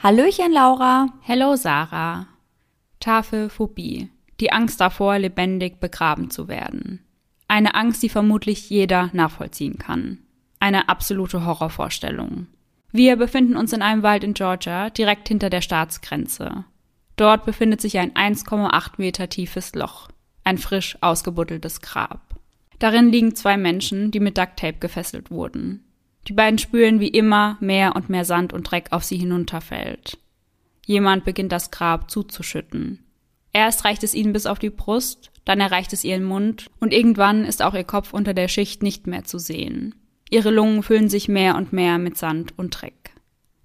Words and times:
Hallöchen, 0.00 0.52
Laura. 0.52 1.08
Hello, 1.22 1.56
Sarah. 1.56 2.28
Tafelphobie. 3.00 4.10
Die 4.38 4.52
Angst 4.52 4.80
davor, 4.80 5.18
lebendig 5.18 5.80
begraben 5.80 6.30
zu 6.30 6.46
werden. 6.46 7.04
Eine 7.48 7.74
Angst, 7.74 8.04
die 8.04 8.08
vermutlich 8.08 8.70
jeder 8.70 9.10
nachvollziehen 9.12 9.76
kann. 9.76 10.18
Eine 10.60 10.88
absolute 10.88 11.44
Horrorvorstellung. 11.44 12.46
Wir 12.92 13.16
befinden 13.16 13.56
uns 13.56 13.72
in 13.72 13.82
einem 13.82 14.04
Wald 14.04 14.22
in 14.22 14.34
Georgia, 14.34 14.88
direkt 14.90 15.26
hinter 15.26 15.50
der 15.50 15.62
Staatsgrenze. 15.62 16.64
Dort 17.16 17.44
befindet 17.44 17.80
sich 17.80 17.98
ein 17.98 18.14
1,8 18.14 18.92
Meter 18.98 19.28
tiefes 19.28 19.74
Loch. 19.74 20.08
Ein 20.44 20.58
frisch 20.58 20.96
ausgebuddeltes 21.00 21.80
Grab. 21.80 22.36
Darin 22.78 23.10
liegen 23.10 23.34
zwei 23.34 23.56
Menschen, 23.56 24.12
die 24.12 24.20
mit 24.20 24.38
Ducktape 24.38 24.78
gefesselt 24.78 25.32
wurden. 25.32 25.87
Die 26.26 26.32
beiden 26.32 26.58
spüren 26.58 27.00
wie 27.00 27.08
immer 27.08 27.56
mehr 27.60 27.96
und 27.96 28.10
mehr 28.10 28.24
Sand 28.24 28.52
und 28.52 28.70
Dreck 28.70 28.88
auf 28.90 29.04
sie 29.04 29.16
hinunterfällt. 29.16 30.18
Jemand 30.84 31.24
beginnt 31.24 31.52
das 31.52 31.70
Grab 31.70 32.10
zuzuschütten. 32.10 33.04
Erst 33.52 33.84
reicht 33.84 34.02
es 34.02 34.14
ihnen 34.14 34.32
bis 34.32 34.46
auf 34.46 34.58
die 34.58 34.70
Brust, 34.70 35.30
dann 35.44 35.60
erreicht 35.60 35.92
es 35.92 36.04
ihren 36.04 36.24
Mund 36.24 36.70
und 36.80 36.92
irgendwann 36.92 37.44
ist 37.44 37.62
auch 37.62 37.74
ihr 37.74 37.84
Kopf 37.84 38.12
unter 38.12 38.34
der 38.34 38.48
Schicht 38.48 38.82
nicht 38.82 39.06
mehr 39.06 39.24
zu 39.24 39.38
sehen. 39.38 39.94
Ihre 40.30 40.50
Lungen 40.50 40.82
füllen 40.82 41.08
sich 41.08 41.28
mehr 41.28 41.56
und 41.56 41.72
mehr 41.72 41.98
mit 41.98 42.18
Sand 42.18 42.58
und 42.58 42.70
Dreck. 42.70 43.12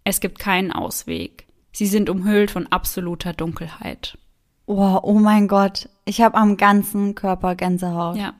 Es 0.05 0.19
gibt 0.19 0.39
keinen 0.39 0.71
Ausweg. 0.71 1.47
Sie 1.71 1.87
sind 1.87 2.09
umhüllt 2.09 2.51
von 2.51 2.67
absoluter 2.67 3.33
Dunkelheit. 3.33 4.17
Oh, 4.65 4.99
oh 5.01 5.19
mein 5.19 5.47
Gott, 5.47 5.89
ich 6.05 6.21
habe 6.21 6.37
am 6.37 6.55
ganzen 6.55 7.15
Körper 7.15 7.55
Gänsehaut. 7.55 8.15
Ja. 8.15 8.33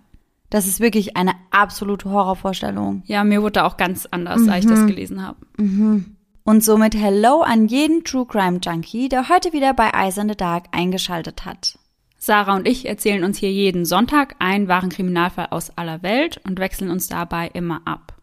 Das 0.54 0.68
ist 0.68 0.80
wirklich 0.80 1.18
eine 1.18 1.34
absolute 1.50 2.12
Horrorvorstellung. 2.12 3.02
Ja, 3.08 3.24
mir 3.24 3.42
wurde 3.42 3.64
auch 3.64 3.76
ganz 3.76 4.08
anders, 4.12 4.42
mhm. 4.42 4.50
als 4.50 4.66
ich 4.66 4.70
das 4.70 4.82
mhm. 4.82 4.88
gelesen 4.88 5.26
habe. 5.26 5.40
Mhm. 5.58 6.16
Und 6.44 6.64
somit 6.64 6.94
Hello 6.94 7.42
an 7.42 7.66
jeden 7.66 8.04
True 8.04 8.28
Crime 8.28 8.60
Junkie, 8.64 9.10
der 9.10 9.30
heute 9.30 9.52
wieder 9.52 9.74
bei 9.74 9.90
Eyes 9.90 10.20
in 10.20 10.30
the 10.30 10.36
Dark 10.36 10.66
eingeschaltet 10.72 11.44
hat. 11.46 11.80
Sarah 12.20 12.56
und 12.56 12.68
ich 12.68 12.88
erzählen 12.88 13.24
uns 13.24 13.40
hier 13.40 13.52
jeden 13.52 13.84
Sonntag 13.84 14.36
einen 14.38 14.68
wahren 14.68 14.90
Kriminalfall 14.90 15.48
aus 15.50 15.76
aller 15.76 16.04
Welt 16.04 16.40
und 16.48 16.60
wechseln 16.60 16.92
uns 16.92 17.08
dabei 17.08 17.50
immer 17.52 17.82
ab. 17.86 18.14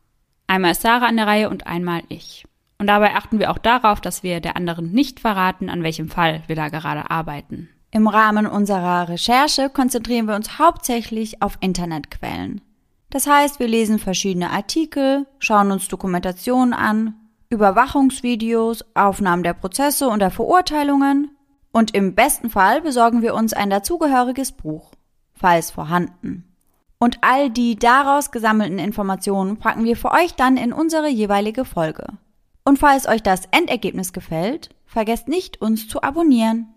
Einmal 0.46 0.70
ist 0.70 0.82
Sarah 0.82 1.06
an 1.06 1.16
der 1.16 1.26
Reihe 1.26 1.50
und 1.50 1.66
einmal 1.66 2.04
ich. 2.10 2.44
Und 2.78 2.86
dabei 2.86 3.16
achten 3.16 3.40
wir 3.40 3.50
auch 3.50 3.58
darauf, 3.58 4.00
dass 4.00 4.22
wir 4.22 4.38
der 4.38 4.56
anderen 4.56 4.92
nicht 4.92 5.18
verraten, 5.18 5.68
an 5.68 5.82
welchem 5.82 6.08
Fall 6.08 6.44
wir 6.46 6.54
da 6.54 6.68
gerade 6.68 7.10
arbeiten. 7.10 7.70
Im 7.92 8.06
Rahmen 8.06 8.46
unserer 8.46 9.08
Recherche 9.08 9.68
konzentrieren 9.68 10.26
wir 10.26 10.36
uns 10.36 10.58
hauptsächlich 10.58 11.42
auf 11.42 11.58
Internetquellen. 11.60 12.60
Das 13.10 13.26
heißt, 13.26 13.58
wir 13.58 13.66
lesen 13.66 13.98
verschiedene 13.98 14.50
Artikel, 14.50 15.26
schauen 15.40 15.72
uns 15.72 15.88
Dokumentationen 15.88 16.72
an, 16.72 17.14
Überwachungsvideos, 17.50 18.84
Aufnahmen 18.94 19.42
der 19.42 19.54
Prozesse 19.54 20.08
und 20.08 20.20
der 20.20 20.30
Verurteilungen 20.30 21.36
und 21.72 21.94
im 21.94 22.14
besten 22.14 22.48
Fall 22.48 22.80
besorgen 22.80 23.22
wir 23.22 23.34
uns 23.34 23.52
ein 23.52 23.70
dazugehöriges 23.70 24.52
Buch, 24.52 24.92
falls 25.34 25.72
vorhanden. 25.72 26.44
Und 26.98 27.18
all 27.22 27.50
die 27.50 27.76
daraus 27.76 28.30
gesammelten 28.30 28.78
Informationen 28.78 29.56
packen 29.56 29.84
wir 29.84 29.96
für 29.96 30.12
euch 30.12 30.34
dann 30.34 30.56
in 30.56 30.72
unsere 30.72 31.08
jeweilige 31.08 31.64
Folge. 31.64 32.06
Und 32.64 32.78
falls 32.78 33.08
euch 33.08 33.22
das 33.22 33.46
Endergebnis 33.50 34.12
gefällt, 34.12 34.68
vergesst 34.86 35.26
nicht, 35.26 35.60
uns 35.60 35.88
zu 35.88 36.02
abonnieren. 36.02 36.68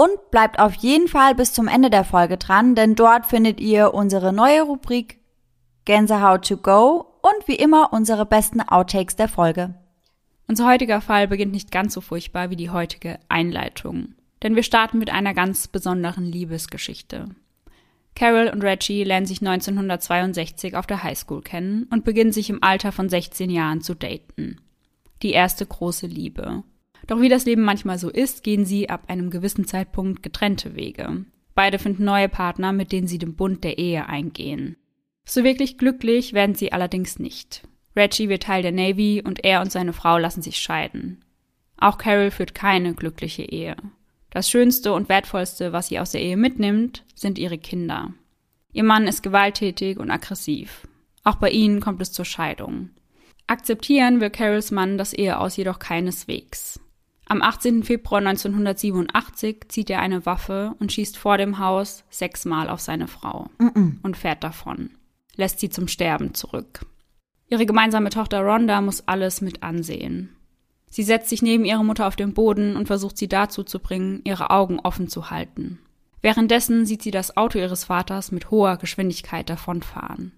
Und 0.00 0.30
bleibt 0.30 0.60
auf 0.60 0.74
jeden 0.74 1.08
Fall 1.08 1.34
bis 1.34 1.52
zum 1.52 1.66
Ende 1.66 1.90
der 1.90 2.04
Folge 2.04 2.36
dran, 2.36 2.76
denn 2.76 2.94
dort 2.94 3.26
findet 3.26 3.58
ihr 3.58 3.94
unsere 3.94 4.32
neue 4.32 4.62
Rubrik 4.62 5.18
Gänsehaut 5.86 6.46
to 6.46 6.56
go 6.56 7.14
und 7.20 7.48
wie 7.48 7.56
immer 7.56 7.92
unsere 7.92 8.24
besten 8.24 8.60
Outtakes 8.60 9.16
der 9.16 9.26
Folge. 9.26 9.74
Unser 10.46 10.68
heutiger 10.68 11.00
Fall 11.00 11.26
beginnt 11.26 11.50
nicht 11.50 11.72
ganz 11.72 11.94
so 11.94 12.00
furchtbar 12.00 12.48
wie 12.50 12.56
die 12.56 12.70
heutige 12.70 13.18
Einleitung, 13.28 14.14
denn 14.44 14.54
wir 14.54 14.62
starten 14.62 15.00
mit 15.00 15.10
einer 15.10 15.34
ganz 15.34 15.66
besonderen 15.66 16.26
Liebesgeschichte. 16.26 17.30
Carol 18.14 18.48
und 18.48 18.62
Reggie 18.62 19.02
lernen 19.02 19.26
sich 19.26 19.40
1962 19.40 20.76
auf 20.76 20.86
der 20.86 21.02
Highschool 21.02 21.42
kennen 21.42 21.88
und 21.90 22.04
beginnen 22.04 22.32
sich 22.32 22.50
im 22.50 22.62
Alter 22.62 22.92
von 22.92 23.08
16 23.08 23.50
Jahren 23.50 23.80
zu 23.80 23.94
daten. 23.94 24.60
Die 25.22 25.32
erste 25.32 25.66
große 25.66 26.06
Liebe. 26.06 26.62
Doch 27.08 27.20
wie 27.20 27.28
das 27.28 27.46
Leben 27.46 27.62
manchmal 27.62 27.98
so 27.98 28.10
ist, 28.10 28.44
gehen 28.44 28.64
sie 28.64 28.88
ab 28.88 29.04
einem 29.08 29.30
gewissen 29.30 29.66
Zeitpunkt 29.66 30.22
getrennte 30.22 30.76
Wege. 30.76 31.24
Beide 31.54 31.80
finden 31.80 32.04
neue 32.04 32.28
Partner, 32.28 32.72
mit 32.72 32.92
denen 32.92 33.08
sie 33.08 33.18
den 33.18 33.34
Bund 33.34 33.64
der 33.64 33.78
Ehe 33.78 34.06
eingehen. 34.06 34.76
So 35.24 35.42
wirklich 35.42 35.78
glücklich 35.78 36.34
werden 36.34 36.54
sie 36.54 36.70
allerdings 36.70 37.18
nicht. 37.18 37.66
Reggie 37.96 38.28
wird 38.28 38.44
Teil 38.44 38.62
der 38.62 38.72
Navy 38.72 39.22
und 39.26 39.44
er 39.44 39.62
und 39.62 39.72
seine 39.72 39.92
Frau 39.92 40.18
lassen 40.18 40.42
sich 40.42 40.58
scheiden. 40.58 41.24
Auch 41.78 41.98
Carol 41.98 42.30
führt 42.30 42.54
keine 42.54 42.94
glückliche 42.94 43.42
Ehe. 43.42 43.76
Das 44.30 44.50
Schönste 44.50 44.92
und 44.92 45.08
Wertvollste, 45.08 45.72
was 45.72 45.88
sie 45.88 45.98
aus 45.98 46.12
der 46.12 46.20
Ehe 46.20 46.36
mitnimmt, 46.36 47.04
sind 47.14 47.38
ihre 47.38 47.58
Kinder. 47.58 48.12
Ihr 48.72 48.84
Mann 48.84 49.06
ist 49.06 49.22
gewalttätig 49.22 49.98
und 49.98 50.10
aggressiv. 50.10 50.86
Auch 51.24 51.36
bei 51.36 51.50
ihnen 51.50 51.80
kommt 51.80 52.02
es 52.02 52.12
zur 52.12 52.26
Scheidung. 52.26 52.90
Akzeptieren 53.46 54.20
will 54.20 54.30
Carols 54.30 54.70
Mann 54.70 54.98
das 54.98 55.14
Eheaus 55.14 55.56
jedoch 55.56 55.78
keineswegs. 55.78 56.78
Am 57.30 57.42
18. 57.42 57.82
Februar 57.82 58.20
1987 58.20 59.68
zieht 59.68 59.90
er 59.90 60.00
eine 60.00 60.24
Waffe 60.24 60.74
und 60.78 60.92
schießt 60.92 61.18
vor 61.18 61.36
dem 61.36 61.58
Haus 61.58 62.04
sechsmal 62.08 62.70
auf 62.70 62.80
seine 62.80 63.06
Frau 63.06 63.50
mm 63.58 63.66
-mm. 63.66 63.96
und 64.02 64.16
fährt 64.16 64.42
davon, 64.42 64.90
lässt 65.36 65.60
sie 65.60 65.68
zum 65.68 65.88
Sterben 65.88 66.32
zurück. 66.32 66.86
Ihre 67.50 67.66
gemeinsame 67.66 68.08
Tochter 68.08 68.40
Rhonda 68.40 68.80
muss 68.80 69.06
alles 69.06 69.42
mit 69.42 69.62
ansehen. 69.62 70.30
Sie 70.88 71.02
setzt 71.02 71.28
sich 71.28 71.42
neben 71.42 71.66
ihre 71.66 71.84
Mutter 71.84 72.06
auf 72.06 72.16
den 72.16 72.32
Boden 72.32 72.76
und 72.76 72.86
versucht 72.86 73.18
sie 73.18 73.28
dazu 73.28 73.62
zu 73.62 73.78
bringen, 73.78 74.22
ihre 74.24 74.48
Augen 74.48 74.80
offen 74.80 75.08
zu 75.08 75.30
halten. 75.30 75.80
Währenddessen 76.22 76.86
sieht 76.86 77.02
sie 77.02 77.10
das 77.10 77.36
Auto 77.36 77.58
ihres 77.58 77.84
Vaters 77.84 78.32
mit 78.32 78.50
hoher 78.50 78.78
Geschwindigkeit 78.78 79.50
davonfahren. 79.50 80.32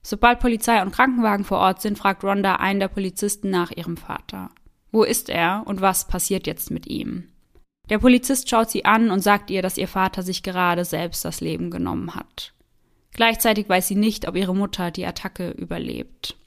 Sobald 0.00 0.38
Polizei 0.38 0.80
und 0.80 0.92
Krankenwagen 0.92 1.44
vor 1.44 1.58
Ort 1.58 1.82
sind, 1.82 1.98
fragt 1.98 2.22
Rhonda 2.22 2.54
einen 2.54 2.78
der 2.78 2.86
Polizisten 2.86 3.50
nach 3.50 3.72
ihrem 3.72 3.96
Vater. 3.96 4.50
Wo 4.96 5.04
ist 5.04 5.28
er 5.28 5.62
und 5.66 5.82
was 5.82 6.08
passiert 6.08 6.46
jetzt 6.46 6.70
mit 6.70 6.86
ihm? 6.86 7.24
Der 7.90 7.98
Polizist 7.98 8.48
schaut 8.48 8.70
sie 8.70 8.86
an 8.86 9.10
und 9.10 9.20
sagt 9.20 9.50
ihr, 9.50 9.60
dass 9.60 9.76
ihr 9.76 9.88
Vater 9.88 10.22
sich 10.22 10.42
gerade 10.42 10.86
selbst 10.86 11.22
das 11.22 11.42
Leben 11.42 11.70
genommen 11.70 12.14
hat. 12.14 12.54
Gleichzeitig 13.12 13.68
weiß 13.68 13.88
sie 13.88 13.94
nicht, 13.94 14.26
ob 14.26 14.36
ihre 14.36 14.56
Mutter 14.56 14.90
die 14.90 15.04
Attacke 15.04 15.50
überlebt. 15.50 16.38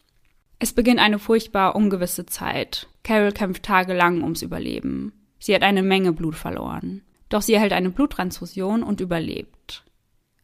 Es 0.57 0.73
beginnt 0.73 0.99
eine 0.99 1.19
furchtbar 1.19 1.75
ungewisse 1.75 2.25
Zeit. 2.25 2.87
Carol 3.03 3.33
kämpft 3.33 3.61
tagelang 3.61 4.23
ums 4.23 4.41
Überleben. 4.41 5.13
Sie 5.37 5.53
hat 5.53 5.61
eine 5.61 5.83
Menge 5.83 6.11
Blut 6.11 6.33
verloren. 6.33 7.03
Doch 7.29 7.43
sie 7.43 7.53
erhält 7.53 7.73
eine 7.73 7.91
Bluttransfusion 7.91 8.81
und 8.81 8.99
überlebt. 8.99 9.83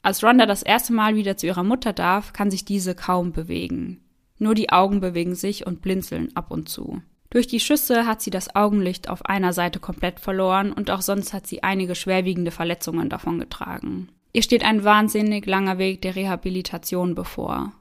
Als 0.03 0.23
Rhonda 0.23 0.45
das 0.45 0.61
erste 0.61 0.93
Mal 0.93 1.15
wieder 1.15 1.37
zu 1.37 1.47
ihrer 1.47 1.63
Mutter 1.63 1.91
darf, 1.91 2.33
kann 2.33 2.51
sich 2.51 2.65
diese 2.65 2.93
kaum 2.93 3.31
bewegen. 3.31 4.03
Nur 4.37 4.53
die 4.53 4.69
Augen 4.69 4.99
bewegen 4.99 5.33
sich 5.33 5.65
und 5.65 5.81
blinzeln 5.81 6.29
ab 6.35 6.51
und 6.51 6.69
zu. 6.69 7.01
Durch 7.35 7.47
die 7.47 7.59
Schüsse 7.59 8.05
hat 8.05 8.21
sie 8.21 8.29
das 8.29 8.55
Augenlicht 8.55 9.09
auf 9.09 9.25
einer 9.25 9.51
Seite 9.51 9.81
komplett 9.81 10.21
verloren 10.21 10.71
und 10.71 10.89
auch 10.89 11.01
sonst 11.01 11.33
hat 11.33 11.45
sie 11.45 11.63
einige 11.63 11.93
schwerwiegende 11.93 12.49
Verletzungen 12.49 13.09
davongetragen. 13.09 14.07
Ihr 14.31 14.41
steht 14.41 14.63
ein 14.63 14.85
wahnsinnig 14.85 15.45
langer 15.45 15.77
Weg 15.77 16.01
der 16.01 16.15
Rehabilitation 16.15 17.13
bevor. 17.13 17.73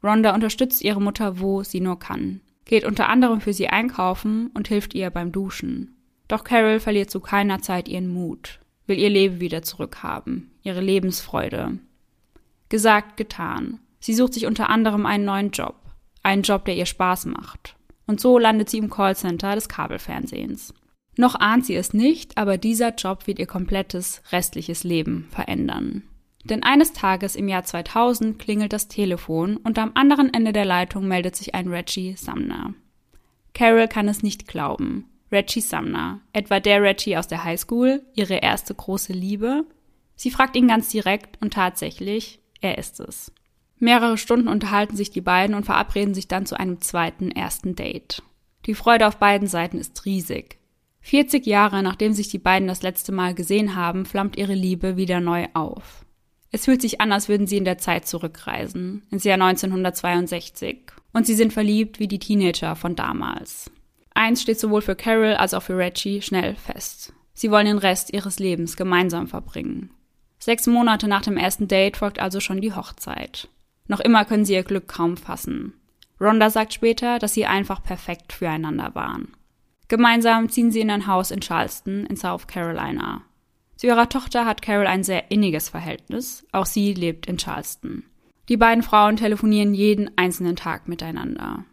Rhonda 0.00 0.32
unterstützt 0.32 0.80
ihre 0.82 1.02
Mutter, 1.02 1.40
wo 1.40 1.64
sie 1.64 1.80
nur 1.80 1.98
kann, 1.98 2.40
geht 2.66 2.84
unter 2.84 3.08
anderem 3.08 3.40
für 3.40 3.52
sie 3.52 3.66
einkaufen 3.66 4.52
und 4.54 4.68
hilft 4.68 4.94
ihr 4.94 5.10
beim 5.10 5.32
Duschen. 5.32 5.96
Doch 6.28 6.44
Carol 6.44 6.78
verliert 6.78 7.10
zu 7.10 7.18
keiner 7.18 7.60
Zeit 7.60 7.88
ihren 7.88 8.06
Mut, 8.06 8.60
will 8.86 9.00
ihr 9.00 9.10
Leben 9.10 9.40
wieder 9.40 9.62
zurückhaben, 9.62 10.52
ihre 10.62 10.80
Lebensfreude. 10.80 11.80
Gesagt, 12.68 13.16
getan. 13.16 13.80
Sie 13.98 14.14
sucht 14.14 14.34
sich 14.34 14.46
unter 14.46 14.70
anderem 14.70 15.04
einen 15.04 15.24
neuen 15.24 15.50
Job, 15.50 15.74
einen 16.22 16.42
Job, 16.42 16.64
der 16.64 16.76
ihr 16.76 16.86
Spaß 16.86 17.26
macht. 17.26 17.74
Und 18.10 18.18
so 18.20 18.40
landet 18.40 18.68
sie 18.68 18.78
im 18.78 18.90
Callcenter 18.90 19.54
des 19.54 19.68
Kabelfernsehens. 19.68 20.74
Noch 21.16 21.36
ahnt 21.36 21.64
sie 21.64 21.76
es 21.76 21.94
nicht, 21.94 22.38
aber 22.38 22.58
dieser 22.58 22.92
Job 22.92 23.28
wird 23.28 23.38
ihr 23.38 23.46
komplettes 23.46 24.20
restliches 24.32 24.82
Leben 24.82 25.28
verändern. 25.30 26.02
Denn 26.42 26.64
eines 26.64 26.92
Tages 26.92 27.36
im 27.36 27.46
Jahr 27.46 27.62
2000 27.62 28.36
klingelt 28.36 28.72
das 28.72 28.88
Telefon 28.88 29.58
und 29.58 29.78
am 29.78 29.92
anderen 29.94 30.34
Ende 30.34 30.52
der 30.52 30.64
Leitung 30.64 31.06
meldet 31.06 31.36
sich 31.36 31.54
ein 31.54 31.68
Reggie 31.68 32.16
Sumner. 32.16 32.74
Carol 33.54 33.86
kann 33.86 34.08
es 34.08 34.24
nicht 34.24 34.48
glauben. 34.48 35.04
Reggie 35.30 35.60
Sumner, 35.60 36.20
etwa 36.32 36.58
der 36.58 36.82
Reggie 36.82 37.16
aus 37.16 37.28
der 37.28 37.44
Highschool, 37.44 38.02
ihre 38.14 38.38
erste 38.38 38.74
große 38.74 39.12
Liebe? 39.12 39.62
Sie 40.16 40.32
fragt 40.32 40.56
ihn 40.56 40.66
ganz 40.66 40.88
direkt 40.88 41.40
und 41.40 41.52
tatsächlich, 41.52 42.40
er 42.60 42.76
ist 42.76 42.98
es. 42.98 43.30
Mehrere 43.80 44.18
Stunden 44.18 44.46
unterhalten 44.46 44.94
sich 44.94 45.10
die 45.10 45.22
beiden 45.22 45.56
und 45.56 45.64
verabreden 45.64 46.14
sich 46.14 46.28
dann 46.28 46.44
zu 46.44 46.58
einem 46.58 46.82
zweiten 46.82 47.30
ersten 47.30 47.74
Date. 47.74 48.22
Die 48.66 48.74
Freude 48.74 49.06
auf 49.06 49.16
beiden 49.16 49.48
Seiten 49.48 49.78
ist 49.78 50.04
riesig. 50.04 50.58
40 51.00 51.46
Jahre 51.46 51.82
nachdem 51.82 52.12
sich 52.12 52.28
die 52.28 52.38
beiden 52.38 52.68
das 52.68 52.82
letzte 52.82 53.10
Mal 53.10 53.34
gesehen 53.34 53.74
haben, 53.74 54.04
flammt 54.04 54.36
ihre 54.36 54.52
Liebe 54.52 54.98
wieder 54.98 55.20
neu 55.20 55.46
auf. 55.54 56.04
Es 56.52 56.66
fühlt 56.66 56.82
sich 56.82 57.00
an, 57.00 57.10
als 57.10 57.30
würden 57.30 57.46
sie 57.46 57.56
in 57.56 57.64
der 57.64 57.78
Zeit 57.78 58.06
zurückreisen, 58.06 59.02
ins 59.10 59.24
Jahr 59.24 59.40
1962. 59.40 60.92
Und 61.14 61.26
sie 61.26 61.34
sind 61.34 61.54
verliebt 61.54 62.00
wie 62.00 62.08
die 62.08 62.18
Teenager 62.18 62.76
von 62.76 62.96
damals. 62.96 63.70
Eins 64.12 64.42
steht 64.42 64.60
sowohl 64.60 64.82
für 64.82 64.94
Carol 64.94 65.34
als 65.34 65.54
auch 65.54 65.62
für 65.62 65.78
Reggie 65.78 66.20
schnell 66.20 66.54
fest. 66.54 67.14
Sie 67.32 67.50
wollen 67.50 67.66
den 67.66 67.78
Rest 67.78 68.12
ihres 68.12 68.38
Lebens 68.38 68.76
gemeinsam 68.76 69.26
verbringen. 69.26 69.90
Sechs 70.38 70.66
Monate 70.66 71.08
nach 71.08 71.22
dem 71.22 71.38
ersten 71.38 71.68
Date 71.68 71.96
folgt 71.96 72.18
also 72.20 72.40
schon 72.40 72.60
die 72.60 72.74
Hochzeit. 72.74 73.48
Noch 73.90 73.98
immer 73.98 74.24
können 74.24 74.44
sie 74.44 74.54
ihr 74.54 74.62
Glück 74.62 74.86
kaum 74.86 75.16
fassen. 75.16 75.74
Rhonda 76.20 76.48
sagt 76.48 76.72
später, 76.72 77.18
dass 77.18 77.34
sie 77.34 77.46
einfach 77.46 77.82
perfekt 77.82 78.32
füreinander 78.32 78.94
waren. 78.94 79.32
Gemeinsam 79.88 80.48
ziehen 80.48 80.70
sie 80.70 80.78
in 80.78 80.92
ein 80.92 81.08
Haus 81.08 81.32
in 81.32 81.40
Charleston 81.40 82.06
in 82.06 82.14
South 82.16 82.46
Carolina. 82.46 83.22
Zu 83.74 83.88
ihrer 83.88 84.08
Tochter 84.08 84.46
hat 84.46 84.62
Carol 84.62 84.86
ein 84.86 85.02
sehr 85.02 85.32
inniges 85.32 85.68
Verhältnis. 85.68 86.46
Auch 86.52 86.66
sie 86.66 86.94
lebt 86.94 87.26
in 87.26 87.36
Charleston. 87.36 88.04
Die 88.48 88.56
beiden 88.56 88.84
Frauen 88.84 89.16
telefonieren 89.16 89.74
jeden 89.74 90.16
einzelnen 90.16 90.54
Tag 90.54 90.86
miteinander. 90.86 91.64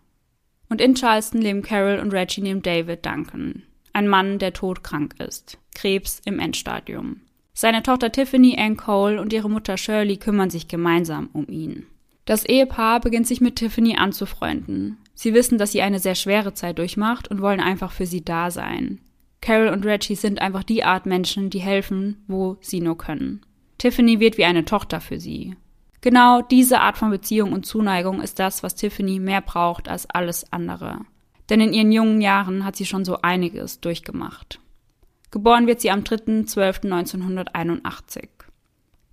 Und 0.70 0.82
in 0.82 0.96
Charleston 0.96 1.40
leben 1.40 1.62
Carol 1.62 2.00
und 2.00 2.12
Reggie 2.12 2.42
neben 2.42 2.64
David 2.64 3.06
Duncan, 3.06 3.62
ein 3.94 4.08
Mann, 4.08 4.40
der 4.40 4.54
todkrank 4.54 5.14
ist, 5.20 5.60
Krebs 5.76 6.20
im 6.26 6.40
Endstadium. 6.40 7.22
Seine 7.54 7.84
Tochter 7.84 8.12
Tiffany 8.12 8.58
Ann 8.58 8.76
Cole 8.76 9.22
und 9.22 9.34
ihre 9.34 9.52
Mutter 9.52 9.78
Shirley 9.78 10.18
kümmern 10.18 10.50
sich 10.50 10.68
gemeinsam 10.68 11.30
um 11.34 11.48
ihn. 11.48 11.86
Das 12.28 12.46
Ehepaar 12.46 13.00
beginnt 13.00 13.26
sich 13.26 13.40
mit 13.40 13.56
Tiffany 13.56 13.96
anzufreunden. 13.96 14.98
Sie 15.14 15.34
wissen, 15.34 15.58
dass 15.58 15.72
sie 15.72 15.82
eine 15.82 16.00
sehr 16.00 16.14
schwere 16.14 16.54
Zeit 16.54 16.78
durchmacht 16.78 17.30
und 17.30 17.42
wollen 17.42 17.62
einfach 17.62 17.94
für 17.94 18.06
sie 18.06 18.24
da 18.24 18.52
sein. 18.52 19.00
Carol 19.40 19.70
und 19.70 19.86
Reggie 19.86 20.16
sind 20.16 20.42
einfach 20.42 20.64
die 20.64 20.84
Art 20.84 21.06
Menschen, 21.06 21.50
die 21.50 21.62
helfen, 21.62 22.26
wo 22.28 22.58
sie 22.60 22.82
nur 22.82 22.98
können. 22.98 23.46
Tiffany 23.78 24.20
wird 24.20 24.38
wie 24.38 24.44
eine 24.44 24.66
Tochter 24.66 25.00
für 25.00 25.22
sie. 25.22 25.56
Genau 26.02 26.42
diese 26.42 26.82
Art 26.82 26.98
von 26.98 27.12
Beziehung 27.12 27.54
und 27.54 27.66
Zuneigung 27.66 28.22
ist 28.22 28.40
das, 28.40 28.62
was 28.62 28.76
Tiffany 28.76 29.20
mehr 29.20 29.40
braucht 29.40 29.88
als 29.88 30.10
alles 30.10 30.52
andere. 30.52 31.00
Denn 31.50 31.62
in 31.62 31.72
ihren 31.72 31.94
jungen 31.94 32.20
Jahren 32.20 32.66
hat 32.66 32.76
sie 32.76 32.86
schon 32.86 33.06
so 33.06 33.22
einiges 33.22 33.80
durchgemacht. 33.80 34.60
Geboren 35.32 35.66
wird 35.66 35.80
sie 35.80 35.92
am 35.92 36.02
3.12.1981. 36.02 38.28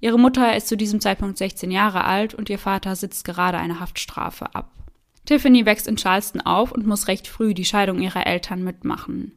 Ihre 0.05 0.19
Mutter 0.19 0.55
ist 0.55 0.69
zu 0.69 0.77
diesem 0.77 1.01
Zeitpunkt 1.01 1.39
16 1.39 1.71
Jahre 1.71 2.05
alt 2.05 2.35
und 2.35 2.51
ihr 2.51 2.59
Vater 2.59 2.95
sitzt 2.95 3.25
gerade 3.25 3.57
eine 3.57 3.81
Haftstrafe 3.81 4.55
ab. 4.55 4.71
Tiffany 5.25 5.65
wächst 5.65 5.89
in 5.89 5.97
Charleston 5.97 6.43
auf 6.43 6.73
und 6.73 6.87
muss 6.87 7.09
recht 7.09 7.27
früh 7.27 7.55
die 7.55 7.65
Scheidung 7.65 8.03
ihrer 8.03 8.27
Eltern 8.27 8.63
mitmachen. 8.63 9.33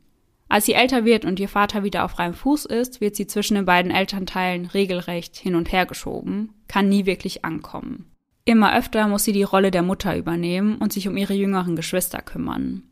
Als 0.49 0.65
sie 0.65 0.73
älter 0.73 1.05
wird 1.05 1.23
und 1.23 1.39
ihr 1.39 1.47
Vater 1.47 1.85
wieder 1.85 2.03
auf 2.03 2.11
freiem 2.11 2.33
Fuß 2.33 2.65
ist, 2.65 2.99
wird 2.99 3.15
sie 3.15 3.27
zwischen 3.27 3.55
den 3.55 3.63
beiden 3.63 3.93
Elternteilen 3.93 4.65
regelrecht 4.65 5.37
hin 5.37 5.55
und 5.55 5.71
her 5.71 5.85
geschoben, 5.85 6.51
kann 6.67 6.89
nie 6.89 7.05
wirklich 7.05 7.45
ankommen. 7.45 8.11
Immer 8.43 8.77
öfter 8.77 9.07
muss 9.07 9.23
sie 9.23 9.31
die 9.31 9.43
Rolle 9.43 9.71
der 9.71 9.83
Mutter 9.83 10.17
übernehmen 10.17 10.79
und 10.79 10.91
sich 10.91 11.07
um 11.07 11.15
ihre 11.15 11.33
jüngeren 11.33 11.77
Geschwister 11.77 12.21
kümmern. 12.21 12.83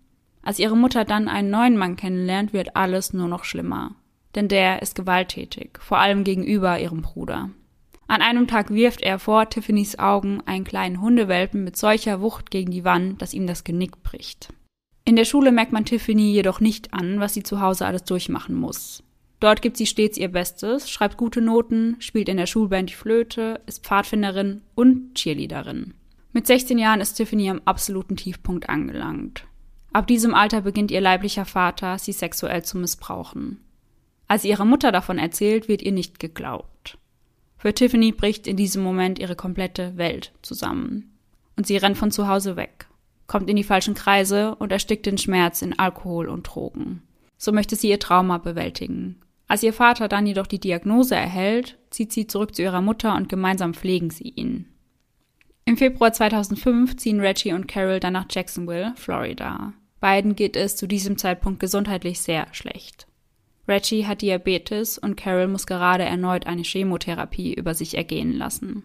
Als 0.42 0.60
ihre 0.60 0.78
Mutter 0.78 1.04
dann 1.04 1.28
einen 1.28 1.50
neuen 1.50 1.76
Mann 1.76 1.98
kennenlernt, 1.98 2.54
wird 2.54 2.78
alles 2.78 3.12
nur 3.12 3.28
noch 3.28 3.44
schlimmer. 3.44 3.96
Denn 4.34 4.48
der 4.48 4.82
ist 4.82 4.96
gewalttätig, 4.96 5.78
vor 5.82 5.98
allem 5.98 6.24
gegenüber 6.24 6.80
ihrem 6.80 7.02
Bruder. 7.02 7.50
An 8.08 8.22
einem 8.22 8.48
Tag 8.48 8.72
wirft 8.72 9.02
er 9.02 9.18
vor 9.18 9.50
Tiffany's 9.50 9.98
Augen 9.98 10.42
einen 10.46 10.64
kleinen 10.64 11.02
Hundewelpen 11.02 11.64
mit 11.64 11.76
solcher 11.76 12.22
Wucht 12.22 12.52
gegen 12.52 12.72
die 12.72 12.84
Wand, 12.84 13.22
dass 13.22 13.34
ihm 13.34 13.48
das 13.48 13.64
Genick 13.64 14.04
bricht. 14.04 14.54
In 15.06 15.16
der 15.16 15.26
Schule 15.26 15.52
merkt 15.52 15.72
man 15.72 15.86
Tiffany 15.86 16.32
jedoch 16.32 16.60
nicht 16.60 16.94
an, 16.94 17.20
was 17.20 17.34
sie 17.34 17.44
zu 17.44 17.62
Hause 17.62 17.86
alles 17.86 18.04
durchmachen 18.04 18.56
muss. 18.56 19.04
Dort 19.40 19.62
gibt 19.62 19.78
sie 19.78 19.86
stets 19.86 20.18
ihr 20.18 20.30
Bestes, 20.30 20.90
schreibt 20.90 21.18
gute 21.18 21.42
Noten, 21.42 21.98
spielt 22.00 22.30
in 22.30 22.38
der 22.38 22.48
Schulband 22.48 22.90
die 22.90 22.96
Flöte, 22.96 23.62
ist 23.66 23.86
Pfadfinderin 23.86 24.62
und 24.76 25.16
Cheerleaderin. 25.16 25.94
Mit 26.32 26.48
16 26.48 26.78
Jahren 26.78 27.02
ist 27.02 27.14
Tiffany 27.14 27.50
am 27.50 27.62
absoluten 27.66 28.18
Tiefpunkt 28.18 28.70
angelangt. 28.70 29.46
Ab 29.94 30.08
diesem 30.08 30.34
Alter 30.34 30.62
beginnt 30.62 30.92
ihr 30.92 31.02
leiblicher 31.02 31.46
Vater, 31.46 31.98
sie 31.98 32.12
sexuell 32.12 32.64
zu 32.64 32.78
missbrauchen. 32.78 33.62
Als 34.28 34.42
sie 34.42 34.50
ihrer 34.50 34.66
Mutter 34.66 34.92
davon 34.92 35.18
erzählt, 35.18 35.68
wird 35.68 35.82
ihr 35.82 35.92
nicht 35.92 36.20
geglaubt. 36.20 36.98
Für 37.66 37.74
Tiffany 37.74 38.12
bricht 38.12 38.46
in 38.46 38.58
diesem 38.58 38.84
Moment 38.84 39.18
ihre 39.18 39.36
komplette 39.36 39.98
Welt 39.98 40.34
zusammen. 40.44 41.18
Und 41.56 41.66
sie 41.66 41.78
rennt 41.78 41.98
von 41.98 42.12
zu 42.12 42.28
Hause 42.28 42.56
weg 42.56 42.86
kommt 43.28 43.50
in 43.50 43.56
die 43.56 43.64
falschen 43.64 43.96
Kreise 43.96 44.56
und 44.56 44.72
erstickt 44.72 45.06
den 45.06 45.18
Schmerz 45.18 45.62
in 45.62 45.78
Alkohol 45.78 46.28
und 46.28 46.44
Drogen. 46.44 47.02
So 47.38 47.52
möchte 47.52 47.76
sie 47.76 47.90
ihr 47.90 48.00
Trauma 48.00 48.38
bewältigen. 48.38 49.20
Als 49.48 49.64
ihr 49.64 49.74
Vater 49.74 50.08
dann 50.08 50.26
jedoch 50.26 50.48
die 50.48 50.60
Diagnose 50.60 51.16
erhält, 51.16 51.78
zieht 51.90 52.12
sie 52.12 52.28
zurück 52.28 52.56
zu 52.56 52.64
ihrer 52.64 52.82
Mutter 52.82 53.16
und 53.16 53.30
gemeinsam 53.30 53.74
pflegen 53.74 54.10
sie 54.10 54.30
ihn. 54.30 54.66
Im 55.66 55.78
Februar 55.78 56.14
2005 56.14 56.98
ziehen 56.98 57.20
Reggie 57.20 57.54
und 57.54 57.68
Carol 57.68 58.00
dann 58.00 58.14
nach 58.14 58.28
Jacksonville, 58.30 58.94
Florida. 58.96 59.74
Beiden 60.00 60.36
geht 60.36 60.56
es 60.56 60.76
zu 60.76 60.88
diesem 60.88 61.18
Zeitpunkt 61.18 61.60
gesundheitlich 61.60 62.20
sehr 62.22 62.48
schlecht. 62.52 63.08
Reggie 63.68 64.06
hat 64.06 64.22
Diabetes 64.22 64.98
und 64.98 65.16
Carol 65.16 65.48
muss 65.48 65.66
gerade 65.66 66.04
erneut 66.04 66.46
eine 66.46 66.64
Chemotherapie 66.64 67.54
über 67.54 67.74
sich 67.74 67.98
ergehen 67.98 68.34
lassen. 68.34 68.84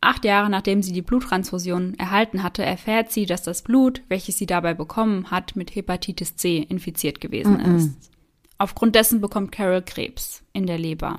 Acht 0.00 0.24
Jahre 0.24 0.50
nachdem 0.50 0.82
sie 0.82 0.92
die 0.92 1.02
Bluttransfusion 1.02 1.94
erhalten 1.94 2.42
hatte, 2.42 2.64
erfährt 2.64 3.12
sie, 3.12 3.24
dass 3.24 3.42
das 3.42 3.62
Blut, 3.62 4.02
welches 4.08 4.36
sie 4.36 4.46
dabei 4.46 4.74
bekommen 4.74 5.30
hat, 5.30 5.54
mit 5.54 5.74
Hepatitis 5.74 6.34
C 6.36 6.58
infiziert 6.58 7.20
gewesen 7.20 7.58
mm 7.58 7.60
-mm. 7.60 7.76
ist. 7.76 8.10
Aufgrund 8.58 8.96
dessen 8.96 9.20
bekommt 9.20 9.52
Carol 9.52 9.82
Krebs 9.82 10.42
in 10.52 10.66
der 10.66 10.78
Leber. 10.78 11.18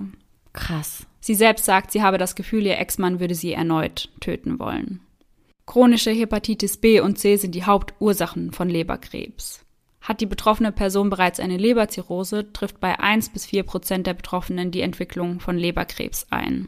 Krass. 0.52 1.08
Sie 1.20 1.36
selbst 1.36 1.66
sagt, 1.66 1.92
sie 1.92 2.02
habe 2.02 2.18
das 2.18 2.36
Gefühl, 2.36 2.66
ihr 2.66 2.78
Ex-Mann 2.78 3.20
würde 3.20 3.36
sie 3.36 3.54
erneut 3.54 4.10
töten 4.20 4.60
wollen. 4.60 5.02
Chronische 5.66 6.12
Hepatitis 6.12 6.78
B 6.78 7.00
und 7.00 7.18
C 7.18 7.38
sind 7.38 7.56
die 7.56 7.64
Hauptursachen 7.64 8.52
von 8.52 8.70
Leberkrebs. 8.70 9.63
Hat 10.04 10.20
die 10.20 10.26
betroffene 10.26 10.74
Person 10.74 11.10
bereits 11.10 11.40
eine 11.40 11.56
Leberzirrhose, 11.56 12.52
trifft 12.52 12.82
bei 12.82 13.00
1 13.00 13.30
bis 13.30 13.46
4 13.46 13.64
Prozent 13.64 14.06
der 14.06 14.14
Betroffenen 14.14 14.70
die 14.70 14.82
Entwicklung 14.82 15.40
von 15.40 15.58
Leberkrebs 15.58 16.28
ein. 16.30 16.68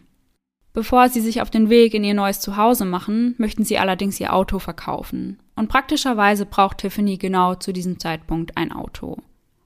Bevor 0.72 1.10
sie 1.10 1.20
sich 1.20 1.42
auf 1.42 1.50
den 1.50 1.70
Weg 1.70 1.94
in 1.94 2.06
ihr 2.06 2.14
neues 2.14 2.40
Zuhause 2.40 2.86
machen, 2.86 3.36
möchten 3.38 3.66
sie 3.66 3.78
allerdings 3.78 4.22
ihr 4.22 4.34
Auto 4.34 4.60
verkaufen. 4.60 5.38
Und 5.58 5.68
praktischerweise 5.68 6.46
braucht 6.46 6.78
Tiffany 6.78 7.18
genau 7.18 7.56
zu 7.56 7.74
diesem 7.74 8.00
Zeitpunkt 8.00 8.56
ein 8.58 8.72
Auto. 8.72 9.18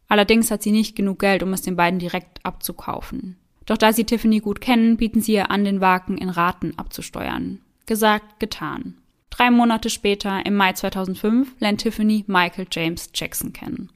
Allerdings 0.08 0.50
hat 0.50 0.64
sie 0.64 0.72
nicht 0.72 0.96
genug 0.96 1.20
Geld, 1.20 1.44
um 1.44 1.54
es 1.54 1.62
den 1.62 1.76
beiden 1.76 2.00
direkt 2.00 2.44
abzukaufen. 2.44 3.38
Doch 3.68 3.78
da 3.78 3.94
sie 3.94 4.04
Tiffany 4.04 4.40
gut 4.40 4.62
kennen, 4.62 4.98
bieten 4.98 5.22
sie 5.22 5.34
ihr 5.34 5.52
an, 5.52 5.64
den 5.64 5.80
Wagen 5.80 6.18
in 6.18 6.30
Raten 6.30 6.74
abzusteuern. 6.78 7.60
Gesagt, 7.86 8.40
getan. 8.40 8.96
Drei 9.40 9.52
Monate 9.52 9.90
später, 9.90 10.46
im 10.46 10.58
Mai 10.58 10.74
2005, 10.74 11.62
lernt 11.62 11.80
Tiffany 11.80 12.26
Michael 12.28 12.68
James 12.70 13.10
Jackson 13.16 13.54
kennen. 13.54 13.90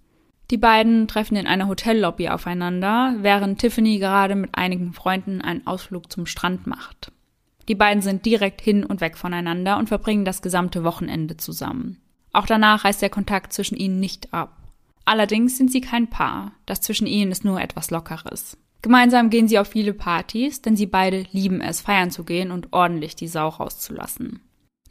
Die 0.52 0.58
beiden 0.58 1.06
treffen 1.10 1.36
in 1.36 1.48
einer 1.48 1.68
Hotellobby 1.68 2.30
aufeinander, 2.30 3.16
während 3.20 3.60
Tiffany 3.60 4.00
gerade 4.00 4.36
mit 4.36 4.52
einigen 4.54 4.94
Freunden 4.94 5.42
einen 5.42 5.68
Ausflug 5.68 6.10
zum 6.10 6.28
Strand 6.28 6.66
macht. 6.66 7.12
Die 7.68 7.76
beiden 7.76 8.02
sind 8.02 8.26
direkt 8.26 8.62
hin 8.62 8.86
und 8.86 9.02
weg 9.02 9.18
voneinander 9.18 9.78
und 9.78 9.90
verbringen 9.90 10.24
das 10.24 10.42
gesamte 10.42 10.86
Wochenende 10.86 11.36
zusammen. 11.36 12.00
Auch 12.32 12.46
danach 12.46 12.86
reißt 12.86 13.02
der 13.02 13.10
Kontakt 13.10 13.52
zwischen 13.52 13.76
ihnen 13.76 14.00
nicht 14.00 14.34
ab. 14.34 14.56
Allerdings 15.04 15.58
sind 15.58 15.74
sie 15.74 15.82
kein 15.82 16.10
Paar, 16.10 16.54
das 16.66 16.80
zwischen 16.80 17.06
ihnen 17.06 17.34
ist 17.34 17.44
nur 17.44 17.60
etwas 17.60 17.92
Lockeres. 17.92 18.58
Gemeinsam 18.82 19.30
gehen 19.30 19.50
sie 19.50 19.60
auf 19.60 19.68
viele 19.68 19.94
Partys, 19.94 20.62
denn 20.62 20.78
sie 20.78 20.88
beide 20.88 21.26
lieben 21.34 21.60
es, 21.60 21.82
feiern 21.82 22.12
zu 22.12 22.24
gehen 22.24 22.50
und 22.50 22.72
ordentlich 22.72 23.18
die 23.18 23.28
Sau 23.28 23.50
rauszulassen. 23.50 24.40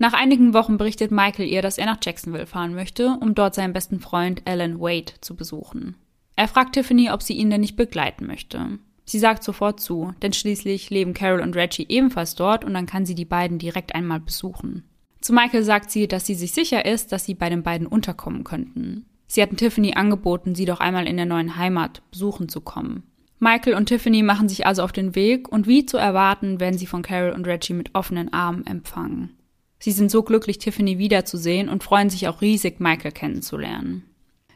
Nach 0.02 0.14
einigen 0.14 0.52
Wochen 0.52 0.78
berichtet 0.78 1.12
Michael 1.12 1.46
ihr, 1.46 1.62
dass 1.62 1.78
er 1.78 1.86
nach 1.86 1.98
Jacksonville 2.02 2.46
fahren 2.46 2.74
möchte, 2.74 3.16
um 3.20 3.36
dort 3.36 3.54
seinen 3.54 3.72
besten 3.72 4.00
Freund 4.00 4.42
Alan 4.46 4.80
Wade 4.80 5.12
zu 5.20 5.36
besuchen. 5.36 5.94
Er 6.34 6.48
fragt 6.48 6.72
Tiffany, 6.72 7.12
ob 7.12 7.22
sie 7.22 7.34
ihn 7.34 7.50
denn 7.50 7.60
nicht 7.60 7.76
begleiten 7.76 8.26
möchte. 8.26 8.80
Sie 9.04 9.20
sagt 9.20 9.44
sofort 9.44 9.78
zu, 9.78 10.12
denn 10.20 10.32
schließlich 10.32 10.90
leben 10.90 11.14
Carol 11.14 11.40
und 11.40 11.54
Reggie 11.54 11.86
ebenfalls 11.88 12.34
dort 12.34 12.64
und 12.64 12.74
dann 12.74 12.86
kann 12.86 13.06
sie 13.06 13.14
die 13.14 13.24
beiden 13.24 13.58
direkt 13.60 13.94
einmal 13.94 14.18
besuchen. 14.18 14.82
Zu 15.20 15.34
Michael 15.34 15.62
sagt 15.62 15.92
sie, 15.92 16.08
dass 16.08 16.26
sie 16.26 16.34
sich 16.34 16.50
sicher 16.50 16.84
ist, 16.84 17.12
dass 17.12 17.24
sie 17.24 17.34
bei 17.34 17.48
den 17.48 17.62
beiden 17.62 17.86
unterkommen 17.86 18.42
könnten. 18.42 19.06
Sie 19.28 19.40
hatten 19.40 19.56
Tiffany 19.56 19.94
angeboten, 19.94 20.56
sie 20.56 20.64
doch 20.64 20.80
einmal 20.80 21.06
in 21.06 21.16
der 21.16 21.26
neuen 21.26 21.56
Heimat 21.56 22.02
besuchen 22.10 22.48
zu 22.48 22.60
kommen. 22.60 23.04
Michael 23.38 23.74
und 23.74 23.86
Tiffany 23.86 24.24
machen 24.24 24.48
sich 24.48 24.66
also 24.66 24.82
auf 24.82 24.90
den 24.90 25.14
Weg 25.14 25.48
und 25.48 25.68
wie 25.68 25.86
zu 25.86 25.96
erwarten, 25.96 26.58
werden 26.58 26.76
sie 26.76 26.86
von 26.86 27.02
Carol 27.02 27.30
und 27.30 27.46
Reggie 27.46 27.74
mit 27.74 27.94
offenen 27.94 28.32
Armen 28.32 28.66
empfangen. 28.66 29.36
Sie 29.82 29.90
sind 29.90 30.12
so 30.12 30.22
glücklich, 30.22 30.58
Tiffany 30.58 30.98
wiederzusehen 30.98 31.68
und 31.68 31.82
freuen 31.82 32.08
sich 32.08 32.28
auch 32.28 32.40
riesig, 32.40 32.78
Michael 32.78 33.10
kennenzulernen. 33.10 34.04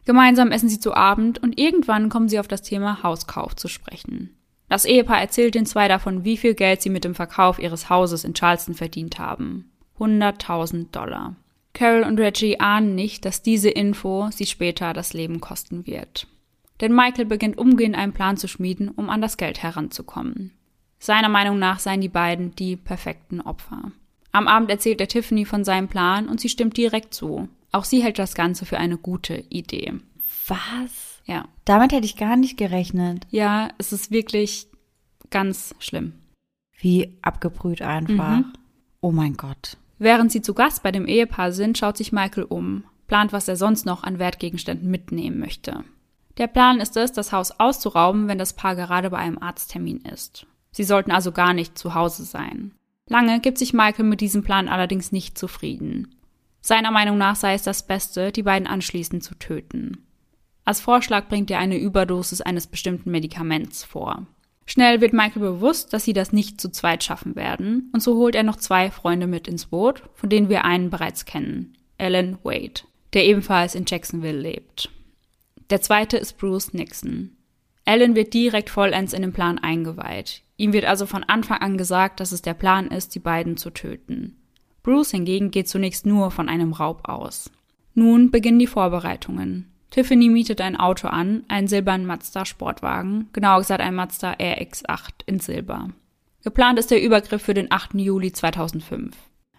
Gemeinsam 0.04 0.52
essen 0.52 0.68
sie 0.68 0.78
zu 0.78 0.94
Abend 0.94 1.42
und 1.42 1.58
irgendwann 1.58 2.10
kommen 2.10 2.28
sie 2.28 2.38
auf 2.38 2.46
das 2.46 2.62
Thema 2.62 3.02
Hauskauf 3.02 3.56
zu 3.56 3.66
sprechen. 3.66 4.36
Das 4.68 4.84
Ehepaar 4.84 5.20
erzählt 5.20 5.56
den 5.56 5.66
zwei 5.66 5.88
davon, 5.88 6.22
wie 6.22 6.36
viel 6.36 6.54
Geld 6.54 6.80
sie 6.80 6.90
mit 6.90 7.02
dem 7.02 7.16
Verkauf 7.16 7.58
ihres 7.58 7.90
Hauses 7.90 8.22
in 8.22 8.34
Charleston 8.34 8.74
verdient 8.74 9.18
haben. 9.18 9.72
100.000 9.98 10.92
Dollar. 10.92 11.34
Carol 11.72 12.04
und 12.04 12.20
Reggie 12.20 12.60
ahnen 12.60 12.94
nicht, 12.94 13.24
dass 13.24 13.42
diese 13.42 13.70
Info 13.70 14.28
sie 14.30 14.46
später 14.46 14.92
das 14.92 15.12
Leben 15.12 15.40
kosten 15.40 15.88
wird. 15.88 16.28
Denn 16.80 16.94
Michael 16.94 17.24
beginnt 17.24 17.58
umgehend 17.58 17.96
einen 17.96 18.12
Plan 18.12 18.36
zu 18.36 18.46
schmieden, 18.46 18.90
um 18.90 19.10
an 19.10 19.22
das 19.22 19.38
Geld 19.38 19.60
heranzukommen. 19.60 20.52
Seiner 21.00 21.28
Meinung 21.28 21.58
nach 21.58 21.80
seien 21.80 22.00
die 22.00 22.08
beiden 22.08 22.54
die 22.54 22.76
perfekten 22.76 23.40
Opfer. 23.40 23.90
Am 24.36 24.48
Abend 24.48 24.68
erzählt 24.68 25.00
er 25.00 25.08
Tiffany 25.08 25.46
von 25.46 25.64
seinem 25.64 25.88
Plan 25.88 26.28
und 26.28 26.40
sie 26.40 26.50
stimmt 26.50 26.76
direkt 26.76 27.14
zu. 27.14 27.48
Auch 27.72 27.84
sie 27.84 28.02
hält 28.02 28.18
das 28.18 28.34
Ganze 28.34 28.66
für 28.66 28.76
eine 28.76 28.98
gute 28.98 29.44
Idee. 29.48 29.94
Was? 30.46 31.22
Ja. 31.24 31.46
Damit 31.64 31.92
hätte 31.92 32.04
ich 32.04 32.18
gar 32.18 32.36
nicht 32.36 32.58
gerechnet. 32.58 33.26
Ja, 33.30 33.70
es 33.78 33.94
ist 33.94 34.10
wirklich 34.10 34.66
ganz 35.30 35.74
schlimm. 35.78 36.12
Wie 36.78 37.16
abgebrüht 37.22 37.80
einfach. 37.80 38.40
Mhm. 38.40 38.52
Oh 39.00 39.10
mein 39.10 39.38
Gott. 39.38 39.78
Während 39.98 40.30
sie 40.30 40.42
zu 40.42 40.52
Gast 40.52 40.82
bei 40.82 40.92
dem 40.92 41.06
Ehepaar 41.06 41.50
sind, 41.50 41.78
schaut 41.78 41.96
sich 41.96 42.12
Michael 42.12 42.44
um, 42.44 42.84
plant, 43.06 43.32
was 43.32 43.48
er 43.48 43.56
sonst 43.56 43.86
noch 43.86 44.02
an 44.02 44.18
Wertgegenständen 44.18 44.90
mitnehmen 44.90 45.38
möchte. 45.38 45.82
Der 46.36 46.46
Plan 46.46 46.80
ist 46.80 46.94
es, 46.98 47.10
das 47.10 47.32
Haus 47.32 47.52
auszurauben, 47.52 48.28
wenn 48.28 48.36
das 48.36 48.52
Paar 48.52 48.76
gerade 48.76 49.08
bei 49.08 49.16
einem 49.16 49.38
Arzttermin 49.38 50.02
ist. 50.02 50.46
Sie 50.72 50.84
sollten 50.84 51.10
also 51.10 51.32
gar 51.32 51.54
nicht 51.54 51.78
zu 51.78 51.94
Hause 51.94 52.24
sein. 52.24 52.72
Lange 53.08 53.40
gibt 53.40 53.58
sich 53.58 53.72
Michael 53.72 54.04
mit 54.04 54.20
diesem 54.20 54.42
Plan 54.42 54.68
allerdings 54.68 55.12
nicht 55.12 55.38
zufrieden. 55.38 56.14
Seiner 56.60 56.90
Meinung 56.90 57.18
nach 57.18 57.36
sei 57.36 57.54
es 57.54 57.62
das 57.62 57.86
Beste, 57.86 58.32
die 58.32 58.42
beiden 58.42 58.66
anschließend 58.66 59.22
zu 59.22 59.36
töten. 59.36 60.04
Als 60.64 60.80
Vorschlag 60.80 61.28
bringt 61.28 61.50
er 61.52 61.60
eine 61.60 61.78
Überdosis 61.78 62.40
eines 62.40 62.66
bestimmten 62.66 63.12
Medikaments 63.12 63.84
vor. 63.84 64.26
Schnell 64.66 65.00
wird 65.00 65.12
Michael 65.12 65.42
bewusst, 65.42 65.92
dass 65.92 66.04
sie 66.04 66.12
das 66.12 66.32
nicht 66.32 66.60
zu 66.60 66.70
zweit 66.70 67.04
schaffen 67.04 67.36
werden, 67.36 67.88
und 67.92 68.02
so 68.02 68.16
holt 68.16 68.34
er 68.34 68.42
noch 68.42 68.56
zwei 68.56 68.90
Freunde 68.90 69.28
mit 69.28 69.46
ins 69.46 69.66
Boot, 69.66 70.02
von 70.14 70.28
denen 70.28 70.48
wir 70.48 70.64
einen 70.64 70.90
bereits 70.90 71.24
kennen, 71.24 71.76
Alan 71.98 72.38
Wade, 72.42 72.82
der 73.12 73.24
ebenfalls 73.26 73.76
in 73.76 73.84
Jacksonville 73.86 74.40
lebt. 74.40 74.90
Der 75.70 75.80
zweite 75.80 76.16
ist 76.16 76.36
Bruce 76.38 76.72
Nixon. 76.72 77.35
Alan 77.86 78.16
wird 78.16 78.34
direkt 78.34 78.68
vollends 78.68 79.12
in 79.12 79.22
den 79.22 79.32
Plan 79.32 79.58
eingeweiht. 79.58 80.42
Ihm 80.56 80.72
wird 80.72 80.84
also 80.84 81.06
von 81.06 81.24
Anfang 81.24 81.58
an 81.58 81.78
gesagt, 81.78 82.20
dass 82.20 82.32
es 82.32 82.42
der 82.42 82.54
Plan 82.54 82.88
ist, 82.88 83.14
die 83.14 83.20
beiden 83.20 83.56
zu 83.56 83.70
töten. 83.70 84.36
Bruce 84.82 85.12
hingegen 85.12 85.50
geht 85.50 85.68
zunächst 85.68 86.04
nur 86.04 86.30
von 86.30 86.48
einem 86.48 86.72
Raub 86.72 87.08
aus. 87.08 87.50
Nun 87.94 88.30
beginnen 88.30 88.58
die 88.58 88.66
Vorbereitungen. 88.66 89.72
Tiffany 89.90 90.28
mietet 90.28 90.60
ein 90.60 90.76
Auto 90.76 91.08
an, 91.08 91.44
einen 91.48 91.68
silbernen 91.68 92.06
Mazda 92.06 92.44
Sportwagen, 92.44 93.28
genauer 93.32 93.60
gesagt 93.60 93.80
ein 93.80 93.94
Mazda 93.94 94.32
RX8 94.34 95.22
in 95.26 95.38
Silber. 95.38 95.90
Geplant 96.42 96.78
ist 96.78 96.90
der 96.90 97.02
Übergriff 97.02 97.42
für 97.42 97.54
den 97.54 97.72
8. 97.72 97.94
Juli 97.94 98.32
2005. 98.32 99.16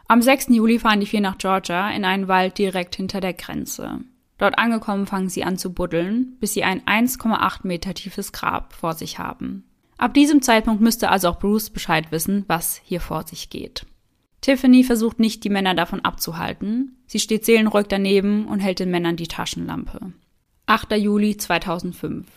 Am 0.07 0.21
6. 0.21 0.49
Juli 0.49 0.79
fahren 0.79 0.99
die 0.99 1.05
vier 1.05 1.21
nach 1.21 1.37
Georgia 1.37 1.89
in 1.91 2.05
einen 2.05 2.27
Wald 2.27 2.57
direkt 2.57 2.95
hinter 2.95 3.19
der 3.19 3.33
Grenze. 3.33 4.01
Dort 4.37 4.59
angekommen 4.59 5.07
fangen 5.07 5.29
sie 5.29 5.43
an 5.43 5.57
zu 5.57 5.73
buddeln, 5.73 6.37
bis 6.39 6.53
sie 6.53 6.63
ein 6.63 6.81
1,8 6.81 7.65
Meter 7.65 7.93
tiefes 7.93 8.31
Grab 8.31 8.73
vor 8.73 8.93
sich 8.93 9.17
haben. 9.19 9.63
Ab 9.97 10.13
diesem 10.13 10.41
Zeitpunkt 10.41 10.81
müsste 10.81 11.09
also 11.09 11.29
auch 11.29 11.39
Bruce 11.39 11.71
Bescheid 11.71 12.11
wissen, 12.11 12.45
was 12.47 12.79
hier 12.83 13.01
vor 13.01 13.25
sich 13.25 13.49
geht. 13.49 13.85
Tiffany 14.41 14.83
versucht 14.83 15.19
nicht, 15.19 15.43
die 15.43 15.49
Männer 15.49 15.73
davon 15.73 16.01
abzuhalten. 16.01 16.97
Sie 17.07 17.19
steht 17.19 17.45
seelenruhig 17.45 17.87
daneben 17.87 18.45
und 18.45 18.59
hält 18.59 18.79
den 18.79 18.91
Männern 18.91 19.15
die 19.15 19.27
Taschenlampe. 19.27 20.13
8. 20.67 20.91
Juli 20.93 21.37
2005. 21.37 22.27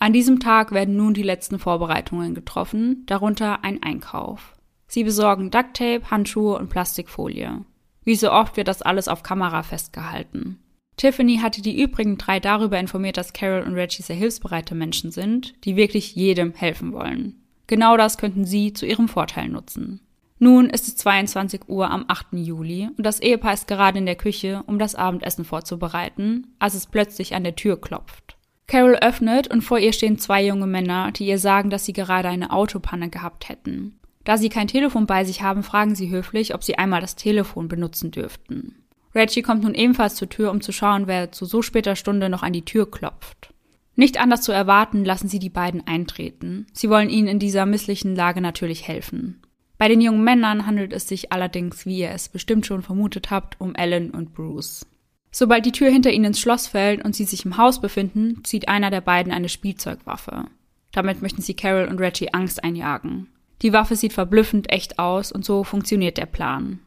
An 0.00 0.12
diesem 0.12 0.40
Tag 0.40 0.72
werden 0.72 0.96
nun 0.96 1.14
die 1.14 1.22
letzten 1.22 1.60
Vorbereitungen 1.60 2.34
getroffen, 2.34 3.04
darunter 3.06 3.62
ein 3.62 3.82
Einkauf. 3.82 4.54
Sie 4.88 5.04
besorgen 5.04 5.50
Ducktape, 5.50 6.10
Handschuhe 6.10 6.58
und 6.58 6.68
Plastikfolie. 6.68 7.64
Wie 8.02 8.16
so 8.16 8.32
oft 8.32 8.56
wird 8.56 8.68
das 8.68 8.82
alles 8.82 9.06
auf 9.06 9.22
Kamera 9.22 9.62
festgehalten. 9.62 10.58
Tiffany 10.96 11.38
hatte 11.38 11.60
die 11.60 11.82
übrigen 11.82 12.18
drei 12.18 12.40
darüber 12.40 12.78
informiert, 12.78 13.16
dass 13.16 13.32
Carol 13.32 13.62
und 13.62 13.74
Reggie 13.74 14.02
sehr 14.02 14.16
hilfsbereite 14.16 14.74
Menschen 14.74 15.10
sind, 15.10 15.54
die 15.64 15.76
wirklich 15.76 16.14
jedem 16.14 16.54
helfen 16.54 16.92
wollen. 16.92 17.40
Genau 17.66 17.96
das 17.96 18.18
könnten 18.18 18.44
sie 18.44 18.72
zu 18.72 18.86
ihrem 18.86 19.08
Vorteil 19.08 19.48
nutzen. 19.48 20.00
Nun 20.38 20.68
ist 20.68 20.88
es 20.88 20.96
22 20.96 21.68
Uhr 21.68 21.90
am 21.90 22.04
8. 22.08 22.26
Juli 22.32 22.88
und 22.96 23.04
das 23.04 23.20
Ehepaar 23.20 23.54
ist 23.54 23.66
gerade 23.66 23.98
in 23.98 24.06
der 24.06 24.16
Küche, 24.16 24.62
um 24.66 24.78
das 24.78 24.94
Abendessen 24.94 25.44
vorzubereiten, 25.44 26.48
als 26.58 26.74
es 26.74 26.86
plötzlich 26.86 27.34
an 27.34 27.44
der 27.44 27.56
Tür 27.56 27.80
klopft. 27.80 28.36
Carol 28.66 28.96
öffnet 28.96 29.48
und 29.48 29.62
vor 29.62 29.78
ihr 29.78 29.92
stehen 29.92 30.18
zwei 30.18 30.44
junge 30.44 30.66
Männer, 30.66 31.12
die 31.12 31.26
ihr 31.26 31.38
sagen, 31.38 31.70
dass 31.70 31.84
sie 31.84 31.92
gerade 31.92 32.28
eine 32.28 32.50
Autopanne 32.50 33.10
gehabt 33.10 33.48
hätten. 33.48 33.98
Da 34.24 34.38
sie 34.38 34.48
kein 34.48 34.68
Telefon 34.68 35.06
bei 35.06 35.24
sich 35.24 35.42
haben, 35.42 35.62
fragen 35.62 35.94
sie 35.94 36.10
höflich, 36.10 36.54
ob 36.54 36.64
sie 36.64 36.78
einmal 36.78 37.00
das 37.00 37.14
Telefon 37.14 37.68
benutzen 37.68 38.10
dürften. 38.10 38.83
Reggie 39.14 39.42
kommt 39.42 39.62
nun 39.62 39.74
ebenfalls 39.74 40.16
zur 40.16 40.28
Tür, 40.28 40.50
um 40.50 40.60
zu 40.60 40.72
schauen, 40.72 41.06
wer 41.06 41.30
zu 41.32 41.44
so 41.44 41.62
später 41.62 41.96
Stunde 41.96 42.28
noch 42.28 42.42
an 42.42 42.52
die 42.52 42.64
Tür 42.64 42.90
klopft. 42.90 43.52
Nicht 43.96 44.18
anders 44.18 44.42
zu 44.42 44.50
erwarten, 44.50 45.04
lassen 45.04 45.28
sie 45.28 45.38
die 45.38 45.50
beiden 45.50 45.86
eintreten. 45.86 46.66
Sie 46.72 46.90
wollen 46.90 47.10
ihnen 47.10 47.28
in 47.28 47.38
dieser 47.38 47.64
misslichen 47.64 48.16
Lage 48.16 48.40
natürlich 48.40 48.88
helfen. 48.88 49.40
Bei 49.78 49.88
den 49.88 50.00
jungen 50.00 50.24
Männern 50.24 50.66
handelt 50.66 50.92
es 50.92 51.06
sich 51.06 51.32
allerdings, 51.32 51.86
wie 51.86 51.98
ihr 51.98 52.10
es 52.10 52.28
bestimmt 52.28 52.66
schon 52.66 52.82
vermutet 52.82 53.30
habt, 53.30 53.60
um 53.60 53.74
Ellen 53.74 54.10
und 54.10 54.34
Bruce. 54.34 54.86
Sobald 55.30 55.66
die 55.66 55.72
Tür 55.72 55.90
hinter 55.90 56.12
ihnen 56.12 56.26
ins 56.26 56.40
Schloss 56.40 56.68
fällt 56.68 57.04
und 57.04 57.14
sie 57.14 57.24
sich 57.24 57.44
im 57.44 57.56
Haus 57.56 57.80
befinden, 57.80 58.42
zieht 58.44 58.68
einer 58.68 58.90
der 58.90 59.00
beiden 59.00 59.32
eine 59.32 59.48
Spielzeugwaffe. 59.48 60.44
Damit 60.92 61.22
möchten 61.22 61.42
sie 61.42 61.54
Carol 61.54 61.88
und 61.88 61.98
Reggie 61.98 62.32
Angst 62.32 62.62
einjagen. 62.62 63.28
Die 63.62 63.72
Waffe 63.72 63.96
sieht 63.96 64.12
verblüffend 64.12 64.70
echt 64.70 64.98
aus 64.98 65.32
und 65.32 65.44
so 65.44 65.64
funktioniert 65.64 66.18
der 66.18 66.26
Plan. 66.26 66.80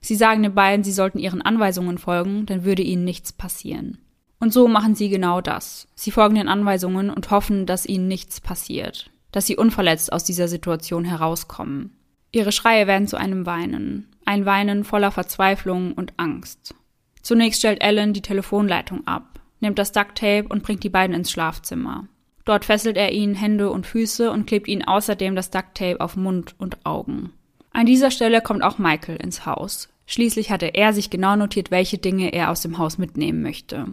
Sie 0.00 0.14
sagen 0.14 0.42
den 0.42 0.54
beiden, 0.54 0.84
sie 0.84 0.92
sollten 0.92 1.18
ihren 1.18 1.42
Anweisungen 1.42 1.98
folgen, 1.98 2.46
dann 2.46 2.64
würde 2.64 2.82
ihnen 2.82 3.04
nichts 3.04 3.32
passieren. 3.32 3.98
Und 4.38 4.52
so 4.52 4.68
machen 4.68 4.94
sie 4.94 5.08
genau 5.08 5.40
das. 5.40 5.88
Sie 5.94 6.10
folgen 6.10 6.34
den 6.34 6.48
Anweisungen 6.48 7.10
und 7.10 7.30
hoffen, 7.30 7.66
dass 7.66 7.86
ihnen 7.86 8.06
nichts 8.06 8.40
passiert, 8.40 9.10
dass 9.32 9.46
sie 9.46 9.56
unverletzt 9.56 10.12
aus 10.12 10.24
dieser 10.24 10.48
Situation 10.48 11.04
herauskommen. 11.04 11.96
Ihre 12.32 12.52
Schreie 12.52 12.86
werden 12.86 13.08
zu 13.08 13.16
einem 13.16 13.46
Weinen, 13.46 14.08
ein 14.24 14.44
Weinen 14.44 14.84
voller 14.84 15.10
Verzweiflung 15.10 15.92
und 15.92 16.12
Angst. 16.18 16.74
Zunächst 17.22 17.60
stellt 17.60 17.82
Ellen 17.82 18.12
die 18.12 18.22
Telefonleitung 18.22 19.06
ab, 19.06 19.40
nimmt 19.60 19.78
das 19.78 19.92
Ducktape 19.92 20.46
und 20.48 20.62
bringt 20.62 20.84
die 20.84 20.90
beiden 20.90 21.16
ins 21.16 21.30
Schlafzimmer. 21.30 22.08
Dort 22.44 22.64
fesselt 22.64 22.96
er 22.96 23.12
ihnen 23.12 23.34
Hände 23.34 23.70
und 23.70 23.86
Füße 23.86 24.30
und 24.30 24.46
klebt 24.46 24.68
ihnen 24.68 24.84
außerdem 24.84 25.34
das 25.34 25.50
Ducktape 25.50 26.00
auf 26.00 26.16
Mund 26.16 26.54
und 26.58 26.84
Augen. 26.86 27.32
An 27.76 27.84
dieser 27.84 28.10
Stelle 28.10 28.40
kommt 28.40 28.62
auch 28.62 28.78
Michael 28.78 29.16
ins 29.16 29.44
Haus. 29.44 29.90
Schließlich 30.06 30.50
hatte 30.50 30.68
er 30.68 30.94
sich 30.94 31.10
genau 31.10 31.36
notiert, 31.36 31.70
welche 31.70 31.98
Dinge 31.98 32.32
er 32.32 32.50
aus 32.50 32.62
dem 32.62 32.78
Haus 32.78 32.96
mitnehmen 32.96 33.42
möchte. 33.42 33.86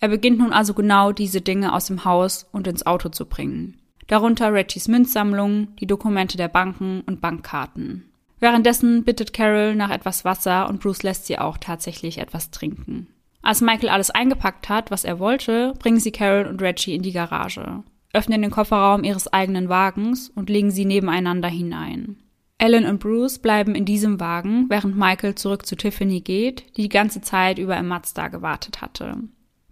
Er 0.00 0.08
beginnt 0.08 0.38
nun 0.38 0.52
also 0.52 0.74
genau 0.74 1.12
diese 1.12 1.40
Dinge 1.40 1.72
aus 1.72 1.86
dem 1.86 2.04
Haus 2.04 2.46
und 2.52 2.66
ins 2.66 2.84
Auto 2.84 3.08
zu 3.08 3.24
bringen. 3.24 3.80
Darunter 4.06 4.52
Reggies 4.52 4.86
Münzsammlung, 4.88 5.68
die 5.76 5.86
Dokumente 5.86 6.36
der 6.36 6.48
Banken 6.48 7.00
und 7.06 7.22
Bankkarten. 7.22 8.04
Währenddessen 8.38 9.02
bittet 9.04 9.32
Carol 9.32 9.74
nach 9.74 9.90
etwas 9.90 10.26
Wasser 10.26 10.68
und 10.68 10.82
Bruce 10.82 11.02
lässt 11.02 11.24
sie 11.24 11.38
auch 11.38 11.56
tatsächlich 11.56 12.18
etwas 12.18 12.50
trinken. 12.50 13.06
Als 13.40 13.62
Michael 13.62 13.88
alles 13.88 14.10
eingepackt 14.10 14.68
hat, 14.68 14.90
was 14.90 15.04
er 15.04 15.18
wollte, 15.18 15.72
bringen 15.78 16.00
sie 16.00 16.12
Carol 16.12 16.44
und 16.44 16.60
Reggie 16.60 16.94
in 16.94 17.00
die 17.00 17.12
Garage, 17.12 17.82
öffnen 18.12 18.42
den 18.42 18.50
Kofferraum 18.50 19.04
ihres 19.04 19.32
eigenen 19.32 19.70
Wagens 19.70 20.28
und 20.34 20.50
legen 20.50 20.70
sie 20.70 20.84
nebeneinander 20.84 21.48
hinein. 21.48 22.18
Ellen 22.58 22.86
und 22.86 23.00
Bruce 23.00 23.38
bleiben 23.38 23.74
in 23.74 23.84
diesem 23.84 24.18
Wagen, 24.18 24.66
während 24.68 24.96
Michael 24.96 25.34
zurück 25.34 25.66
zu 25.66 25.76
Tiffany 25.76 26.20
geht, 26.20 26.64
die 26.76 26.82
die 26.82 26.88
ganze 26.88 27.20
Zeit 27.20 27.58
über 27.58 27.76
im 27.76 27.88
Mazda 27.88 28.28
gewartet 28.28 28.80
hatte. 28.80 29.18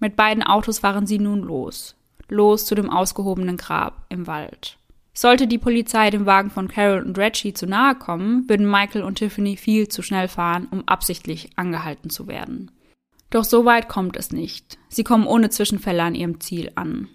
Mit 0.00 0.16
beiden 0.16 0.42
Autos 0.42 0.80
fahren 0.80 1.06
sie 1.06 1.18
nun 1.18 1.40
los. 1.40 1.96
Los 2.28 2.66
zu 2.66 2.74
dem 2.74 2.90
ausgehobenen 2.90 3.56
Grab 3.56 4.04
im 4.10 4.26
Wald. 4.26 4.78
Sollte 5.14 5.46
die 5.46 5.58
Polizei 5.58 6.10
dem 6.10 6.26
Wagen 6.26 6.50
von 6.50 6.68
Carol 6.68 7.02
und 7.02 7.16
Reggie 7.16 7.54
zu 7.54 7.66
nahe 7.66 7.94
kommen, 7.94 8.48
würden 8.48 8.68
Michael 8.68 9.02
und 9.02 9.16
Tiffany 9.16 9.56
viel 9.56 9.88
zu 9.88 10.02
schnell 10.02 10.28
fahren, 10.28 10.66
um 10.70 10.86
absichtlich 10.86 11.50
angehalten 11.56 12.10
zu 12.10 12.26
werden. 12.26 12.70
Doch 13.30 13.44
so 13.44 13.64
weit 13.64 13.88
kommt 13.88 14.16
es 14.16 14.32
nicht. 14.32 14.78
Sie 14.88 15.04
kommen 15.04 15.26
ohne 15.26 15.50
Zwischenfälle 15.50 16.02
an 16.02 16.14
ihrem 16.14 16.40
Ziel 16.40 16.70
an. 16.74 17.08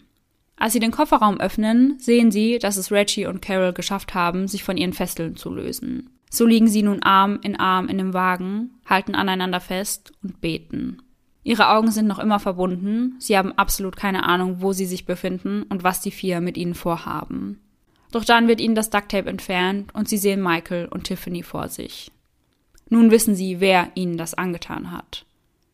Als 0.59 0.73
sie 0.73 0.81
den 0.81 0.91
Kofferraum 0.91 1.39
öffnen, 1.39 1.97
sehen 1.99 2.31
sie, 2.31 2.59
dass 2.59 2.75
es 2.75 2.91
Reggie 2.91 3.25
und 3.25 3.41
Carol 3.41 3.71
geschafft 3.71 4.13
haben, 4.13 4.49
sich 4.49 4.63
von 4.63 4.75
ihren 4.75 4.91
Fesseln 4.91 5.37
zu 5.37 5.49
lösen. 5.49 6.09
So 6.29 6.45
liegen 6.45 6.67
sie 6.67 6.83
nun 6.83 7.01
Arm 7.01 7.39
in 7.41 7.55
Arm 7.55 7.87
in 7.87 7.97
dem 7.97 8.13
Wagen, 8.13 8.71
halten 8.85 9.15
aneinander 9.15 9.61
fest 9.61 10.11
und 10.21 10.41
beten. 10.41 11.01
Ihre 11.43 11.69
Augen 11.69 11.91
sind 11.91 12.07
noch 12.07 12.19
immer 12.19 12.39
verbunden, 12.39 13.15
sie 13.19 13.37
haben 13.37 13.53
absolut 13.53 13.95
keine 13.95 14.25
Ahnung, 14.25 14.57
wo 14.59 14.73
sie 14.73 14.85
sich 14.85 15.05
befinden 15.05 15.63
und 15.63 15.83
was 15.83 16.01
die 16.01 16.11
vier 16.11 16.41
mit 16.41 16.57
ihnen 16.57 16.75
vorhaben. 16.75 17.61
Doch 18.11 18.25
dann 18.25 18.49
wird 18.49 18.59
ihnen 18.59 18.75
das 18.75 18.89
Ducktape 18.89 19.29
entfernt 19.29 19.95
und 19.95 20.09
sie 20.09 20.17
sehen 20.17 20.41
Michael 20.41 20.87
und 20.87 21.05
Tiffany 21.05 21.41
vor 21.41 21.69
sich. 21.69 22.11
Nun 22.89 23.11
wissen 23.11 23.33
sie, 23.33 23.61
wer 23.61 23.91
ihnen 23.95 24.17
das 24.17 24.33
angetan 24.33 24.91
hat. 24.91 25.25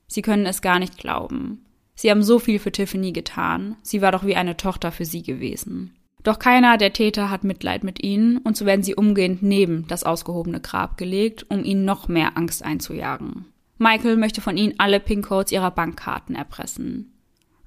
Sie 0.05 0.21
können 0.21 0.45
es 0.45 0.61
gar 0.61 0.77
nicht 0.77 0.97
glauben. 0.99 1.64
Sie 1.95 2.11
haben 2.11 2.23
so 2.23 2.39
viel 2.39 2.59
für 2.59 2.71
Tiffany 2.71 3.11
getan, 3.11 3.77
sie 3.81 4.01
war 4.01 4.11
doch 4.11 4.25
wie 4.25 4.35
eine 4.35 4.57
Tochter 4.57 4.91
für 4.91 5.05
sie 5.05 5.23
gewesen. 5.23 5.95
Doch 6.23 6.39
keiner 6.39 6.77
der 6.77 6.91
Täter 6.91 7.29
hat 7.29 7.43
Mitleid 7.43 7.83
mit 7.83 8.03
ihnen 8.03 8.37
und 8.37 8.57
so 8.57 8.65
werden 8.65 8.83
sie 8.83 8.95
umgehend 8.95 9.43
neben 9.43 9.87
das 9.87 10.03
ausgehobene 10.03 10.59
Grab 10.59 10.97
gelegt, 10.97 11.45
um 11.49 11.63
ihnen 11.63 11.85
noch 11.85 12.07
mehr 12.07 12.35
Angst 12.35 12.63
einzujagen. 12.63 13.45
Michael 13.77 14.17
möchte 14.17 14.41
von 14.41 14.57
ihnen 14.57 14.73
alle 14.79 14.99
Pincodes 14.99 15.51
ihrer 15.51 15.71
Bankkarten 15.71 16.35
erpressen. 16.35 17.13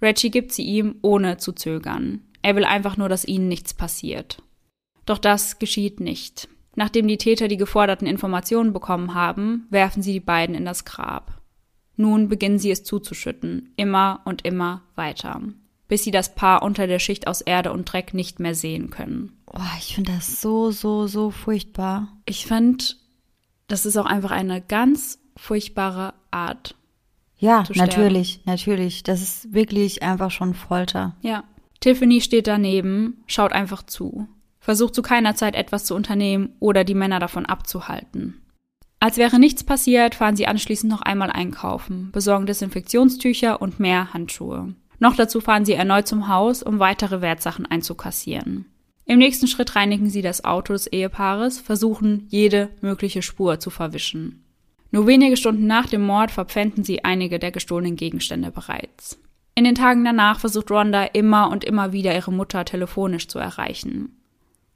Reggie 0.02 0.30
gibt 0.30 0.52
sie 0.52 0.62
ihm, 0.62 0.96
ohne 1.02 1.38
zu 1.38 1.52
zögern. 1.52 2.22
Er 2.42 2.56
will 2.56 2.64
einfach 2.64 2.96
nur, 2.96 3.08
dass 3.08 3.26
ihnen 3.26 3.48
nichts 3.48 3.74
passiert. 3.74 4.42
Doch 5.06 5.18
das 5.18 5.58
geschieht 5.58 6.00
nicht. 6.00 6.48
Nachdem 6.74 7.08
die 7.08 7.18
Täter 7.18 7.48
die 7.48 7.56
geforderten 7.56 8.06
Informationen 8.06 8.72
bekommen 8.72 9.14
haben, 9.14 9.66
werfen 9.70 10.02
sie 10.02 10.12
die 10.12 10.20
beiden 10.20 10.54
in 10.54 10.64
das 10.64 10.84
Grab. 10.84 11.37
Nun 11.98 12.28
beginnen 12.28 12.60
sie 12.60 12.70
es 12.70 12.84
zuzuschütten, 12.84 13.72
immer 13.74 14.20
und 14.24 14.46
immer 14.46 14.82
weiter, 14.94 15.42
bis 15.88 16.04
sie 16.04 16.12
das 16.12 16.36
Paar 16.36 16.62
unter 16.62 16.86
der 16.86 17.00
Schicht 17.00 17.26
aus 17.26 17.40
Erde 17.40 17.72
und 17.72 17.92
Dreck 17.92 18.14
nicht 18.14 18.38
mehr 18.38 18.54
sehen 18.54 18.88
können. 18.88 19.36
Oh, 19.52 19.58
ich 19.78 19.96
finde 19.96 20.12
das 20.12 20.40
so, 20.40 20.70
so, 20.70 21.08
so 21.08 21.32
furchtbar. 21.32 22.08
Ich 22.24 22.46
finde, 22.46 22.84
das 23.66 23.84
ist 23.84 23.96
auch 23.96 24.06
einfach 24.06 24.30
eine 24.30 24.60
ganz 24.60 25.18
furchtbare 25.36 26.14
Art. 26.30 26.76
Ja, 27.36 27.64
natürlich, 27.74 28.42
natürlich. 28.44 29.02
Das 29.02 29.20
ist 29.20 29.52
wirklich 29.52 30.02
einfach 30.04 30.30
schon 30.30 30.54
Folter. 30.54 31.16
Ja. 31.20 31.42
Tiffany 31.80 32.20
steht 32.20 32.46
daneben, 32.46 33.24
schaut 33.26 33.52
einfach 33.52 33.82
zu, 33.82 34.28
versucht 34.60 34.94
zu 34.94 35.02
keiner 35.02 35.34
Zeit 35.34 35.56
etwas 35.56 35.84
zu 35.84 35.96
unternehmen 35.96 36.50
oder 36.60 36.84
die 36.84 36.94
Männer 36.94 37.18
davon 37.18 37.44
abzuhalten. 37.44 38.40
Als 39.00 39.16
wäre 39.16 39.38
nichts 39.38 39.62
passiert, 39.62 40.16
fahren 40.16 40.36
sie 40.36 40.46
anschließend 40.46 40.90
noch 40.90 41.02
einmal 41.02 41.30
einkaufen, 41.30 42.10
besorgen 42.12 42.46
Desinfektionstücher 42.46 43.62
und 43.62 43.78
mehr 43.78 44.12
Handschuhe. 44.12 44.74
Noch 44.98 45.14
dazu 45.14 45.40
fahren 45.40 45.64
sie 45.64 45.74
erneut 45.74 46.08
zum 46.08 46.28
Haus, 46.28 46.62
um 46.62 46.80
weitere 46.80 47.20
Wertsachen 47.20 47.66
einzukassieren. 47.66 48.66
Im 49.04 49.18
nächsten 49.18 49.46
Schritt 49.46 49.76
reinigen 49.76 50.10
sie 50.10 50.20
das 50.20 50.44
Auto 50.44 50.72
des 50.72 50.86
Ehepaares, 50.88 51.60
versuchen 51.60 52.26
jede 52.28 52.70
mögliche 52.80 53.22
Spur 53.22 53.60
zu 53.60 53.70
verwischen. 53.70 54.44
Nur 54.90 55.06
wenige 55.06 55.36
Stunden 55.36 55.66
nach 55.66 55.86
dem 55.86 56.02
Mord 56.02 56.30
verpfänden 56.30 56.82
sie 56.82 57.04
einige 57.04 57.38
der 57.38 57.52
gestohlenen 57.52 57.96
Gegenstände 57.96 58.50
bereits. 58.50 59.18
In 59.54 59.64
den 59.64 59.74
Tagen 59.74 60.04
danach 60.04 60.40
versucht 60.40 60.70
Rhonda 60.70 61.04
immer 61.04 61.50
und 61.50 61.64
immer 61.64 61.92
wieder 61.92 62.14
ihre 62.14 62.32
Mutter 62.32 62.64
telefonisch 62.64 63.28
zu 63.28 63.38
erreichen. 63.38 64.17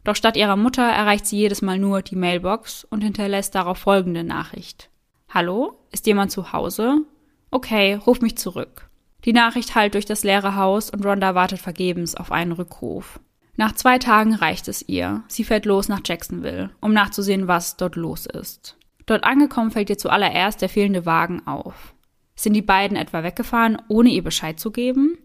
Doch 0.05 0.17
statt 0.17 0.37
ihrer 0.37 0.57
Mutter 0.57 0.83
erreicht 0.83 1.27
sie 1.27 1.37
jedes 1.37 1.63
Mal 1.63 1.79
nur 1.79 2.03
die 2.03 2.17
Mailbox 2.17 2.85
und 2.85 3.03
hinterlässt 3.03 3.55
darauf 3.55 3.79
folgende 3.79 4.25
Nachricht. 4.25 4.91
Hallo? 5.29 5.79
Ist 5.93 6.07
jemand 6.07 6.31
zu 6.31 6.53
Hause? 6.53 7.03
Okay, 7.51 7.95
ruf 7.95 8.21
mich 8.21 8.37
zurück. 8.37 8.89
Die 9.25 9.33
Nachricht 9.33 9.75
hallt 9.75 9.95
durch 9.95 10.05
das 10.05 10.25
leere 10.25 10.57
Haus 10.57 10.91
und 10.91 11.05
Rhonda 11.05 11.35
wartet 11.35 11.61
vergebens 11.61 12.15
auf 12.15 12.33
einen 12.33 12.53
Rückruf. 12.53 13.21
Nach 13.57 13.73
zwei 13.73 13.99
Tagen 13.99 14.35
reicht 14.35 14.67
es 14.69 14.89
ihr. 14.89 15.23
Sie 15.29 15.45
fährt 15.45 15.67
los 15.67 15.89
nach 15.89 16.01
Jacksonville, 16.05 16.71
um 16.81 16.93
nachzusehen, 16.93 17.47
was 17.47 17.77
dort 17.77 17.97
los 17.97 18.27
ist. 18.27 18.77
Dort 19.07 19.25
angekommen 19.25 19.71
fällt 19.71 19.91
ihr 19.91 19.99
zuallererst 19.99 20.63
der 20.63 20.69
fehlende 20.69 21.07
Wagen 21.07 21.47
auf. 21.47 21.95
Sind 22.35 22.55
die 22.55 22.63
beiden 22.63 22.97
etwa 22.97 23.23
weggefahren, 23.23 23.81
ohne 23.89 24.09
ihr 24.09 24.25
Bescheid 24.25 24.59
zu 24.59 24.71
geben? 24.71 25.19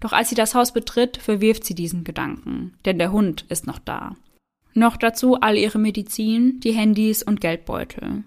Doch 0.00 0.12
als 0.12 0.28
sie 0.28 0.34
das 0.34 0.54
Haus 0.54 0.72
betritt, 0.72 1.16
verwirft 1.16 1.64
sie 1.64 1.74
diesen 1.74 2.04
Gedanken, 2.04 2.74
denn 2.84 2.98
der 2.98 3.12
Hund 3.12 3.44
ist 3.48 3.66
noch 3.66 3.78
da. 3.78 4.14
Noch 4.74 4.96
dazu 4.96 5.40
all 5.40 5.56
ihre 5.56 5.78
Medizin, 5.78 6.60
die 6.60 6.72
Handys 6.72 7.22
und 7.22 7.40
Geldbeutel. 7.40 8.24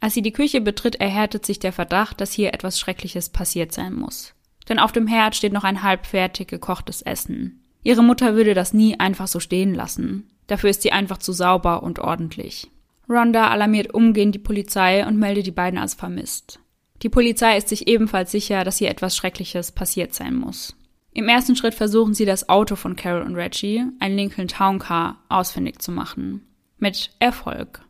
Als 0.00 0.14
sie 0.14 0.22
die 0.22 0.32
Küche 0.32 0.60
betritt, 0.60 0.96
erhärtet 0.96 1.46
sich 1.46 1.60
der 1.60 1.72
Verdacht, 1.72 2.20
dass 2.20 2.32
hier 2.32 2.52
etwas 2.52 2.80
Schreckliches 2.80 3.28
passiert 3.28 3.72
sein 3.72 3.94
muss. 3.94 4.34
Denn 4.68 4.80
auf 4.80 4.90
dem 4.90 5.06
Herd 5.06 5.36
steht 5.36 5.52
noch 5.52 5.64
ein 5.64 5.82
halbfertig 5.82 6.48
gekochtes 6.48 7.02
Essen. 7.02 7.62
Ihre 7.84 8.02
Mutter 8.02 8.34
würde 8.34 8.54
das 8.54 8.74
nie 8.74 8.98
einfach 8.98 9.28
so 9.28 9.38
stehen 9.38 9.74
lassen. 9.74 10.28
Dafür 10.48 10.70
ist 10.70 10.82
sie 10.82 10.92
einfach 10.92 11.18
zu 11.18 11.32
sauber 11.32 11.84
und 11.84 12.00
ordentlich. 12.00 12.68
Rhonda 13.08 13.48
alarmiert 13.48 13.94
umgehend 13.94 14.34
die 14.34 14.40
Polizei 14.40 15.06
und 15.06 15.18
meldet 15.18 15.46
die 15.46 15.52
beiden 15.52 15.78
als 15.78 15.94
vermisst. 15.94 16.60
Die 17.02 17.08
Polizei 17.08 17.56
ist 17.56 17.68
sich 17.68 17.88
ebenfalls 17.88 18.30
sicher, 18.30 18.64
dass 18.64 18.78
hier 18.78 18.90
etwas 18.90 19.16
Schreckliches 19.16 19.72
passiert 19.72 20.14
sein 20.14 20.34
muss. 20.34 20.76
Im 21.14 21.28
ersten 21.28 21.56
Schritt 21.56 21.74
versuchen 21.74 22.14
sie 22.14 22.24
das 22.24 22.48
Auto 22.48 22.74
von 22.74 22.96
Carol 22.96 23.22
und 23.22 23.36
Reggie, 23.36 23.84
ein 24.00 24.16
Lincoln 24.16 24.48
Town 24.48 24.78
Car, 24.78 25.18
ausfindig 25.28 25.80
zu 25.82 25.92
machen. 25.92 26.46
Mit 26.78 27.10
Erfolg. 27.18 27.84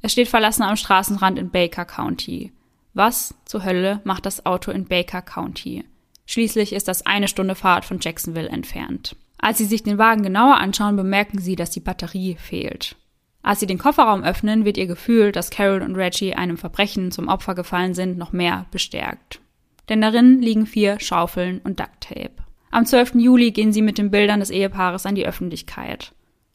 Es 0.00 0.12
steht 0.12 0.28
verlassen 0.28 0.62
am 0.62 0.76
Straßenrand 0.76 1.38
in 1.38 1.50
Baker 1.50 1.84
County. 1.84 2.52
Was 2.94 3.34
zur 3.44 3.64
Hölle 3.64 4.00
macht 4.04 4.26
das 4.26 4.46
Auto 4.46 4.70
in 4.70 4.86
Baker 4.86 5.22
County? 5.22 5.84
Schließlich 6.26 6.72
ist 6.72 6.88
das 6.88 7.04
eine 7.04 7.28
Stunde 7.28 7.54
Fahrt 7.54 7.84
von 7.84 7.98
Jacksonville 8.00 8.48
entfernt. 8.48 9.16
Als 9.38 9.58
sie 9.58 9.64
sich 9.64 9.82
den 9.82 9.98
Wagen 9.98 10.22
genauer 10.22 10.56
anschauen, 10.56 10.96
bemerken 10.96 11.38
sie, 11.38 11.56
dass 11.56 11.70
die 11.70 11.80
Batterie 11.80 12.36
fehlt. 12.36 12.96
Als 13.42 13.60
sie 13.60 13.66
den 13.66 13.78
Kofferraum 13.78 14.22
öffnen, 14.22 14.64
wird 14.64 14.76
ihr 14.78 14.86
Gefühl, 14.86 15.32
dass 15.32 15.50
Carol 15.50 15.82
und 15.82 15.96
Reggie 15.96 16.34
einem 16.34 16.56
Verbrechen 16.56 17.10
zum 17.10 17.28
Opfer 17.28 17.54
gefallen 17.54 17.94
sind, 17.94 18.16
noch 18.16 18.32
mehr 18.32 18.66
bestärkt. 18.70 19.40
Denn 19.88 20.00
darin 20.00 20.40
liegen 20.40 20.64
vier 20.64 21.00
Schaufeln 21.00 21.60
und 21.64 21.80
Ducktape. 21.80 22.30
Am 22.72 22.86
12. 22.86 23.16
Juli 23.16 23.50
gehen 23.50 23.70
sie 23.70 23.82
mit 23.82 23.98
den 23.98 24.10
Bildern 24.10 24.40
des 24.40 24.48
Ehepaares 24.48 25.04
an 25.04 25.14
die 25.14 25.26
Öffentlichkeit, 25.26 26.14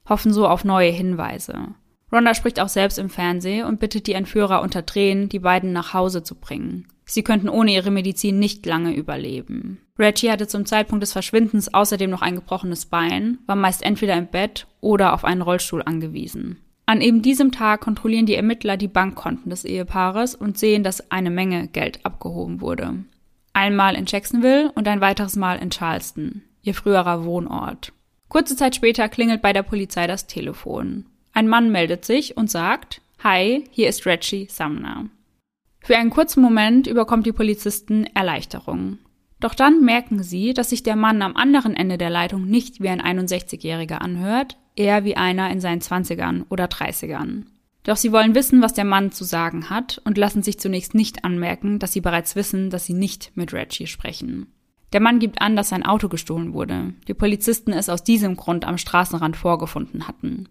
hoffen 0.10 0.34
so 0.34 0.48
auf 0.48 0.66
neue 0.66 0.90
Hinweise. 0.90 1.76
Rhonda 2.12 2.34
spricht 2.34 2.60
auch 2.60 2.70
selbst 2.70 2.98
im 2.98 3.12
Fernsehen 3.12 3.66
und 3.66 3.80
bittet 3.80 4.08
die 4.08 4.14
Entführer 4.14 4.64
unter 4.64 4.84
Tränen, 4.84 5.30
die 5.30 5.38
beiden 5.38 5.74
nach 5.74 5.94
Hause 5.94 6.24
zu 6.24 6.34
bringen. 6.34 6.88
Sie 7.06 7.22
könnten 7.22 7.50
ohne 7.50 7.72
ihre 7.72 7.92
Medizin 7.92 8.40
nicht 8.40 8.66
lange 8.66 8.96
überleben. 8.96 9.78
Reggie 10.00 10.32
hatte 10.32 10.48
zum 10.48 10.66
Zeitpunkt 10.66 11.04
des 11.04 11.14
Verschwindens 11.14 11.72
außerdem 11.72 12.10
noch 12.10 12.24
ein 12.24 12.36
gebrochenes 12.36 12.88
Bein, 12.88 13.38
war 13.46 13.56
meist 13.56 13.84
entweder 13.84 14.16
im 14.16 14.26
Bett 14.26 14.66
oder 14.82 15.14
auf 15.14 15.24
einen 15.24 15.44
Rollstuhl 15.44 15.84
angewiesen. 15.84 16.58
An 16.88 17.02
eben 17.02 17.22
diesem 17.22 17.52
Tag 17.52 17.82
kontrollieren 17.82 18.26
die 18.26 18.36
Ermittler 18.36 18.76
die 18.76 18.88
Bankkonten 18.88 19.52
des 19.52 19.66
Ehepaares 19.66 20.34
und 20.34 20.58
sehen, 20.58 20.84
dass 20.84 21.12
eine 21.12 21.30
Menge 21.30 21.68
Geld 21.68 22.04
abgehoben 22.06 22.60
wurde. 22.60 23.04
Einmal 23.58 23.96
in 23.96 24.06
Jacksonville 24.06 24.72
und 24.76 24.88
ein 24.88 25.02
weiteres 25.02 25.36
Mal 25.36 25.58
in 25.58 25.72
Charleston, 25.72 26.44
ihr 26.62 26.76
früherer 26.76 27.26
Wohnort. 27.26 27.92
Kurze 28.30 28.56
Zeit 28.56 28.76
später 28.76 29.10
klingelt 29.10 29.42
bei 29.42 29.52
der 29.52 29.64
Polizei 29.64 30.06
das 30.06 30.28
Telefon. 30.28 31.08
Ein 31.34 31.48
Mann 31.48 31.72
meldet 31.72 32.06
sich 32.06 32.38
und 32.38 32.52
sagt, 32.52 33.02
Hi, 33.24 33.64
hier 33.72 33.90
ist 33.90 34.06
Reggie 34.06 34.46
Sumner. 34.48 35.08
Für 35.80 35.98
einen 35.98 36.12
kurzen 36.12 36.44
Moment 36.44 36.86
überkommt 36.86 37.26
die 37.26 37.32
Polizisten 37.32 38.06
Erleichterung. 38.14 39.00
Doch 39.40 39.56
dann 39.56 39.84
merken 39.84 40.22
sie, 40.22 40.54
dass 40.54 40.70
sich 40.70 40.84
der 40.84 40.96
Mann 40.96 41.24
am 41.24 41.36
anderen 41.36 41.76
Ende 41.76 41.98
der 41.98 42.12
Leitung 42.12 42.46
nicht 42.46 42.80
wie 42.80 42.90
ein 42.90 43.02
61-Jähriger 43.02 43.98
anhört, 43.98 44.56
eher 44.76 45.04
wie 45.04 45.18
einer 45.18 45.50
in 45.50 45.62
seinen 45.62 45.82
20ern 45.82 46.44
oder 46.50 46.66
30ern. 46.66 47.46
Doch 47.88 47.96
sie 47.96 48.12
wollen 48.12 48.36
wissen, 48.36 48.62
was 48.62 48.74
der 48.74 48.84
Mann 48.84 49.14
zu 49.14 49.24
sagen 49.24 49.70
hat 49.70 50.02
und 50.04 50.18
lassen 50.18 50.44
sich 50.44 50.60
zunächst 50.60 50.94
nicht 50.94 51.24
anmerken, 51.24 51.80
dass 51.80 51.94
sie 51.94 52.02
bereits 52.02 52.36
wissen, 52.36 52.70
dass 52.70 52.86
sie 52.86 52.94
nicht 52.94 53.32
mit 53.36 53.54
Reggie 53.54 53.88
sprechen. 53.88 54.48
Der 54.92 55.00
Mann 55.00 55.20
gibt 55.20 55.42
an, 55.42 55.56
dass 55.56 55.70
sein 55.70 55.86
Auto 55.86 56.10
gestohlen 56.10 56.52
wurde. 56.54 56.94
Die 57.08 57.14
Polizisten 57.14 57.72
es 57.72 57.88
aus 57.88 58.04
diesem 58.04 58.36
Grund 58.36 58.66
am 58.66 58.78
Straßenrand 58.78 59.38
vorgefunden 59.38 60.06
hatten. 60.06 60.50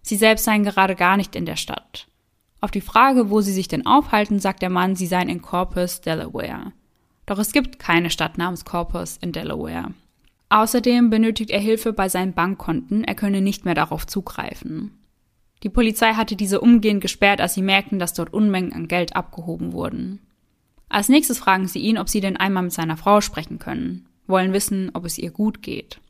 Sie 0.00 0.16
selbst 0.16 0.46
seien 0.46 0.64
gerade 0.64 0.94
gar 0.94 1.18
nicht 1.18 1.36
in 1.36 1.44
der 1.44 1.56
Stadt. 1.56 2.08
Auf 2.62 2.70
die 2.70 2.80
Frage, 2.80 3.28
wo 3.28 3.42
sie 3.42 3.52
sich 3.52 3.68
denn 3.68 3.84
aufhalten, 3.84 4.38
sagt 4.38 4.62
der 4.62 4.70
Mann, 4.70 4.96
sie 4.96 5.06
seien 5.06 5.28
in 5.28 5.42
Corpus, 5.42 6.00
Delaware. 6.00 6.72
Doch 7.26 7.38
es 7.38 7.52
gibt 7.52 7.78
keine 7.78 8.08
Stadt 8.08 8.38
namens 8.38 8.64
Corpus 8.64 9.18
in 9.18 9.32
Delaware. 9.32 9.92
Außerdem 10.48 11.10
benötigt 11.10 11.50
er 11.50 11.60
Hilfe 11.60 11.92
bei 11.92 12.08
seinen 12.08 12.32
Bankkonten, 12.32 13.04
er 13.04 13.14
könne 13.14 13.42
nicht 13.42 13.66
mehr 13.66 13.74
darauf 13.74 14.06
zugreifen. 14.06 14.98
Die 15.62 15.68
Polizei 15.68 16.14
hatte 16.14 16.36
diese 16.36 16.60
umgehend 16.60 17.00
gesperrt, 17.00 17.40
als 17.40 17.54
sie 17.54 17.62
merkten, 17.62 17.98
dass 17.98 18.14
dort 18.14 18.32
Unmengen 18.32 18.72
an 18.72 18.88
Geld 18.88 19.16
abgehoben 19.16 19.72
wurden. 19.72 20.20
Als 20.88 21.08
nächstes 21.08 21.38
fragen 21.38 21.66
sie 21.66 21.80
ihn, 21.80 21.98
ob 21.98 22.08
sie 22.08 22.20
denn 22.20 22.36
einmal 22.36 22.62
mit 22.62 22.72
seiner 22.72 22.96
Frau 22.96 23.20
sprechen 23.20 23.58
können, 23.58 24.06
wollen 24.26 24.52
wissen, 24.52 24.90
ob 24.94 25.04
es 25.04 25.18
ihr 25.18 25.30
gut 25.30 25.62
geht. 25.62 26.00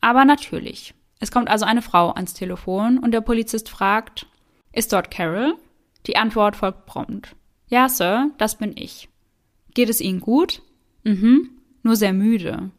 Aber 0.00 0.24
natürlich. 0.24 0.94
Es 1.20 1.30
kommt 1.30 1.48
also 1.48 1.64
eine 1.64 1.82
Frau 1.82 2.10
ans 2.12 2.34
Telefon 2.34 2.98
und 2.98 3.12
der 3.12 3.20
Polizist 3.20 3.68
fragt, 3.68 4.26
ist 4.72 4.92
dort 4.92 5.10
Carol? 5.10 5.54
Die 6.06 6.16
Antwort 6.16 6.56
folgt 6.56 6.86
prompt. 6.86 7.36
Ja, 7.68 7.88
Sir, 7.88 8.30
das 8.38 8.56
bin 8.56 8.76
ich. 8.76 9.08
Geht 9.74 9.88
es 9.88 10.00
Ihnen 10.00 10.20
gut? 10.20 10.62
Mhm, 11.04 11.50
nur 11.82 11.96
sehr 11.96 12.12
müde. 12.12 12.70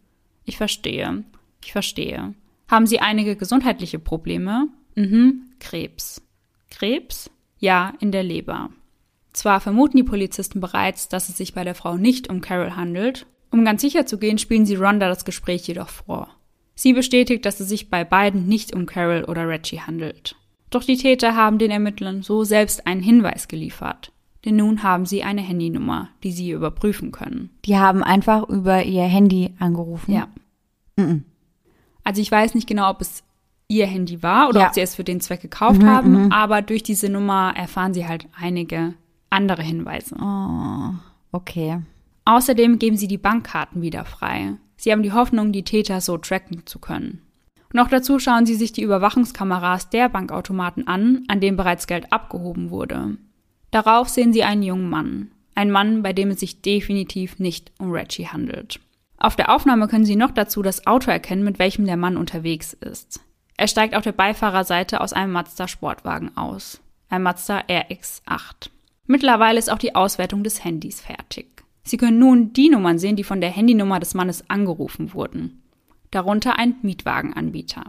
Ich 0.44 0.58
verstehe. 0.58 1.24
Ich 1.64 1.72
verstehe. 1.72 2.34
Haben 2.68 2.88
Sie 2.88 3.00
einige 3.00 3.36
gesundheitliche 3.36 4.00
Probleme? 4.00 4.68
Mhm, 4.96 5.52
Krebs. 5.60 6.22
Krebs? 6.70 7.30
Ja, 7.60 7.94
in 8.00 8.12
der 8.12 8.24
Leber. 8.24 8.70
Zwar 9.34 9.62
vermuten 9.62 9.98
die 9.98 10.04
Polizisten 10.04 10.60
bereits, 10.60 11.08
dass 11.08 11.30
es 11.30 11.38
sich 11.38 11.54
bei 11.54 11.64
der 11.64 11.76
Frau 11.76 11.98
nicht 11.98 12.30
um 12.30 12.42
Carol 12.42 12.76
handelt, 12.76 13.26
um 13.52 13.66
ganz 13.66 13.82
sicher 13.82 14.06
zu 14.06 14.18
gehen, 14.18 14.38
spielen 14.38 14.66
sie 14.66 14.76
Rhonda 14.76 15.08
das 15.08 15.26
Gespräch 15.26 15.68
jedoch 15.68 15.90
vor. 15.90 16.30
Sie 16.74 16.94
bestätigt, 16.94 17.46
dass 17.46 17.60
es 17.60 17.70
sich 17.70 17.90
bei 17.90 18.04
beiden 18.04 18.48
nicht 18.48 18.74
um 18.74 18.86
Carol 18.86 19.26
oder 19.26 19.48
Reggie 19.48 19.82
handelt. 19.82 20.36
Doch 20.70 20.84
die 20.84 20.98
Täter 20.98 21.36
haben 21.36 21.58
den 21.58 21.70
Ermittlern 21.70 22.24
so 22.24 22.44
selbst 22.44 22.88
einen 22.88 23.04
Hinweis 23.04 23.48
geliefert. 23.48 24.14
Denn 24.46 24.56
nun 24.56 24.82
haben 24.82 25.06
sie 25.06 25.22
eine 25.22 25.42
Handynummer, 25.42 26.10
die 26.24 26.32
sie 26.32 26.50
überprüfen 26.50 27.12
können. 27.12 27.52
Die 27.66 27.78
haben 27.78 28.02
einfach 28.02 28.50
über 28.50 28.84
ihr 28.84 29.04
Handy 29.04 29.54
angerufen. 29.60 30.14
Ja. 30.14 30.30
Mhm. 30.96 31.26
Also 32.04 32.22
ich 32.22 32.32
weiß 32.32 32.56
nicht 32.56 32.68
genau, 32.68 32.90
ob 32.90 33.02
es 33.02 33.24
ihr 33.72 33.88
Handy 33.88 34.22
war 34.22 34.50
oder 34.50 34.62
ja. 34.62 34.68
ob 34.68 34.74
sie 34.74 34.82
es 34.82 34.96
für 34.96 35.04
den 35.04 35.22
Zweck 35.22 35.42
gekauft 35.42 35.82
mhm, 35.82 35.88
haben, 35.88 36.26
mhm. 36.26 36.32
aber 36.32 36.62
durch 36.62 36.84
diese 36.84 37.10
Nummer 37.10 37.54
erfahren 37.56 37.94
sie 37.94 38.08
halt 38.08 38.28
einige 38.40 38.94
andere 39.30 39.64
Hinweise. 39.64 40.16
Oh, 40.22 40.94
okay. 41.32 41.80
Außerdem 42.26 42.78
geben 42.80 42.98
sie 42.98 43.08
die 43.08 43.18
Bankkarten 43.18 43.82
wieder 43.82 44.06
frei. 44.06 44.54
Sie 44.76 44.92
haben 44.92 45.04
die 45.04 45.14
Hoffnung, 45.14 45.52
die 45.52 45.64
Täter 45.64 46.02
so 46.02 46.18
tracken 46.18 46.66
zu 46.66 46.80
können. 46.80 47.22
Noch 47.74 47.88
dazu 47.88 48.20
schauen 48.20 48.46
sie 48.46 48.56
sich 48.56 48.74
die 48.74 48.82
Überwachungskameras 48.82 49.90
der 49.90 50.10
Bankautomaten 50.10 50.88
an, 50.88 51.24
an 51.30 51.40
dem 51.40 51.56
bereits 51.56 51.88
Geld 51.88 52.12
abgehoben 52.12 52.70
wurde. 52.70 53.18
Darauf 53.72 54.10
sehen 54.10 54.34
sie 54.34 54.44
einen 54.44 54.64
jungen 54.64 54.90
Mann. 54.90 55.32
Ein 55.56 55.72
Mann, 55.72 56.04
bei 56.04 56.12
dem 56.12 56.32
es 56.32 56.42
sich 56.42 56.62
definitiv 56.62 57.40
nicht 57.40 57.72
um 57.80 57.92
Reggie 57.92 58.28
handelt. 58.28 58.80
Auf 59.18 59.36
der 59.36 59.54
Aufnahme 59.54 59.88
können 59.88 60.06
Sie 60.06 60.16
noch 60.16 60.32
dazu 60.32 60.62
das 60.62 60.88
Auto 60.88 61.12
erkennen, 61.12 61.44
mit 61.44 61.60
welchem 61.60 61.86
der 61.86 61.98
Mann 61.98 62.18
unterwegs 62.18 62.74
ist. 62.74 63.22
Er 63.58 63.68
steigt 63.68 63.96
auf 63.96 64.04
der 64.04 64.12
Beifahrerseite 64.12 65.02
aus 65.02 65.14
einem 65.14 65.34
Mazda 65.34 65.68
Sportwagen 65.68 66.36
aus. 66.36 66.82
Ein 67.10 67.24
Mazda 67.24 67.60
RX8. 67.62 68.70
Mittlerweile 69.08 69.60
ist 69.60 69.72
auch 69.72 69.78
die 69.78 69.96
Auswertung 69.96 70.44
des 70.44 70.64
Handys 70.64 71.02
fertig. 71.02 71.64
Sie 71.84 71.98
können 71.98 72.20
nun 72.20 72.54
die 72.54 72.70
Nummern 72.70 73.00
sehen, 73.00 73.16
die 73.16 73.24
von 73.24 73.42
der 73.42 73.50
Handynummer 73.50 74.00
des 74.00 74.14
Mannes 74.14 74.50
angerufen 74.50 75.14
wurden. 75.14 75.62
Darunter 76.12 76.58
ein 76.58 76.76
Mietwagenanbieter. 76.82 77.84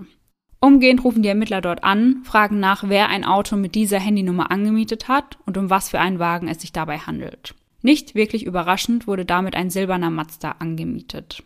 Umgehend 0.60 1.02
rufen 1.02 1.22
die 1.22 1.28
Ermittler 1.28 1.60
dort 1.60 1.82
an, 1.82 2.22
fragen 2.24 2.60
nach, 2.60 2.88
wer 2.88 3.08
ein 3.08 3.24
Auto 3.24 3.56
mit 3.56 3.74
dieser 3.74 3.98
Handynummer 3.98 4.50
angemietet 4.50 5.08
hat 5.08 5.38
und 5.44 5.58
um 5.58 5.70
was 5.70 5.90
für 5.90 5.98
einen 5.98 6.20
Wagen 6.20 6.46
es 6.46 6.60
sich 6.60 6.72
dabei 6.72 6.98
handelt. 6.98 7.54
Nicht 7.82 8.14
wirklich 8.14 8.46
überraschend 8.46 9.08
wurde 9.08 9.24
damit 9.24 9.56
ein 9.56 9.70
silberner 9.70 10.10
Mazda 10.10 10.56
angemietet. 10.60 11.42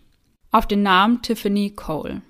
Auf 0.51 0.67
den 0.67 0.83
Namen 0.83 1.23
Tiffany 1.23 1.71
Cole. 1.71 2.21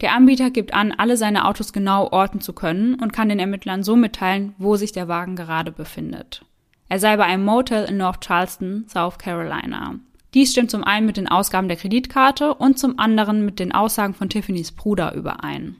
Der 0.00 0.12
Anbieter 0.12 0.50
gibt 0.50 0.74
an, 0.74 0.92
alle 0.92 1.16
seine 1.16 1.46
Autos 1.46 1.72
genau 1.72 2.08
orten 2.10 2.40
zu 2.40 2.52
können 2.52 2.96
und 2.96 3.12
kann 3.12 3.30
den 3.30 3.38
Ermittlern 3.38 3.82
so 3.82 3.96
mitteilen, 3.96 4.54
wo 4.58 4.76
sich 4.76 4.92
der 4.92 5.08
Wagen 5.08 5.36
gerade 5.36 5.72
befindet. 5.72 6.44
Er 6.88 6.98
sei 6.98 7.16
bei 7.16 7.24
einem 7.24 7.44
Motel 7.44 7.84
in 7.86 7.96
North 7.96 8.20
Charleston, 8.20 8.84
South 8.88 9.18
Carolina. 9.18 9.94
Dies 10.34 10.52
stimmt 10.52 10.70
zum 10.70 10.84
einen 10.84 11.06
mit 11.06 11.16
den 11.16 11.28
Ausgaben 11.28 11.68
der 11.68 11.78
Kreditkarte 11.78 12.54
und 12.54 12.78
zum 12.78 12.98
anderen 12.98 13.44
mit 13.44 13.58
den 13.58 13.72
Aussagen 13.72 14.12
von 14.12 14.28
Tiffany's 14.28 14.70
Bruder 14.70 15.14
überein. 15.14 15.76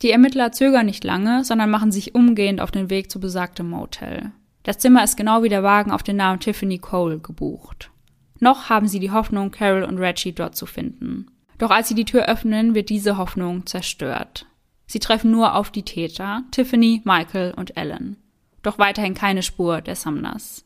Die 0.00 0.10
Ermittler 0.10 0.52
zögern 0.52 0.86
nicht 0.86 1.04
lange, 1.04 1.44
sondern 1.44 1.70
machen 1.70 1.92
sich 1.92 2.14
umgehend 2.14 2.62
auf 2.62 2.70
den 2.70 2.88
Weg 2.88 3.10
zu 3.10 3.20
besagtem 3.20 3.68
Motel. 3.68 4.32
Das 4.62 4.78
Zimmer 4.78 5.04
ist 5.04 5.18
genau 5.18 5.42
wie 5.42 5.50
der 5.50 5.62
Wagen 5.62 5.90
auf 5.90 6.02
den 6.02 6.16
Namen 6.16 6.40
Tiffany 6.40 6.78
Cole 6.78 7.18
gebucht. 7.18 7.90
Noch 8.38 8.70
haben 8.70 8.88
sie 8.88 9.00
die 9.00 9.10
Hoffnung, 9.10 9.50
Carol 9.50 9.82
und 9.82 9.98
Reggie 9.98 10.32
dort 10.32 10.56
zu 10.56 10.64
finden. 10.64 11.26
Doch 11.60 11.70
als 11.70 11.88
sie 11.88 11.94
die 11.94 12.06
Tür 12.06 12.24
öffnen, 12.24 12.74
wird 12.74 12.88
diese 12.88 13.18
Hoffnung 13.18 13.66
zerstört. 13.66 14.46
Sie 14.86 14.98
treffen 14.98 15.30
nur 15.30 15.54
auf 15.54 15.70
die 15.70 15.82
Täter, 15.82 16.42
Tiffany, 16.50 17.02
Michael 17.04 17.52
und 17.54 17.76
Ellen. 17.76 18.16
Doch 18.62 18.78
weiterhin 18.78 19.12
keine 19.12 19.42
Spur 19.42 19.82
der 19.82 19.94
Sumners. 19.94 20.64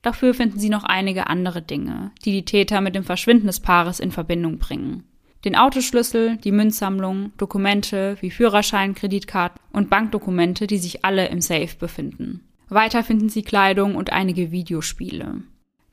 Dafür 0.00 0.32
finden 0.32 0.58
sie 0.58 0.70
noch 0.70 0.84
einige 0.84 1.26
andere 1.26 1.60
Dinge, 1.60 2.12
die 2.24 2.32
die 2.32 2.46
Täter 2.46 2.80
mit 2.80 2.94
dem 2.94 3.04
Verschwinden 3.04 3.46
des 3.46 3.60
Paares 3.60 4.00
in 4.00 4.10
Verbindung 4.10 4.56
bringen. 4.56 5.04
Den 5.44 5.54
Autoschlüssel, 5.54 6.38
die 6.38 6.50
Münzsammlung, 6.50 7.32
Dokumente 7.36 8.16
wie 8.20 8.30
Führerschein, 8.30 8.94
Kreditkarten 8.94 9.60
und 9.70 9.90
Bankdokumente, 9.90 10.66
die 10.66 10.78
sich 10.78 11.04
alle 11.04 11.28
im 11.28 11.42
Safe 11.42 11.76
befinden. 11.78 12.40
Weiter 12.70 13.04
finden 13.04 13.28
sie 13.28 13.42
Kleidung 13.42 13.96
und 13.96 14.12
einige 14.12 14.50
Videospiele. 14.50 15.42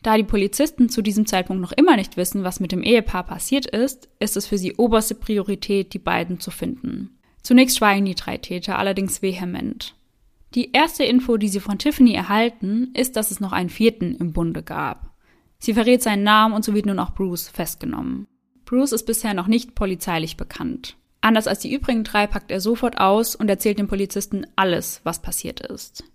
Da 0.01 0.15
die 0.15 0.23
Polizisten 0.23 0.87
zu 0.87 1.01
diesem 1.01 1.25
Zeitpunkt 1.25 1.61
noch 1.61 1.73
immer 1.73 1.97
nicht 1.97 2.15
wissen, 2.15 2.43
was 2.43 2.59
mit 2.59 2.71
dem 2.71 2.83
Ehepaar 2.83 3.23
passiert 3.23 3.65
ist, 3.65 4.09
ist 4.19 4.37
es 4.37 4.47
für 4.47 4.57
sie 4.57 4.75
oberste 4.75 5.15
Priorität, 5.15 5.93
die 5.93 5.99
beiden 5.99 6.39
zu 6.39 6.51
finden. 6.51 7.19
Zunächst 7.43 7.77
schweigen 7.77 8.05
die 8.05 8.15
drei 8.15 8.37
Täter 8.37 8.77
allerdings 8.77 9.21
vehement. 9.21 9.95
Die 10.55 10.71
erste 10.71 11.03
Info, 11.03 11.37
die 11.37 11.49
sie 11.49 11.59
von 11.59 11.77
Tiffany 11.77 12.13
erhalten, 12.13 12.91
ist, 12.95 13.15
dass 13.15 13.31
es 13.31 13.39
noch 13.39 13.51
einen 13.51 13.69
vierten 13.69 14.15
im 14.15 14.33
Bunde 14.33 14.63
gab. 14.63 15.13
Sie 15.59 15.73
verrät 15.73 16.01
seinen 16.01 16.23
Namen 16.23 16.55
und 16.55 16.63
so 16.63 16.73
wird 16.73 16.85
nun 16.85 16.99
auch 16.99 17.13
Bruce 17.13 17.49
festgenommen. 17.49 18.27
Bruce 18.65 18.93
ist 18.93 19.05
bisher 19.05 19.33
noch 19.33 19.47
nicht 19.47 19.75
polizeilich 19.75 20.37
bekannt. 20.37 20.95
Anders 21.21 21.47
als 21.47 21.59
die 21.59 21.73
übrigen 21.73 22.03
drei 22.05 22.27
packt 22.27 22.49
er 22.49 22.61
sofort 22.61 22.97
aus 22.99 23.35
und 23.35 23.49
erzählt 23.49 23.77
den 23.77 23.87
Polizisten 23.87 24.47
alles, 24.55 25.01
was 25.03 25.21
passiert 25.21 25.59
ist. 25.59 26.05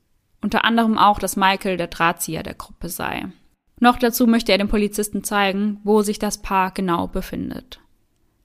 Unter 0.41 0.65
anderem 0.65 0.97
auch, 0.99 1.19
dass 1.19 1.37
Michael 1.37 1.77
der 1.77 1.89
Drahtzieher 1.89 2.43
der 2.43 2.55
Gruppe 2.55 2.89
sei. 2.89 3.27
Noch 3.85 3.99
dazu 3.99 4.27
möchte 4.27 4.51
er 4.51 4.57
den 4.57 4.69
Polizisten 4.69 5.25
zeigen, 5.25 5.79
wo 5.85 6.01
sich 6.01 6.19
das 6.19 6.41
Paar 6.41 6.71
genau 6.71 7.07
befindet. 7.07 7.81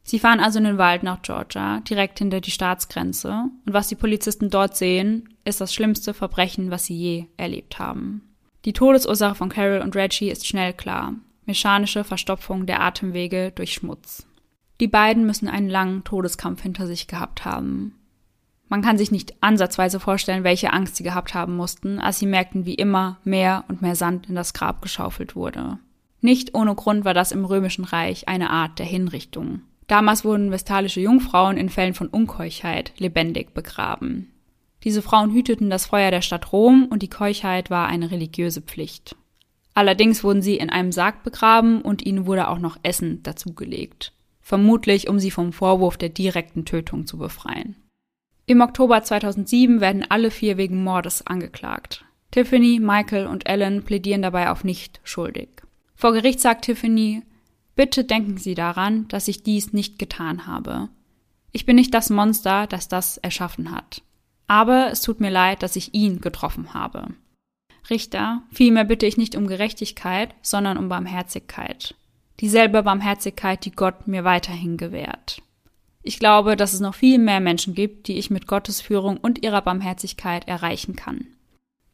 Sie 0.03 0.19
fahren 0.19 0.41
also 0.41 0.59
in 0.59 0.65
den 0.65 0.77
Wald 0.77 1.01
nach 1.01 1.21
Georgia, 1.21 1.79
direkt 1.79 2.19
hinter 2.19 2.41
die 2.41 2.51
Staatsgrenze, 2.51 3.45
und 3.65 3.73
was 3.73 3.87
die 3.87 3.95
Polizisten 3.95 4.49
dort 4.49 4.75
sehen, 4.75 5.29
ist 5.45 5.61
das 5.61 5.73
schlimmste 5.73 6.13
Verbrechen, 6.13 6.71
was 6.71 6.87
sie 6.87 6.97
je 6.97 7.25
erlebt 7.37 7.79
haben. 7.79 8.35
Die 8.65 8.73
Todesursache 8.73 9.35
von 9.35 9.47
Carol 9.47 9.79
und 9.79 9.95
Reggie 9.95 10.29
ist 10.29 10.45
schnell 10.45 10.73
klar. 10.73 11.13
Mechanische 11.45 12.03
Verstopfung 12.03 12.65
der 12.65 12.81
Atemwege 12.81 13.53
durch 13.55 13.71
Schmutz. 13.71 14.27
Die 14.81 14.89
beiden 14.89 15.25
müssen 15.25 15.47
einen 15.47 15.69
langen 15.69 16.03
Todeskampf 16.03 16.63
hinter 16.63 16.85
sich 16.85 17.07
gehabt 17.07 17.45
haben. 17.45 17.95
Man 18.69 18.83
kann 18.83 18.99
sich 18.99 19.11
nicht 19.11 19.33
ansatzweise 19.41 19.99
vorstellen, 19.99 20.43
welche 20.43 20.71
Angst 20.71 20.95
sie 20.95 21.03
gehabt 21.03 21.33
haben 21.33 21.55
mussten, 21.55 21.99
als 21.99 22.19
sie 22.19 22.27
merkten, 22.27 22.65
wie 22.65 22.75
immer 22.75 23.17
mehr 23.23 23.65
und 23.67 23.81
mehr 23.81 23.95
Sand 23.95 24.29
in 24.29 24.35
das 24.35 24.53
Grab 24.53 24.81
geschaufelt 24.81 25.35
wurde. 25.35 25.79
Nicht 26.21 26.53
ohne 26.53 26.75
Grund 26.75 27.03
war 27.03 27.15
das 27.15 27.31
im 27.31 27.45
Römischen 27.45 27.83
Reich 27.83 28.27
eine 28.27 28.51
Art 28.51 28.77
der 28.77 28.85
Hinrichtung. 28.85 29.61
Damals 29.87 30.23
wurden 30.23 30.51
vestalische 30.51 31.01
Jungfrauen 31.01 31.57
in 31.57 31.69
Fällen 31.69 31.95
von 31.95 32.09
Unkeuchheit 32.09 32.93
lebendig 32.99 33.55
begraben. 33.55 34.31
Diese 34.83 35.01
Frauen 35.01 35.33
hüteten 35.33 35.71
das 35.71 35.87
Feuer 35.87 36.11
der 36.11 36.21
Stadt 36.21 36.53
Rom 36.53 36.87
und 36.89 37.01
die 37.01 37.09
Keuchheit 37.09 37.71
war 37.71 37.87
eine 37.87 38.11
religiöse 38.11 38.61
Pflicht. 38.61 39.15
Allerdings 39.73 40.23
wurden 40.23 40.41
sie 40.41 40.57
in 40.57 40.69
einem 40.69 40.91
Sarg 40.91 41.23
begraben 41.23 41.81
und 41.81 42.05
ihnen 42.05 42.27
wurde 42.27 42.49
auch 42.49 42.59
noch 42.59 42.77
Essen 42.83 43.23
dazugelegt. 43.23 44.13
Vermutlich, 44.41 45.09
um 45.09 45.19
sie 45.19 45.31
vom 45.31 45.53
Vorwurf 45.53 45.97
der 45.97 46.09
direkten 46.09 46.65
Tötung 46.65 47.07
zu 47.07 47.17
befreien. 47.17 47.75
Im 48.49 48.61
Oktober 48.61 49.03
2007 49.03 49.79
werden 49.79 50.07
alle 50.09 50.31
vier 50.31 50.57
wegen 50.57 50.83
Mordes 50.83 51.21
angeklagt. 51.27 52.03
Tiffany, 52.31 52.79
Michael 52.79 53.27
und 53.27 53.47
Ellen 53.47 53.83
plädieren 53.83 54.23
dabei 54.23 54.49
auf 54.49 54.63
nicht 54.63 54.99
schuldig. 55.03 55.49
Vor 55.93 56.13
Gericht 56.13 56.39
sagt 56.39 56.65
Tiffany, 56.65 57.21
bitte 57.75 58.05
denken 58.05 58.37
Sie 58.37 58.55
daran, 58.55 59.07
dass 59.09 59.27
ich 59.27 59.43
dies 59.43 59.71
nicht 59.71 59.99
getan 59.99 60.47
habe. 60.47 60.89
Ich 61.51 61.67
bin 61.67 61.75
nicht 61.75 61.93
das 61.93 62.09
Monster, 62.09 62.65
das 62.65 62.87
das 62.87 63.17
erschaffen 63.17 63.69
hat. 63.69 64.01
Aber 64.47 64.89
es 64.89 65.03
tut 65.03 65.19
mir 65.19 65.29
leid, 65.29 65.61
dass 65.61 65.75
ich 65.75 65.93
ihn 65.93 66.19
getroffen 66.19 66.73
habe. 66.73 67.05
Richter, 67.87 68.41
vielmehr 68.51 68.85
bitte 68.85 69.05
ich 69.05 69.15
nicht 69.15 69.35
um 69.35 69.45
Gerechtigkeit, 69.45 70.33
sondern 70.41 70.79
um 70.79 70.89
Barmherzigkeit. 70.89 71.93
Dieselbe 72.39 72.81
Barmherzigkeit, 72.81 73.63
die 73.63 73.71
Gott 73.71 74.07
mir 74.07 74.23
weiterhin 74.23 74.75
gewährt. 74.77 75.43
Ich 76.03 76.19
glaube, 76.19 76.55
dass 76.55 76.73
es 76.73 76.79
noch 76.79 76.95
viel 76.95 77.19
mehr 77.19 77.39
Menschen 77.39 77.73
gibt, 77.73 78.07
die 78.07 78.17
ich 78.17 78.29
mit 78.29 78.47
Gottes 78.47 78.81
Führung 78.81 79.17
und 79.17 79.43
ihrer 79.43 79.61
Barmherzigkeit 79.61 80.47
erreichen 80.47 80.95
kann. 80.95 81.27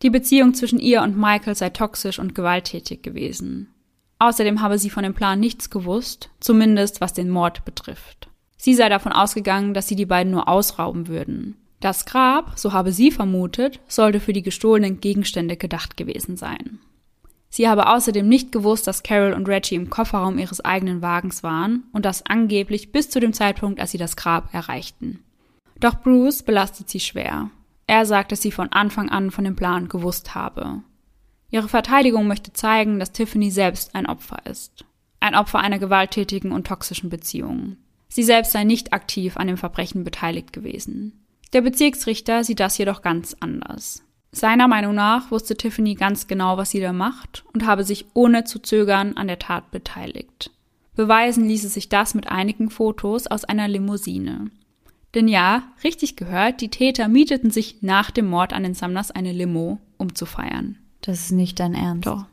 Die 0.02 0.10
Beziehung 0.10 0.54
zwischen 0.54 0.80
ihr 0.80 1.02
und 1.02 1.18
Michael 1.18 1.56
sei 1.56 1.70
toxisch 1.70 2.20
und 2.20 2.36
gewalttätig 2.36 3.02
gewesen. 3.02 3.74
Außerdem 4.20 4.62
habe 4.62 4.78
sie 4.78 4.90
von 4.90 5.04
dem 5.04 5.14
Plan 5.14 5.40
nichts 5.40 5.70
gewusst, 5.70 6.30
zumindest 6.40 7.02
was 7.02 7.14
den 7.14 7.30
Mord 7.30 7.66
betrifft. 7.66 8.30
Sie 8.58 8.74
sei 8.74 8.90
davon 8.90 9.12
ausgegangen, 9.12 9.74
dass 9.74 9.88
sie 9.88 9.96
die 9.96 10.06
beiden 10.06 10.32
nur 10.32 10.48
ausrauben 10.48 11.08
würden. 11.08 11.58
Das 11.80 12.06
Grab, 12.06 12.58
so 12.58 12.74
habe 12.74 12.92
sie 12.92 13.12
vermutet, 13.12 13.80
sollte 13.88 14.20
für 14.20 14.34
die 14.34 14.42
gestohlenen 14.42 15.02
Gegenstände 15.02 15.58
gedacht 15.58 15.98
gewesen 15.98 16.38
sein. 16.38 16.80
Sie 17.56 17.70
habe 17.70 17.88
außerdem 17.88 18.28
nicht 18.28 18.52
gewusst, 18.52 18.86
dass 18.86 19.02
Carol 19.02 19.32
und 19.32 19.48
Reggie 19.48 19.76
im 19.76 19.90
Kofferraum 19.90 20.40
ihres 20.40 20.60
eigenen 20.60 21.02
Wagens 21.02 21.42
waren 21.42 21.86
und 21.94 22.04
das 22.04 22.26
angeblich 22.26 22.92
bis 22.92 23.10
zu 23.10 23.22
dem 23.22 23.32
Zeitpunkt, 23.32 23.80
als 23.80 23.92
sie 23.92 23.98
das 23.98 24.18
Grab 24.18 24.54
erreichten. 24.54 25.24
Doch 25.80 26.02
Bruce 26.02 26.44
belastet 26.44 26.90
sie 26.90 27.00
schwer. 27.00 27.50
Er 27.88 28.06
sagt, 28.06 28.34
dass 28.34 28.42
sie 28.42 28.52
von 28.52 28.74
Anfang 28.74 29.08
an 29.08 29.32
von 29.32 29.46
dem 29.46 29.56
Plan 29.56 29.88
gewusst 29.88 30.36
habe. 30.36 30.84
Ihre 31.50 31.70
Verteidigung 31.70 32.28
möchte 32.28 32.52
zeigen, 32.52 33.00
dass 33.00 33.14
Tiffany 33.14 33.50
selbst 33.52 33.96
ein 33.96 34.06
Opfer 34.06 34.46
ist. 34.46 34.84
Ein 35.22 35.34
Opfer 35.34 35.60
einer 35.60 35.80
gewalttätigen 35.80 36.52
und 36.52 36.68
toxischen 36.68 37.10
Beziehung. 37.10 37.78
Sie 38.10 38.24
selbst 38.24 38.52
sei 38.52 38.66
nicht 38.66 38.92
aktiv 38.92 39.38
an 39.38 39.48
dem 39.48 39.56
Verbrechen 39.56 40.04
beteiligt 40.04 40.52
gewesen. 40.52 41.26
Der 41.54 41.62
Bezirksrichter 41.62 42.44
sieht 42.44 42.60
das 42.60 42.78
jedoch 42.78 43.02
ganz 43.02 43.34
anders. 43.40 44.05
Seiner 44.36 44.68
Meinung 44.68 44.94
nach 44.94 45.32
wusste 45.32 45.56
Tiffany 45.56 45.96
ganz 45.96 46.28
genau, 46.28 46.58
was 46.58 46.72
sie 46.72 46.82
da 46.82 46.92
macht 46.92 47.46
und 47.54 47.66
habe 47.66 47.86
sich 47.86 48.08
ohne 48.14 48.44
zu 48.44 48.60
zögern 48.60 49.16
an 49.16 49.28
der 49.28 49.40
Tat 49.40 49.72
beteiligt. 49.72 50.52
Beweisen 50.94 51.48
ließe 51.48 51.70
sich 51.70 51.88
das 51.88 52.14
mit 52.14 52.28
einigen 52.28 52.70
Fotos 52.70 53.28
aus 53.28 53.46
einer 53.46 53.70
Limousine. 53.70 54.52
Denn 55.14 55.30
ja, 55.30 55.64
richtig 55.86 56.18
gehört, 56.18 56.60
die 56.60 56.68
Täter 56.68 57.08
mieteten 57.08 57.50
sich 57.50 57.82
nach 57.82 58.12
dem 58.12 58.28
Mord 58.28 58.52
an 58.52 58.64
den 58.64 58.74
Sumners 58.74 59.10
eine 59.10 59.32
Limo, 59.32 59.80
um 59.98 60.16
zu 60.16 60.26
feiern. 60.26 60.80
Das 61.00 61.22
ist 61.22 61.32
nicht 61.32 61.62
dein 61.62 61.74
Ernst. 61.74 62.06
Doch. 62.06 62.26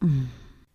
Mhm. 0.00 0.28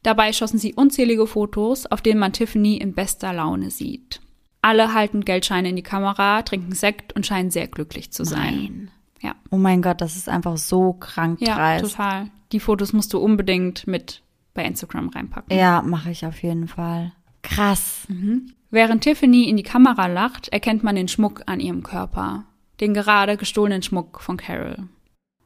Dabei 0.03 0.33
schossen 0.33 0.59
sie 0.59 0.73
unzählige 0.73 1.25
Fotos, 1.25 1.85
auf 1.85 2.01
denen 2.01 2.19
man 2.19 2.33
Tiffany 2.33 2.75
in 2.75 2.93
bester 2.93 3.31
Laune 3.31 3.71
sieht. 3.71 4.19
Alle 4.61 4.93
halten 4.93 5.23
Geldscheine 5.23 5.69
in 5.69 5.77
die 5.77 5.83
Kamera, 5.83 6.41
trinken 6.41 6.73
Sekt 6.73 7.13
und 7.13 7.25
scheinen 7.25 7.49
sehr 7.49 7.69
glücklich 7.69 8.11
zu 8.11 8.25
sein. 8.25 8.55
Nein. 8.55 8.91
Ja. 9.21 9.35
Oh 9.51 9.57
mein 9.57 9.81
Gott, 9.81 10.01
das 10.01 10.15
ist 10.15 10.29
einfach 10.29 10.57
so 10.57 10.93
krank 10.93 11.39
ja, 11.41 11.55
dreist. 11.55 11.91
total. 11.91 12.29
Die 12.51 12.59
Fotos 12.59 12.93
musst 12.93 13.13
du 13.13 13.19
unbedingt 13.19 13.85
mit 13.87 14.23
bei 14.53 14.65
Instagram 14.65 15.09
reinpacken. 15.09 15.55
Ja, 15.55 15.81
mache 15.81 16.11
ich 16.11 16.25
auf 16.25 16.41
jeden 16.41 16.67
Fall. 16.67 17.13
Krass. 17.41 18.05
Mhm. 18.07 18.53
Während 18.71 19.03
Tiffany 19.03 19.49
in 19.49 19.57
die 19.57 19.63
Kamera 19.63 20.07
lacht, 20.07 20.49
erkennt 20.49 20.83
man 20.83 20.95
den 20.95 21.07
Schmuck 21.07 21.43
an 21.45 21.59
ihrem 21.59 21.83
Körper. 21.83 22.45
Den 22.79 22.93
gerade 22.93 23.37
gestohlenen 23.37 23.81
Schmuck 23.81 24.21
von 24.21 24.37
Carol. 24.37 24.87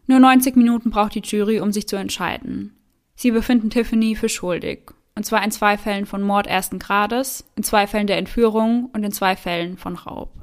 Nur 0.07 0.19
90 0.19 0.55
Minuten 0.55 0.89
braucht 0.89 1.15
die 1.15 1.21
Jury, 1.21 1.59
um 1.59 1.71
sich 1.71 1.87
zu 1.87 1.95
entscheiden. 1.95 2.75
Sie 3.15 3.31
befinden 3.31 3.69
Tiffany 3.69 4.15
für 4.15 4.29
schuldig. 4.29 4.91
Und 5.15 5.25
zwar 5.25 5.43
in 5.43 5.51
zwei 5.51 5.77
Fällen 5.77 6.05
von 6.05 6.21
Mord 6.21 6.47
ersten 6.47 6.79
Grades, 6.79 7.45
in 7.55 7.63
zwei 7.63 7.87
Fällen 7.87 8.07
der 8.07 8.17
Entführung 8.17 8.89
und 8.93 9.03
in 9.03 9.11
zwei 9.11 9.35
Fällen 9.35 9.77
von 9.77 9.95
Raub. 9.95 10.42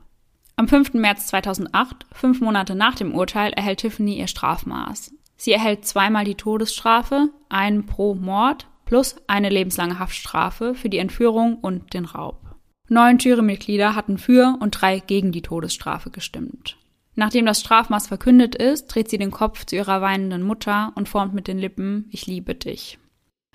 Am 0.60 0.68
5. 0.68 0.92
März 0.92 1.28
2008, 1.28 2.04
fünf 2.12 2.42
Monate 2.42 2.74
nach 2.74 2.94
dem 2.94 3.14
Urteil, 3.14 3.50
erhält 3.54 3.78
Tiffany 3.78 4.18
ihr 4.18 4.26
Strafmaß. 4.26 5.10
Sie 5.38 5.52
erhält 5.52 5.86
zweimal 5.86 6.26
die 6.26 6.34
Todesstrafe, 6.34 7.30
einen 7.48 7.86
pro 7.86 8.14
Mord 8.14 8.66
plus 8.84 9.16
eine 9.26 9.48
lebenslange 9.48 9.98
Haftstrafe 9.98 10.74
für 10.74 10.90
die 10.90 10.98
Entführung 10.98 11.54
und 11.54 11.94
den 11.94 12.04
Raub. 12.04 12.56
Neun 12.90 13.16
Jurymitglieder 13.16 13.94
hatten 13.94 14.18
für 14.18 14.58
und 14.60 14.72
drei 14.72 14.98
gegen 14.98 15.32
die 15.32 15.40
Todesstrafe 15.40 16.10
gestimmt. 16.10 16.76
Nachdem 17.14 17.46
das 17.46 17.60
Strafmaß 17.60 18.08
verkündet 18.08 18.54
ist, 18.54 18.88
dreht 18.88 19.08
sie 19.08 19.16
den 19.16 19.30
Kopf 19.30 19.64
zu 19.64 19.76
ihrer 19.76 20.02
weinenden 20.02 20.42
Mutter 20.42 20.92
und 20.94 21.08
formt 21.08 21.32
mit 21.32 21.48
den 21.48 21.58
Lippen 21.58 22.06
Ich 22.10 22.26
liebe 22.26 22.54
dich. 22.54 22.98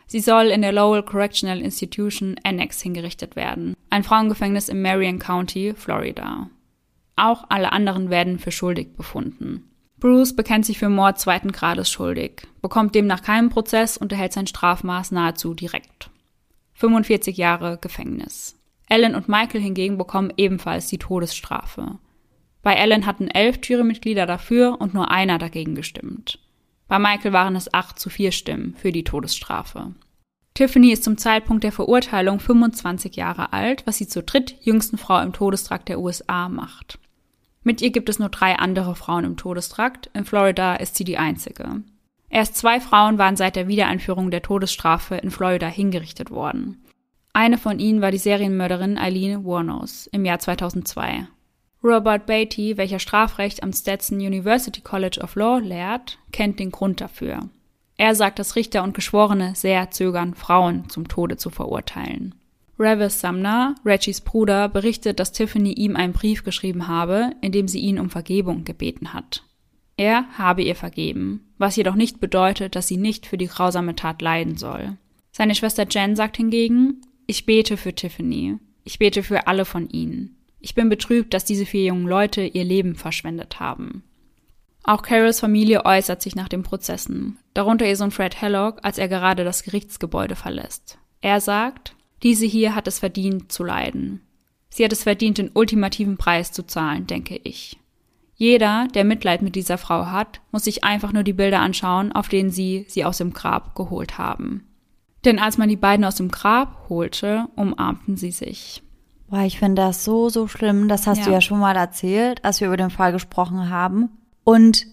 Sie 0.08 0.22
soll 0.22 0.46
in 0.46 0.64
der 0.64 0.72
Lowell 0.72 1.04
Correctional 1.04 1.62
Institution 1.62 2.36
Annex 2.44 2.82
hingerichtet 2.82 3.36
werden, 3.36 3.76
ein 3.92 4.04
Frauengefängnis 4.04 4.70
im 4.70 4.82
Marion 4.82 5.20
County, 5.20 5.76
Florida. 5.78 6.50
Auch 7.16 7.46
alle 7.50 7.72
anderen 7.72 8.10
werden 8.10 8.40
für 8.40 8.52
schuldig 8.52 8.96
befunden. 8.96 9.70
Bruce 10.00 10.36
bekennt 10.36 10.66
sich 10.66 10.78
für 10.78 10.90
Mord 10.90 11.20
zweiten 11.20 11.52
Grades 11.52 11.90
schuldig, 11.90 12.48
bekommt 12.62 12.96
demnach 12.96 13.22
keinen 13.22 13.50
Prozess 13.50 13.98
und 13.98 14.12
erhält 14.12 14.34
sein 14.34 14.48
Strafmaß 14.48 15.12
nahezu 15.12 15.54
direkt. 15.54 16.10
45 16.74 17.38
Jahre 17.38 17.78
Gefängnis. 17.80 18.60
Ellen 18.88 19.16
und 19.16 19.30
Michael 19.30 19.62
hingegen 19.62 19.98
bekommen 19.98 20.34
ebenfalls 20.36 20.88
die 20.88 20.98
Todesstrafe. 20.98 21.98
Bei 22.62 22.74
Ellen 22.74 23.06
hatten 23.06 23.30
elf 23.30 23.60
Jurymitglieder 23.64 24.26
dafür 24.26 24.80
und 24.82 24.94
nur 24.94 25.10
einer 25.10 25.38
dagegen 25.38 25.76
gestimmt. 25.76 26.40
Bei 26.88 27.00
Michael 27.00 27.34
waren 27.34 27.56
es 27.56 27.74
acht 27.74 27.98
zu 27.98 28.10
vier 28.10 28.32
Stimmen 28.32 28.76
für 28.76 28.92
die 28.92 29.04
Todesstrafe. 29.04 29.96
Tiffany 30.54 30.92
ist 30.92 31.04
zum 31.04 31.18
Zeitpunkt 31.18 31.64
der 31.64 31.72
Verurteilung 31.72 32.40
25 32.40 33.16
Jahre 33.16 33.54
alt, 33.54 33.88
was 33.88 33.98
sie 33.98 34.08
zur 34.08 34.24
drittjüngsten 34.24 34.98
Frau 34.98 35.20
im 35.22 35.34
Todestrakt 35.34 35.90
der 35.90 36.00
USA 36.00 36.48
macht. 36.50 37.00
Mit 37.66 37.82
ihr 37.82 37.90
gibt 37.90 38.10
es 38.10 38.20
nur 38.20 38.30
drei 38.30 38.56
andere 38.58 38.96
Frauen 38.96 39.26
im 39.26 39.38
Todestrakt. 39.38 40.12
In 40.14 40.24
Florida 40.24 40.76
ist 40.76 40.96
sie 40.96 41.04
die 41.04 41.18
einzige. 41.18 41.82
Erst 42.30 42.56
zwei 42.58 42.80
Frauen 42.80 43.18
waren 43.18 43.36
seit 43.36 43.56
der 43.56 43.68
Wiedereinführung 43.68 44.30
der 44.30 44.44
Todesstrafe 44.44 45.16
in 45.16 45.32
Florida 45.32 45.68
hingerichtet 45.68 46.30
worden. 46.30 46.86
Eine 47.34 47.58
von 47.58 47.80
ihnen 47.80 48.02
war 48.02 48.12
die 48.12 48.20
Serienmörderin 48.20 49.00
Eileen 49.00 49.44
Warnos 49.44 50.06
im 50.08 50.26
Jahr 50.26 50.38
2002. 50.38 51.28
Robert 51.84 52.28
Beatty, 52.28 52.78
welcher 52.78 53.00
Strafrecht 53.00 53.64
am 53.64 53.74
Stetson 53.74 54.20
University 54.20 54.82
College 54.82 55.20
of 55.24 55.36
Law 55.36 55.58
lehrt, 55.58 56.20
kennt 56.32 56.60
den 56.60 56.70
Grund 56.70 57.02
dafür. 57.02 57.50
Er 57.98 58.14
sagt, 58.14 58.38
dass 58.38 58.56
Richter 58.56 58.84
und 58.84 58.94
Geschworene 58.94 59.56
sehr 59.56 59.90
zögern, 59.90 60.36
Frauen 60.36 60.88
zum 60.90 61.08
Tode 61.08 61.38
zu 61.38 61.50
verurteilen. 61.50 62.36
Revis 62.78 63.22
Sumner, 63.22 63.76
Reggies 63.86 64.22
Bruder, 64.22 64.68
berichtet, 64.68 65.20
dass 65.20 65.32
Tiffany 65.32 65.74
ihm 65.74 65.96
einen 65.96 66.14
Brief 66.14 66.44
geschrieben 66.44 66.88
habe, 66.88 67.32
in 67.42 67.52
dem 67.52 67.68
sie 67.68 67.80
ihn 67.80 68.00
um 68.00 68.10
Vergebung 68.10 68.66
gebeten 68.66 69.14
hat. 69.14 69.44
Er 69.98 70.26
habe 70.38 70.62
ihr 70.62 70.76
vergeben, 70.76 71.54
was 71.58 71.78
jedoch 71.78 71.96
nicht 71.96 72.20
bedeutet, 72.20 72.76
dass 72.76 72.88
sie 72.88 72.98
nicht 72.98 73.26
für 73.26 73.38
die 73.38 73.48
grausame 73.48 73.96
Tat 73.96 74.22
leiden 74.22 74.58
soll. 74.58 74.98
Seine 75.32 75.56
Schwester 75.56 75.86
Jen 75.90 76.16
sagt 76.16 76.38
hingegen, 76.38 77.02
ich 77.28 77.46
bete 77.46 77.78
für 77.78 77.96
Tiffany. 77.96 78.58
Ich 78.84 79.00
bete 79.00 79.24
für 79.24 79.48
alle 79.48 79.66
von 79.66 79.90
ihnen. 79.90 80.38
Ich 80.60 80.76
bin 80.76 80.90
betrübt, 80.90 81.34
dass 81.34 81.46
diese 81.46 81.66
vier 81.66 81.86
jungen 81.86 82.08
Leute 82.08 82.42
ihr 82.42 82.64
Leben 82.64 82.96
verschwendet 82.96 83.60
haben. 83.60 84.04
Auch 84.84 85.02
Carols 85.02 85.40
Familie 85.40 85.86
äußert 85.86 86.22
sich 86.22 86.36
nach 86.36 86.50
den 86.50 86.62
Prozessen, 86.62 87.40
darunter 87.56 87.88
ihr 87.88 87.96
Sohn 87.96 88.12
Fred 88.12 88.40
Hellock, 88.40 88.80
als 88.84 89.00
er 89.00 89.08
gerade 89.08 89.44
das 89.44 89.64
Gerichtsgebäude 89.64 90.36
verlässt. 90.36 91.00
Er 91.22 91.42
sagt, 91.42 91.96
diese 92.26 92.46
hier 92.46 92.76
hat 92.76 92.88
es 92.88 93.00
verdient 93.00 93.52
zu 93.52 93.64
leiden. 93.64 94.20
Sie 94.70 94.84
hat 94.84 94.92
es 94.92 95.04
verdient, 95.04 95.38
den 95.38 95.52
ultimativen 95.54 96.18
Preis 96.18 96.52
zu 96.52 96.64
zahlen, 96.64 97.08
denke 97.08 97.40
ich. 97.44 97.80
Jeder, 98.36 98.88
der 98.94 99.06
Mitleid 99.06 99.42
mit 99.42 99.56
dieser 99.56 99.78
Frau 99.78 100.08
hat, 100.08 100.42
muss 100.52 100.66
sich 100.66 100.84
einfach 100.84 101.14
nur 101.14 101.24
die 101.24 101.32
Bilder 101.34 101.62
anschauen, 101.62 102.12
auf 102.12 102.28
denen 102.28 102.50
sie 102.50 102.86
sie 102.90 103.06
aus 103.06 103.20
dem 103.20 103.32
Grab 103.32 103.76
geholt 103.76 104.18
haben. 104.18 104.66
Denn 105.24 105.40
als 105.40 105.58
man 105.58 105.70
die 105.70 105.78
beiden 105.78 106.04
aus 106.04 106.16
dem 106.16 106.30
Grab 106.30 106.90
holte, 106.90 107.48
umarmten 107.56 108.18
sie 108.18 108.32
sich. 108.32 108.84
Boah, 109.30 109.42
ich 109.44 109.60
finde 109.60 109.84
das 109.84 110.04
so, 110.04 110.30
so 110.30 110.48
schlimm. 110.48 110.88
Das 110.88 111.08
hast 111.08 111.20
Ja. 111.20 111.26
du 111.26 111.32
ja 111.32 111.42
schon 111.42 111.60
mal 111.60 111.76
erzählt, 111.76 112.44
als 112.44 112.60
wir 112.60 112.68
über 112.68 112.78
den 112.78 112.90
Fall 112.90 113.12
gesprochen 113.12 113.70
haben. 113.70 114.10
Und 114.44 114.86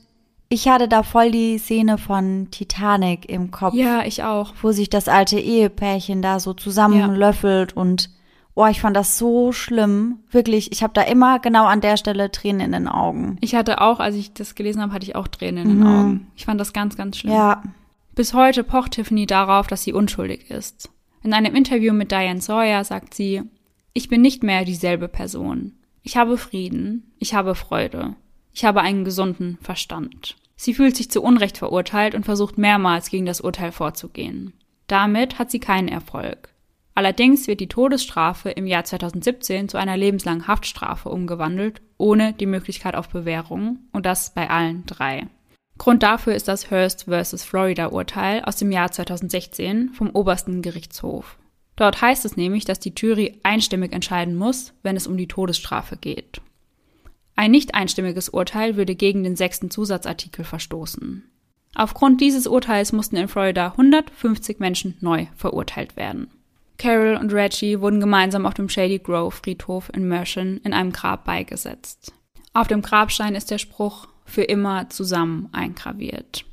ich 0.52 0.68
hatte 0.68 0.86
da 0.88 1.02
voll 1.02 1.30
die 1.30 1.58
Szene 1.58 1.96
von 1.98 2.48
Titanic 2.50 3.28
im 3.28 3.50
Kopf, 3.50 3.74
Ja, 3.74 4.04
ich 4.04 4.22
auch. 4.22 4.52
wo 4.60 4.72
sich 4.72 4.90
das 4.90 5.08
alte 5.08 5.38
Ehepärchen 5.38 6.20
da 6.22 6.38
so 6.40 6.52
zusammenlöffelt 6.54 7.74
und 7.76 8.10
oh, 8.54 8.66
ich 8.66 8.80
fand 8.80 8.94
das 8.96 9.16
so 9.18 9.52
schlimm. 9.52 10.18
Wirklich, 10.30 10.72
ich 10.72 10.82
habe 10.82 10.92
da 10.92 11.02
immer 11.02 11.38
genau 11.38 11.64
an 11.64 11.80
der 11.80 11.96
Stelle 11.96 12.30
Tränen 12.30 12.60
in 12.60 12.72
den 12.72 12.88
Augen. 12.88 13.38
Ich 13.40 13.54
hatte 13.54 13.80
auch, 13.80 13.98
als 13.98 14.14
ich 14.14 14.34
das 14.34 14.54
gelesen 14.54 14.82
habe, 14.82 14.92
hatte 14.92 15.06
ich 15.06 15.16
auch 15.16 15.26
Tränen 15.28 15.62
in 15.64 15.68
den 15.70 15.78
Mhm. 15.80 15.86
Augen. 15.86 16.26
Ich 16.36 16.44
fand 16.44 16.60
das 16.60 16.72
ganz, 16.74 16.96
ganz 16.96 17.16
schlimm. 17.16 17.32
Ja, 17.34 17.62
Bis 18.14 18.34
heute 18.34 18.62
pocht 18.62 18.92
Tiffany 18.92 19.24
darauf, 19.24 19.68
dass 19.68 19.84
sie 19.84 19.94
unschuldig 19.94 20.50
ist. 20.50 20.90
In 21.22 21.32
einem 21.32 21.54
Interview 21.54 21.94
mit 21.94 22.10
Diane 22.12 22.42
Sawyer 22.42 22.84
sagt 22.84 23.14
sie, 23.14 23.40
ich 23.94 24.10
bin 24.10 24.20
nicht 24.20 24.42
mehr 24.42 24.66
dieselbe 24.66 25.08
Person. 25.08 25.72
Ich 26.02 26.18
habe 26.18 26.36
Frieden, 26.36 27.10
ich 27.18 27.32
habe 27.32 27.54
Freude, 27.54 28.14
ich 28.52 28.66
habe 28.66 28.82
einen 28.82 29.04
gesunden 29.06 29.56
Verstand. 29.62 30.36
Sie 30.62 30.74
fühlt 30.74 30.94
sich 30.96 31.10
zu 31.10 31.24
Unrecht 31.24 31.58
verurteilt 31.58 32.14
und 32.14 32.24
versucht 32.24 32.56
mehrmals 32.56 33.10
gegen 33.10 33.26
das 33.26 33.40
Urteil 33.40 33.72
vorzugehen. 33.72 34.52
Damit 34.86 35.40
hat 35.40 35.50
sie 35.50 35.58
keinen 35.58 35.88
Erfolg. 35.88 36.50
Allerdings 36.94 37.48
wird 37.48 37.58
die 37.58 37.66
Todesstrafe 37.66 38.50
im 38.50 38.68
Jahr 38.68 38.84
2017 38.84 39.68
zu 39.68 39.76
einer 39.76 39.96
lebenslangen 39.96 40.46
Haftstrafe 40.46 41.08
umgewandelt, 41.08 41.82
ohne 41.98 42.32
die 42.32 42.46
Möglichkeit 42.46 42.94
auf 42.94 43.08
Bewährung, 43.08 43.80
und 43.90 44.06
das 44.06 44.34
bei 44.34 44.50
allen 44.50 44.86
drei. 44.86 45.26
Grund 45.78 46.04
dafür 46.04 46.36
ist 46.36 46.46
das 46.46 46.70
Hearst 46.70 47.06
vs. 47.10 47.42
Florida 47.42 47.88
Urteil 47.88 48.44
aus 48.44 48.54
dem 48.54 48.70
Jahr 48.70 48.92
2016 48.92 49.88
vom 49.88 50.10
obersten 50.10 50.62
Gerichtshof. 50.62 51.38
Dort 51.74 52.00
heißt 52.00 52.24
es 52.24 52.36
nämlich, 52.36 52.64
dass 52.64 52.78
die 52.78 52.94
Jury 52.96 53.40
einstimmig 53.42 53.92
entscheiden 53.92 54.36
muss, 54.36 54.74
wenn 54.84 54.94
es 54.94 55.08
um 55.08 55.16
die 55.16 55.26
Todesstrafe 55.26 55.96
geht. 55.96 56.40
Ein 57.36 57.50
nicht 57.50 57.74
einstimmiges 57.74 58.28
Urteil 58.28 58.76
würde 58.76 58.94
gegen 58.94 59.24
den 59.24 59.36
sechsten 59.36 59.70
Zusatzartikel 59.70 60.44
verstoßen. 60.44 61.24
Aufgrund 61.74 62.20
dieses 62.20 62.46
Urteils 62.46 62.92
mussten 62.92 63.16
in 63.16 63.28
Florida 63.28 63.68
150 63.68 64.60
Menschen 64.60 64.96
neu 65.00 65.26
verurteilt 65.36 65.96
werden. 65.96 66.30
Carol 66.78 67.16
und 67.16 67.32
Reggie 67.32 67.80
wurden 67.80 68.00
gemeinsam 68.00 68.44
auf 68.44 68.54
dem 68.54 68.68
Shady 68.68 68.98
Grove 68.98 69.30
Friedhof 69.30 69.90
in 69.94 70.06
Mershon 70.06 70.60
in 70.64 70.74
einem 70.74 70.92
Grab 70.92 71.24
beigesetzt. 71.24 72.12
Auf 72.52 72.68
dem 72.68 72.82
Grabstein 72.82 73.34
ist 73.34 73.50
der 73.50 73.58
Spruch 73.58 74.08
für 74.24 74.42
immer 74.42 74.90
zusammen 74.90 75.48
eingraviert. 75.52 76.44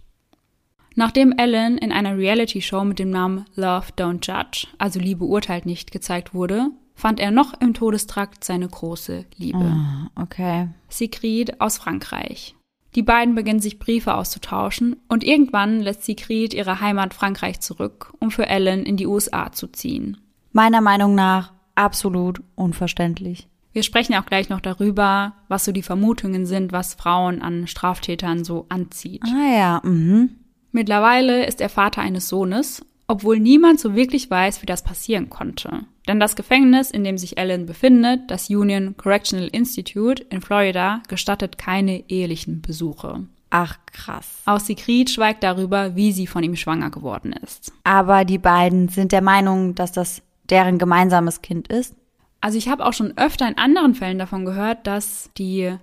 Nachdem 0.96 1.34
Ellen 1.38 1.78
in 1.78 1.92
einer 1.92 2.18
Reality-Show 2.18 2.84
mit 2.84 3.00
dem 3.00 3.10
Namen 3.10 3.46
Love 3.56 3.88
Don't 3.98 4.26
Judge, 4.26 4.68
also 4.78 5.00
Liebe 5.00 5.26
urteilt 5.26 5.66
nicht, 5.66 5.92
gezeigt 5.92 6.34
wurde, 6.34 6.72
fand 7.00 7.20
er 7.20 7.32
noch 7.32 7.60
im 7.62 7.74
Todestrakt 7.74 8.44
seine 8.44 8.68
große 8.68 9.26
Liebe. 9.38 9.60
Ah, 9.60 10.12
okay. 10.16 10.68
Sigrid 10.90 11.62
aus 11.62 11.78
Frankreich. 11.78 12.56
Die 12.96 13.04
beiden 13.04 13.36
beginnen 13.36 13.60
sich 13.60 13.80
Briefe 13.80 14.16
auszutauschen 14.16 14.98
und 15.08 15.24
irgendwann 15.24 15.80
lässt 15.80 16.04
Sigrid 16.04 16.54
ihre 16.54 16.82
Heimat 16.82 17.14
Frankreich 17.14 17.60
zurück, 17.60 18.14
um 18.20 18.32
für 18.32 18.48
Ellen 18.48 18.84
in 18.84 18.98
die 18.98 19.08
USA 19.08 19.52
zu 19.52 19.68
ziehen. 19.68 20.18
Meiner 20.52 20.82
Meinung 20.82 21.16
nach 21.16 21.54
absolut 21.76 22.42
unverständlich. 22.56 23.48
Wir 23.72 23.84
sprechen 23.84 24.16
auch 24.16 24.26
gleich 24.26 24.50
noch 24.50 24.62
darüber, 24.62 25.34
was 25.48 25.64
so 25.64 25.72
die 25.72 25.84
Vermutungen 25.84 26.46
sind, 26.46 26.72
was 26.72 26.96
Frauen 26.96 27.42
an 27.42 27.68
Straftätern 27.68 28.44
so 28.44 28.66
anzieht. 28.70 29.24
Ah 29.24 29.58
ja, 29.58 29.82
mhm. 29.84 30.32
Mittlerweile 30.72 31.46
ist 31.46 31.62
er 31.62 31.70
Vater 31.70 32.02
eines 32.02 32.28
Sohnes, 32.28 32.86
obwohl 33.10 33.40
niemand 33.40 33.80
so 33.80 33.96
wirklich 33.96 34.30
weiß, 34.30 34.62
wie 34.62 34.68
das 34.68 34.84
passieren 34.84 35.32
konnte. 35.32 35.86
Denn 36.08 36.20
das 36.20 36.36
Gefängnis, 36.36 36.92
in 36.92 37.04
dem 37.04 37.18
sich 37.18 37.40
Ellen 37.40 37.66
befindet, 37.66 38.30
das 38.30 38.52
Union 38.52 38.96
Correctional 38.98 39.48
Institute 39.48 40.24
in 40.30 40.42
Florida, 40.42 41.02
gestattet 41.08 41.58
keine 41.58 42.08
ehelichen 42.08 42.62
Besuche. 42.62 43.26
Ach, 43.50 43.78
krass. 43.92 44.44
Auch 44.46 44.60
Sigrid 44.60 45.10
schweigt 45.10 45.42
darüber, 45.42 45.96
wie 45.96 46.12
sie 46.12 46.28
von 46.28 46.44
ihm 46.44 46.56
schwanger 46.56 46.92
geworden 46.92 47.34
ist. 47.34 47.74
Aber 47.84 48.26
die 48.26 48.38
beiden 48.38 48.90
sind 48.90 49.12
der 49.12 49.24
Meinung, 49.24 49.74
dass 49.74 49.92
das 49.92 50.22
deren 50.52 50.78
gemeinsames 50.78 51.42
Kind 51.42 51.68
ist. 51.68 51.96
Also 52.42 52.60
ich 52.60 52.70
habe 52.70 52.86
auch 52.86 52.94
schon 52.94 53.18
öfter 53.18 53.48
in 53.48 53.58
anderen 53.58 53.96
Fällen 53.96 54.20
davon 54.20 54.46
gehört, 54.46 54.86
dass 54.86 55.32
die 55.36 55.76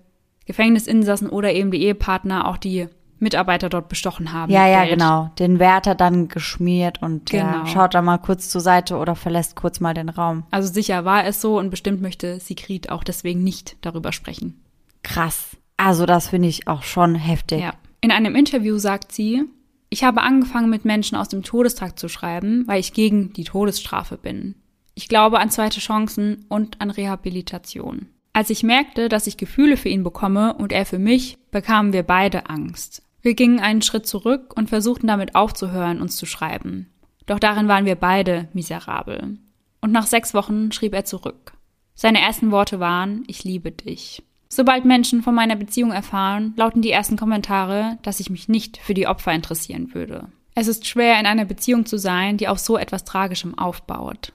Gefängnisinsassen 0.47 1.29
oder 1.29 1.53
eben 1.53 1.73
die 1.73 1.83
Ehepartner 1.83 2.47
auch 2.47 2.57
die 2.57 2.87
Mitarbeiter 3.19 3.69
dort 3.69 3.89
bestochen 3.89 4.33
haben. 4.33 4.53
Ja, 4.53 4.67
ja, 4.67 4.85
Geld. 4.85 4.99
genau. 4.99 5.31
Den 5.39 5.59
Wärter 5.59 5.95
dann 5.95 6.29
geschmiert 6.29 7.01
und 7.03 7.31
Genau. 7.31 7.45
ja, 7.45 7.67
schaut 7.67 7.95
da 7.95 8.03
mal 8.03 8.19
kurz 8.19 8.49
zur 8.51 8.61
Seite 8.61 8.97
oder 8.97 9.15
verlässt 9.17 9.57
kurz 9.57 9.81
mal 9.81 9.95
den 9.95 10.09
Raum. 10.09 10.45
Also 10.51 10.73
sicher 10.73 11.05
war 11.05 11.25
es 11.25 11.41
so 11.41 11.59
und 11.59 11.71
bestimmt 11.71 12.03
möchte 12.03 12.41
Sigrid 12.41 12.91
auch 12.91 13.05
deswegen 13.05 13.43
nicht 13.43 13.77
darüber 13.81 14.13
sprechen. 14.13 14.61
Krass. 15.03 15.57
Also 15.77 16.07
das 16.07 16.29
finde 16.29 16.49
ich 16.49 16.69
auch 16.69 16.83
schon 16.83 17.15
heftig. 17.15 17.61
Ja. 17.61 17.75
In 18.01 18.11
einem 18.11 18.35
Interview 18.35 18.79
sagt 18.79 19.13
sie, 19.13 19.45
ich 19.89 20.05
habe 20.05 20.23
angefangen, 20.23 20.69
mit 20.69 20.85
Menschen 20.85 21.17
aus 21.17 21.29
dem 21.29 21.43
Todestrakt 21.43 21.99
zu 21.99 22.09
schreiben, 22.09 22.65
weil 22.67 22.81
ich 22.81 22.93
gegen 22.93 23.33
die 23.33 23.45
Todesstrafe 23.45 24.17
bin. 24.17 24.55
Ich 24.95 25.09
glaube 25.09 25.39
an 25.39 25.51
zweite 25.51 25.81
Chancen 25.81 26.45
und 26.49 26.81
an 26.81 26.91
Rehabilitation. 26.91 28.07
Als 28.33 28.51
ich 28.51 28.63
merkte, 28.63 29.09
dass 29.09 29.27
ich 29.27 29.37
Gefühle 29.37 29.77
für 29.77 29.89
ihn 29.89 30.03
bekomme 30.03 30.55
und 30.55 30.73
er 30.73 30.85
für 30.87 30.99
mich, 30.99 31.39
bekamen 31.51 31.93
wir 31.93 32.03
beide 32.03 32.51
Angst. 32.51 33.03
Wir 33.27 33.35
gingen 33.35 33.59
einen 33.59 33.83
Schritt 33.83 34.07
zurück 34.07 34.53
und 34.55 34.69
versuchten 34.69 35.09
damit 35.09 35.35
aufzuhören, 35.35 36.01
uns 36.01 36.15
zu 36.15 36.27
schreiben. 36.27 36.93
Doch 37.27 37.41
darin 37.41 37.67
waren 37.67 37.85
wir 37.85 37.97
beide 37.97 38.47
miserabel. 38.53 39.37
Und 39.81 39.91
nach 39.91 40.07
sechs 40.07 40.33
Wochen 40.33 40.71
schrieb 40.71 40.95
er 40.95 41.05
zurück. 41.05 41.55
Seine 41.97 42.21
ersten 42.21 42.53
Worte 42.53 42.79
waren, 42.79 43.25
ich 43.27 43.43
liebe 43.43 43.73
dich. 43.73 44.23
Sobald 44.49 44.85
Menschen 44.85 45.25
von 45.25 45.35
meiner 45.35 45.57
Beziehung 45.57 45.91
erfahren, 45.91 46.55
lauten 46.57 46.83
die 46.83 46.93
ersten 46.93 47.17
Kommentare, 47.17 47.99
dass 48.03 48.21
ich 48.21 48.31
mich 48.31 48.49
nicht 48.49 48.77
für 48.77 48.95
die 48.95 49.09
Opfer 49.09 49.33
interessieren 49.33 49.93
würde. 49.93 50.29
Es 50.55 50.69
ist 50.69 50.87
schwer, 50.87 51.19
in 51.19 51.27
einer 51.27 51.47
Beziehung 51.47 51.85
zu 51.85 51.99
sein, 51.99 52.37
die 52.37 52.47
auf 52.47 52.61
so 52.61 52.79
etwas 52.79 53.05
Tragischem 53.05 53.59
aufbaut. 53.59 54.33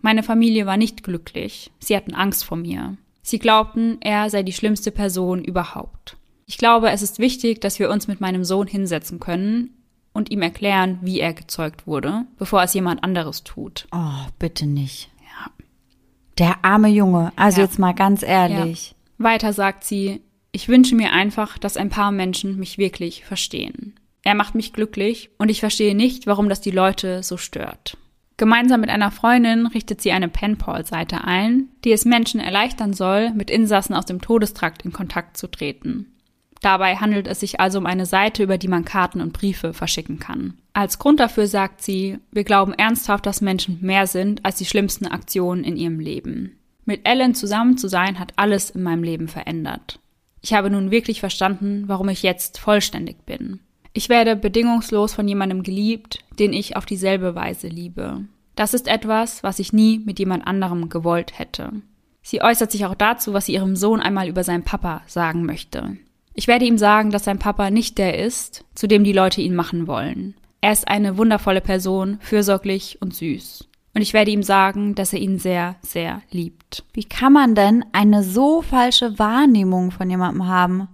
Meine 0.00 0.22
Familie 0.22 0.64
war 0.64 0.76
nicht 0.76 1.02
glücklich. 1.02 1.72
Sie 1.80 1.96
hatten 1.96 2.14
Angst 2.14 2.44
vor 2.44 2.56
mir. 2.56 2.98
Sie 3.20 3.40
glaubten, 3.40 3.98
er 4.00 4.30
sei 4.30 4.44
die 4.44 4.52
schlimmste 4.52 4.92
Person 4.92 5.42
überhaupt. 5.42 6.17
Ich 6.50 6.56
glaube, 6.56 6.90
es 6.90 7.02
ist 7.02 7.18
wichtig, 7.18 7.60
dass 7.60 7.78
wir 7.78 7.90
uns 7.90 8.08
mit 8.08 8.22
meinem 8.22 8.42
Sohn 8.42 8.66
hinsetzen 8.66 9.20
können 9.20 9.68
und 10.14 10.30
ihm 10.30 10.40
erklären, 10.40 10.98
wie 11.02 11.20
er 11.20 11.34
gezeugt 11.34 11.86
wurde, 11.86 12.24
bevor 12.38 12.62
es 12.62 12.72
jemand 12.72 13.04
anderes 13.04 13.44
tut. 13.44 13.86
Oh, 13.92 14.26
bitte 14.38 14.66
nicht. 14.66 15.10
Ja. 15.20 15.50
Der 16.38 16.64
arme 16.64 16.88
Junge. 16.88 17.32
Also 17.36 17.60
Ja. 17.60 17.66
jetzt 17.66 17.78
mal 17.78 17.92
ganz 17.92 18.22
ehrlich. 18.22 18.94
Weiter 19.18 19.52
sagt 19.52 19.84
sie, 19.84 20.22
ich 20.50 20.70
wünsche 20.70 20.94
mir 20.94 21.12
einfach, 21.12 21.58
dass 21.58 21.76
ein 21.76 21.90
paar 21.90 22.12
Menschen 22.12 22.56
mich 22.58 22.78
wirklich 22.78 23.26
verstehen. 23.26 24.00
Er 24.22 24.34
macht 24.34 24.54
mich 24.54 24.72
glücklich 24.72 25.28
und 25.36 25.50
ich 25.50 25.60
verstehe 25.60 25.94
nicht, 25.94 26.26
warum 26.26 26.48
das 26.48 26.62
die 26.62 26.70
Leute 26.70 27.22
so 27.22 27.36
stört. 27.36 27.98
Gemeinsam 28.38 28.80
mit 28.80 28.88
einer 28.88 29.10
Freundin 29.10 29.66
richtet 29.66 30.00
sie 30.00 30.12
eine 30.12 30.28
Penpal-Seite 30.28 31.24
ein, 31.24 31.68
die 31.84 31.92
es 31.92 32.06
Menschen 32.06 32.40
erleichtern 32.40 32.94
soll, 32.94 33.30
mit 33.34 33.50
Insassen 33.50 33.94
aus 33.94 34.06
dem 34.06 34.22
Todestrakt 34.22 34.82
in 34.86 34.92
Kontakt 34.94 35.36
zu 35.36 35.46
treten. 35.48 36.14
Dabei 36.60 36.96
handelt 36.96 37.28
es 37.28 37.40
sich 37.40 37.60
also 37.60 37.78
um 37.78 37.86
eine 37.86 38.06
Seite, 38.06 38.42
über 38.42 38.58
die 38.58 38.68
man 38.68 38.84
Karten 38.84 39.20
und 39.20 39.32
Briefe 39.32 39.72
verschicken 39.72 40.18
kann. 40.18 40.54
Als 40.72 40.98
Grund 40.98 41.20
dafür 41.20 41.46
sagt 41.46 41.82
sie, 41.82 42.18
wir 42.32 42.44
glauben 42.44 42.72
ernsthaft, 42.72 43.26
dass 43.26 43.40
Menschen 43.40 43.78
mehr 43.80 44.06
sind 44.06 44.44
als 44.44 44.56
die 44.56 44.64
schlimmsten 44.64 45.06
Aktionen 45.06 45.64
in 45.64 45.76
ihrem 45.76 46.00
Leben. 46.00 46.56
Mit 46.84 47.06
Ellen 47.06 47.34
zusammen 47.34 47.76
zu 47.76 47.88
sein 47.88 48.18
hat 48.18 48.32
alles 48.36 48.70
in 48.70 48.82
meinem 48.82 49.02
Leben 49.02 49.28
verändert. 49.28 50.00
Ich 50.40 50.52
habe 50.52 50.70
nun 50.70 50.90
wirklich 50.90 51.20
verstanden, 51.20 51.84
warum 51.86 52.08
ich 52.08 52.22
jetzt 52.22 52.58
vollständig 52.58 53.26
bin. 53.26 53.60
Ich 53.92 54.08
werde 54.08 54.36
bedingungslos 54.36 55.14
von 55.14 55.26
jemandem 55.26 55.62
geliebt, 55.62 56.20
den 56.38 56.52
ich 56.52 56.76
auf 56.76 56.86
dieselbe 56.86 57.34
Weise 57.34 57.68
liebe. 57.68 58.24
Das 58.54 58.74
ist 58.74 58.88
etwas, 58.88 59.42
was 59.42 59.58
ich 59.58 59.72
nie 59.72 59.98
mit 59.98 60.18
jemand 60.18 60.46
anderem 60.46 60.88
gewollt 60.88 61.38
hätte. 61.38 61.72
Sie 62.22 62.42
äußert 62.42 62.70
sich 62.70 62.86
auch 62.86 62.94
dazu, 62.94 63.32
was 63.32 63.46
sie 63.46 63.54
ihrem 63.54 63.76
Sohn 63.76 64.00
einmal 64.00 64.28
über 64.28 64.44
seinen 64.44 64.64
Papa 64.64 65.02
sagen 65.06 65.46
möchte. 65.46 65.96
Ich 66.38 66.46
werde 66.46 66.66
ihm 66.66 66.78
sagen, 66.78 67.10
dass 67.10 67.24
sein 67.24 67.40
Papa 67.40 67.68
nicht 67.68 67.98
der 67.98 68.16
ist, 68.16 68.64
zu 68.76 68.86
dem 68.86 69.02
die 69.02 69.12
Leute 69.12 69.40
ihn 69.40 69.56
machen 69.56 69.88
wollen. 69.88 70.36
Er 70.60 70.70
ist 70.70 70.86
eine 70.86 71.18
wundervolle 71.18 71.60
Person, 71.60 72.18
fürsorglich 72.20 72.96
und 73.02 73.12
süß. 73.12 73.66
Und 73.92 74.02
ich 74.02 74.12
werde 74.12 74.30
ihm 74.30 74.44
sagen, 74.44 74.94
dass 74.94 75.12
er 75.12 75.18
ihn 75.18 75.40
sehr, 75.40 75.74
sehr 75.82 76.22
liebt. 76.30 76.84
Wie 76.92 77.02
kann 77.02 77.32
man 77.32 77.56
denn 77.56 77.84
eine 77.90 78.22
so 78.22 78.62
falsche 78.62 79.18
Wahrnehmung 79.18 79.90
von 79.90 80.08
jemandem 80.08 80.46
haben? 80.46 80.86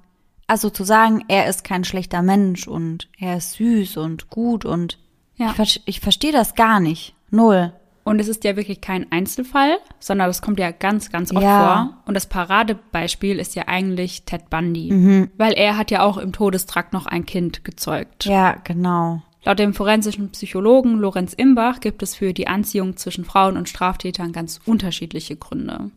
Also 0.46 0.70
zu 0.70 0.83
sagen, 0.83 1.22
er 1.28 1.46
ist 1.46 1.62
kein 1.62 1.85
schlechter 1.85 2.22
Mensch 2.22 2.66
und 2.66 3.11
er 3.18 3.37
ist 3.37 3.52
süß 3.52 3.98
und 3.98 4.30
gut 4.30 4.64
und 4.64 4.98
Ja. 5.37 5.50
ich, 5.50 5.57
ver 5.57 5.66
ich 5.85 6.00
verstehe 6.00 6.33
das 6.33 6.54
gar 6.54 6.80
nicht. 6.80 7.14
Null. 7.28 7.74
Und 8.04 8.20
es 8.20 8.28
ist 8.28 8.44
ja 8.44 8.54
wirklich 8.56 8.82
kein 8.82 9.10
Einzelfall, 9.10 9.78
sondern 9.98 10.28
das 10.28 10.42
kommt 10.42 10.58
ja 10.58 10.70
ganz, 10.70 11.10
ganz 11.10 11.32
oft 11.32 11.42
Ja. 11.42 11.58
vor. 11.58 12.02
Und 12.06 12.14
das 12.14 12.26
Paradebeispiel 12.26 13.38
ist 13.38 13.54
ja 13.54 13.64
eigentlich 13.66 14.24
Ted 14.24 14.50
Bundy. 14.50 15.28
Weil 15.38 15.54
er 15.54 15.76
hat 15.78 15.90
ja 15.90 16.02
auch 16.02 16.18
im 16.18 16.32
Todestrakt 16.32 16.92
noch 16.92 17.06
ein 17.06 17.24
Kind 17.24 17.64
gezeugt. 17.64 18.26
Ja, 18.26 18.56
genau. 18.62 19.22
Laut 19.44 19.58
dem 19.58 19.74
forensischen 19.74 20.30
Psychologen 20.30 20.96
Lorenz 20.98 21.34
Imbach 21.34 21.80
gibt 21.80 22.02
es 22.02 22.14
für 22.14 22.32
die 22.32 22.46
Anziehung 22.46 22.96
zwischen 22.96 23.24
Frauen 23.24 23.56
und 23.56 23.68
Straftätern 23.68 24.32
ganz 24.32 24.60
unterschiedliche 24.64 25.36
Gründe. 25.36 25.90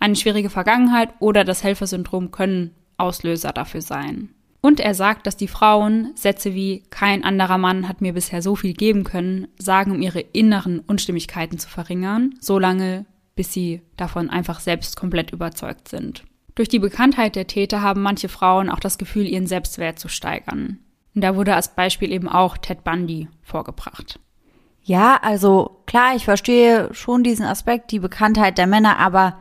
Eine 0.00 0.16
schwierige 0.16 0.50
Vergangenheit 0.50 1.10
oder 1.18 1.44
das 1.44 1.62
Helfersyndrom 1.62 2.30
können 2.30 2.70
Auslöser 2.96 3.52
dafür 3.52 3.80
sein. 3.82 4.30
Und 4.64 4.80
er 4.80 4.94
sagt, 4.94 5.26
dass 5.26 5.36
die 5.36 5.46
Frauen 5.46 6.12
Sätze 6.14 6.54
wie 6.54 6.84
kein 6.88 7.22
anderer 7.22 7.58
Mann 7.58 7.86
hat 7.86 8.00
mir 8.00 8.14
bisher 8.14 8.40
so 8.40 8.56
viel 8.56 8.72
geben 8.72 9.04
können, 9.04 9.46
sagen, 9.58 9.90
um 9.90 10.00
ihre 10.00 10.20
inneren 10.20 10.78
Unstimmigkeiten 10.80 11.58
zu 11.58 11.68
verringern, 11.68 12.32
solange 12.40 13.04
bis 13.36 13.52
sie 13.52 13.82
davon 13.98 14.30
einfach 14.30 14.60
selbst 14.60 14.96
komplett 14.96 15.32
überzeugt 15.32 15.88
sind. 15.88 16.24
Durch 16.54 16.70
die 16.70 16.78
Bekanntheit 16.78 17.36
der 17.36 17.46
Täter 17.46 17.82
haben 17.82 18.00
manche 18.00 18.30
Frauen 18.30 18.70
auch 18.70 18.80
das 18.80 18.96
Gefühl, 18.96 19.26
ihren 19.26 19.46
Selbstwert 19.46 19.98
zu 19.98 20.08
steigern. 20.08 20.78
Und 21.14 21.20
da 21.20 21.36
wurde 21.36 21.54
als 21.54 21.74
Beispiel 21.74 22.10
eben 22.10 22.30
auch 22.30 22.56
Ted 22.56 22.84
Bundy 22.84 23.28
vorgebracht. 23.42 24.18
Ja, 24.82 25.18
also 25.20 25.82
klar, 25.84 26.16
ich 26.16 26.24
verstehe 26.24 26.88
schon 26.94 27.22
diesen 27.22 27.44
Aspekt, 27.44 27.90
die 27.90 27.98
Bekanntheit 27.98 28.56
der 28.56 28.66
Männer, 28.66 28.98
aber 28.98 29.36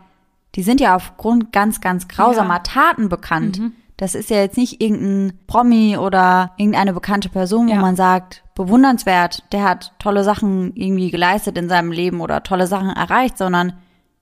die 0.56 0.64
sind 0.64 0.82
ja 0.82 0.98
aufgrund 0.98 1.54
ganz, 1.54 1.80
ganz 1.80 2.10
grausamer 2.10 2.56
Ja. 2.56 2.60
Taten 2.60 3.08
bekannt. 3.08 3.62
Das 3.98 4.16
ist 4.16 4.30
ja 4.30 4.38
jetzt 4.38 4.58
nicht 4.58 4.82
irgendein 4.82 5.38
Promi 5.48 5.98
oder 5.98 6.52
irgendeine 6.58 6.94
bekannte 6.94 7.30
Person, 7.30 7.68
wo 7.68 7.74
Ja. 7.74 7.80
man 7.82 7.96
sagt, 7.96 8.44
bewundernswert, 8.56 9.44
der 9.52 9.64
hat 9.64 9.94
tolle 10.00 10.24
Sachen 10.24 10.76
irgendwie 10.76 11.12
geleistet 11.12 11.58
in 11.58 11.70
seinem 11.70 11.92
Leben 11.92 12.22
oder 12.22 12.44
tolle 12.44 12.68
Sachen 12.68 12.90
erreicht, 12.90 13.38
sondern 13.38 13.74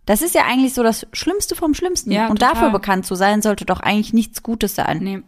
das 0.05 0.21
ist 0.21 0.36
ja 0.36 0.41
eigentlich 0.49 0.73
so 0.73 0.84
das 0.84 1.07
Schlimmste 1.13 1.55
vom 1.55 1.73
Schlimmsten. 1.73 2.12
Ja, 2.12 2.27
Und 2.27 2.39
total. 2.39 2.53
dafür 2.55 2.69
bekannt 2.71 3.05
zu 3.05 3.15
sein, 3.15 3.41
sollte 3.41 3.65
doch 3.65 3.79
eigentlich 3.79 4.13
nichts 4.13 4.43
Gutes 4.43 4.75
sein. 4.75 4.99
Nee. 5.01 5.21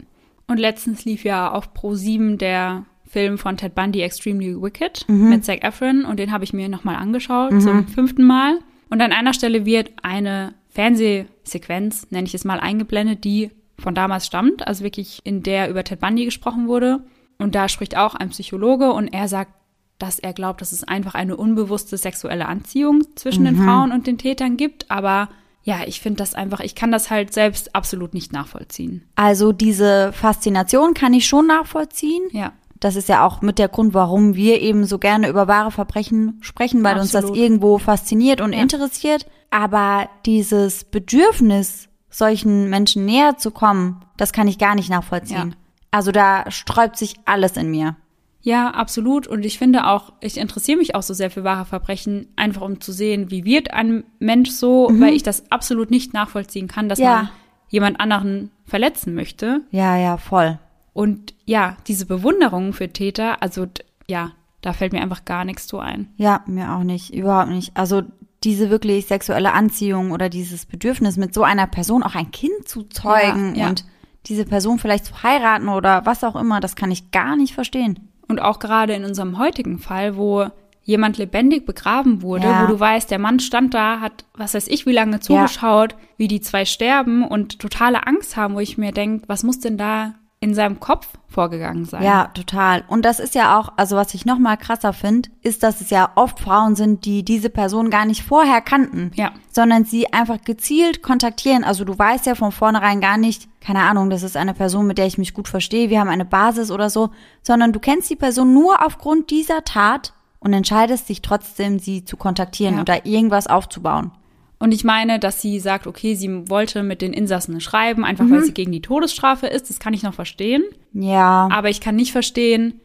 Und 0.46 0.58
letztens 0.58 1.04
lief 1.06 1.24
ja 1.24 1.50
auf 1.50 1.70
Pro7 1.74 2.36
der 2.36 2.84
Film 3.06 3.38
von 3.38 3.56
Ted 3.56 3.74
Bundy 3.74 4.02
Extremely 4.02 4.60
Wicked 4.60 5.06
mit 5.08 5.44
Zac 5.44 5.62
Efron 5.64 6.04
und 6.04 6.18
den 6.18 6.32
habe 6.32 6.44
ich 6.44 6.52
mir 6.52 6.68
nochmal 6.68 6.96
angeschaut 6.96 7.50
zum 7.62 7.86
fünften 7.86 8.24
Mal. 8.24 8.58
Und 8.90 9.00
an 9.00 9.12
einer 9.12 9.32
Stelle 9.32 9.64
wird 9.64 9.92
eine 10.02 10.52
Fernsehsequenz, 10.68 12.08
nenne 12.10 12.26
ich 12.26 12.34
es 12.34 12.44
mal, 12.44 12.60
eingeblendet, 12.60 13.24
die 13.24 13.50
von 13.84 13.94
damals 13.94 14.26
stammt, 14.26 14.66
also 14.66 14.82
wirklich 14.82 15.20
in 15.24 15.44
der 15.44 15.70
über 15.70 15.84
Ted 15.84 16.00
Bundy 16.00 16.24
gesprochen 16.24 16.66
wurde. 16.66 17.04
Und 17.38 17.54
da 17.54 17.68
spricht 17.68 17.96
auch 17.96 18.14
ein 18.14 18.30
Psychologe 18.30 18.92
und 18.92 19.08
er 19.08 19.28
sagt, 19.28 19.52
dass 19.98 20.18
er 20.18 20.32
glaubt, 20.32 20.60
dass 20.60 20.72
es 20.72 20.82
einfach 20.82 21.14
eine 21.14 21.36
unbewusste 21.36 21.96
sexuelle 21.98 22.46
Anziehung 22.46 23.02
zwischen 23.14 23.44
den 23.44 23.56
Frauen 23.56 23.92
und 23.92 24.06
den 24.08 24.18
Tätern 24.18 24.56
gibt. 24.56 24.90
Aber 24.90 25.28
ja, 25.62 25.80
ich 25.86 26.00
finde 26.00 26.18
das 26.18 26.34
einfach, 26.34 26.60
ich 26.60 26.74
kann 26.74 26.90
das 26.90 27.10
halt 27.10 27.32
selbst 27.32 27.74
absolut 27.76 28.14
nicht 28.14 28.32
nachvollziehen. 28.32 29.04
Also 29.16 29.52
diese 29.52 30.12
Faszination 30.12 30.94
kann 30.94 31.12
ich 31.14 31.26
schon 31.26 31.46
nachvollziehen. 31.46 32.22
Ja. 32.32 32.52
Das 32.80 32.96
ist 32.96 33.08
ja 33.08 33.24
auch 33.26 33.40
mit 33.40 33.58
der 33.58 33.68
Grund, 33.68 33.94
warum 33.94 34.34
wir 34.34 34.60
eben 34.60 34.84
so 34.84 34.98
gerne 34.98 35.28
über 35.28 35.46
wahre 35.46 35.70
Verbrechen 35.70 36.38
sprechen, 36.40 36.82
weil 36.84 36.98
uns 36.98 37.12
das 37.12 37.24
Absolut. 37.24 37.38
irgendwo 37.42 37.78
fasziniert 37.78 38.40
und 38.40 38.52
Ja. 38.52 38.60
interessiert. 38.62 39.26
Aber 39.50 40.08
dieses 40.26 40.84
Bedürfnis, 40.84 41.88
solchen 42.14 42.70
Menschen 42.70 43.04
näher 43.04 43.36
zu 43.38 43.50
kommen, 43.50 44.00
das 44.16 44.32
kann 44.32 44.46
ich 44.48 44.58
gar 44.58 44.74
nicht 44.74 44.88
nachvollziehen. 44.90 45.50
Ja. 45.50 45.56
Also 45.90 46.12
da 46.12 46.50
sträubt 46.50 46.96
sich 46.96 47.14
alles 47.24 47.56
in 47.56 47.70
mir. 47.70 47.96
Ja, 48.42 48.70
absolut. 48.70 49.26
Und 49.26 49.44
ich 49.46 49.58
finde 49.58 49.86
auch, 49.86 50.12
ich 50.20 50.36
interessiere 50.36 50.76
mich 50.78 50.94
auch 50.94 51.02
so 51.02 51.14
sehr 51.14 51.30
für 51.30 51.44
wahre 51.44 51.64
Verbrechen, 51.64 52.28
einfach 52.36 52.60
um 52.62 52.80
zu 52.80 52.92
sehen, 52.92 53.30
wie 53.30 53.44
wird 53.44 53.72
ein 53.72 54.04
Mensch 54.18 54.50
so, 54.50 54.90
weil 54.92 55.14
ich 55.14 55.22
das 55.22 55.50
absolut 55.50 55.90
nicht 55.90 56.12
nachvollziehen 56.12 56.68
kann, 56.68 56.88
dass 56.88 56.98
Mhm. 56.98 57.04
Ja. 57.04 57.14
man 57.16 57.28
jemand 57.70 58.00
anderen 58.00 58.50
verletzen 58.66 59.14
möchte. 59.14 59.62
Ja, 59.70 59.96
ja, 59.96 60.16
voll. 60.18 60.58
Und 60.92 61.34
ja, 61.46 61.76
diese 61.88 62.06
Bewunderung 62.06 62.72
für 62.74 62.88
Täter, 62.92 63.42
also 63.42 63.66
ja, 64.06 64.30
da 64.60 64.72
fällt 64.72 64.92
mir 64.92 65.00
einfach 65.02 65.24
gar 65.24 65.44
nichts 65.44 65.66
zu 65.66 65.78
ein. 65.78 66.12
Ja, 66.16 66.42
mir 66.46 66.72
auch 66.74 66.84
nicht, 66.84 67.12
überhaupt 67.14 67.50
nicht. 67.50 67.76
Also 67.76 68.02
diese 68.44 68.70
wirklich 68.70 69.06
sexuelle 69.06 69.52
Anziehung 69.52 70.10
oder 70.12 70.28
dieses 70.28 70.66
Bedürfnis, 70.66 71.16
mit 71.16 71.34
so 71.34 71.42
einer 71.42 71.66
Person 71.66 72.02
auch 72.02 72.14
ein 72.14 72.30
Kind 72.30 72.66
zu 72.68 72.82
zeugen 72.84 73.54
Ja, 73.54 73.62
ja. 73.62 73.68
und 73.70 73.84
diese 74.26 74.44
Person 74.44 74.78
vielleicht 74.78 75.04
zu 75.06 75.22
heiraten 75.22 75.68
oder 75.68 76.06
was 76.06 76.24
auch 76.24 76.36
immer, 76.36 76.60
das 76.60 76.76
kann 76.76 76.90
ich 76.90 77.10
gar 77.10 77.36
nicht 77.36 77.54
verstehen. 77.54 78.10
Und 78.28 78.40
auch 78.40 78.58
gerade 78.58 78.94
in 78.94 79.04
unserem 79.04 79.38
heutigen 79.38 79.78
Fall, 79.78 80.16
wo 80.16 80.46
jemand 80.82 81.16
lebendig 81.18 81.64
begraben 81.66 82.22
wurde, 82.22 82.46
Ja. 82.46 82.62
wo 82.62 82.72
du 82.72 82.78
weißt, 82.78 83.10
der 83.10 83.18
Mann 83.18 83.40
stand 83.40 83.72
da, 83.74 84.00
hat, 84.00 84.24
was 84.36 84.54
weiß 84.54 84.68
ich, 84.68 84.86
wie 84.86 84.92
lange 84.92 85.20
zugeschaut, 85.20 85.94
wie 86.16 86.28
die 86.28 86.40
zwei 86.40 86.64
sterben 86.64 87.26
und 87.26 87.58
totale 87.58 88.06
Angst 88.06 88.36
haben, 88.36 88.54
wo 88.54 88.60
ich 88.60 88.76
mir 88.78 88.92
denke, 88.92 89.26
was 89.28 89.42
muss 89.42 89.60
denn 89.60 89.78
da 89.78 90.14
in 90.44 90.54
seinem 90.54 90.78
Kopf 90.78 91.08
vorgegangen 91.26 91.86
sein. 91.86 92.02
Ja, 92.02 92.26
total. 92.34 92.84
Und 92.86 93.04
das 93.04 93.18
ist 93.18 93.34
ja 93.34 93.58
auch, 93.58 93.72
also 93.76 93.96
was 93.96 94.12
ich 94.12 94.26
noch 94.26 94.38
mal 94.38 94.56
krasser 94.56 94.92
finde, 94.92 95.30
ist, 95.40 95.62
dass 95.62 95.80
es 95.80 95.88
ja 95.88 96.10
oft 96.16 96.38
Frauen 96.38 96.76
sind, 96.76 97.06
die 97.06 97.24
diese 97.24 97.48
Person 97.48 97.88
gar 97.88 98.04
nicht 98.04 98.22
vorher 98.22 98.60
kannten. 98.60 99.10
Ja. 99.14 99.32
Sondern 99.50 99.84
sie 99.86 100.12
einfach 100.12 100.42
gezielt 100.44 101.02
kontaktieren. 101.02 101.64
Also 101.64 101.84
du 101.84 101.98
weißt 101.98 102.26
ja 102.26 102.34
von 102.34 102.52
vornherein 102.52 103.00
gar 103.00 103.16
nicht, 103.16 103.48
keine 103.60 103.80
Ahnung, 103.80 104.10
das 104.10 104.22
ist 104.22 104.36
eine 104.36 104.52
Person, 104.52 104.86
mit 104.86 104.98
der 104.98 105.06
ich 105.06 105.16
mich 105.16 105.32
gut 105.32 105.48
verstehe, 105.48 105.88
wir 105.88 105.98
haben 105.98 106.10
eine 106.10 106.26
Basis 106.26 106.70
oder 106.70 106.90
so, 106.90 107.08
sondern 107.42 107.72
du 107.72 107.80
kennst 107.80 108.10
die 108.10 108.16
Person 108.16 108.52
nur 108.52 108.84
aufgrund 108.84 109.30
dieser 109.30 109.64
Tat 109.64 110.12
und 110.40 110.52
entscheidest 110.52 111.08
dich 111.08 111.22
trotzdem, 111.22 111.78
sie 111.78 112.04
zu 112.04 112.18
kontaktieren 112.18 112.74
Ja. 112.74 112.80
oder 112.82 113.06
irgendwas 113.06 113.46
aufzubauen. 113.46 114.12
Und 114.58 114.72
ich 114.72 114.84
meine, 114.84 115.18
dass 115.18 115.40
sie 115.40 115.58
sagt, 115.60 115.86
okay, 115.86 116.14
sie 116.14 116.48
wollte 116.48 116.82
mit 116.82 117.02
den 117.02 117.12
Insassen 117.12 117.60
schreiben, 117.60 118.04
einfach 118.04 118.28
weil 118.30 118.42
sie 118.44 118.54
gegen 118.54 118.72
die 118.72 118.80
Todesstrafe 118.80 119.46
ist. 119.46 119.68
Das 119.68 119.78
kann 119.78 119.94
ich 119.94 120.02
noch 120.02 120.14
verstehen. 120.14 120.62
Ja. 120.92 121.48
Aber 121.52 121.68
ich 121.70 121.80
kann 121.80 121.96
nicht 121.96 122.12
verstehen, 122.12 122.80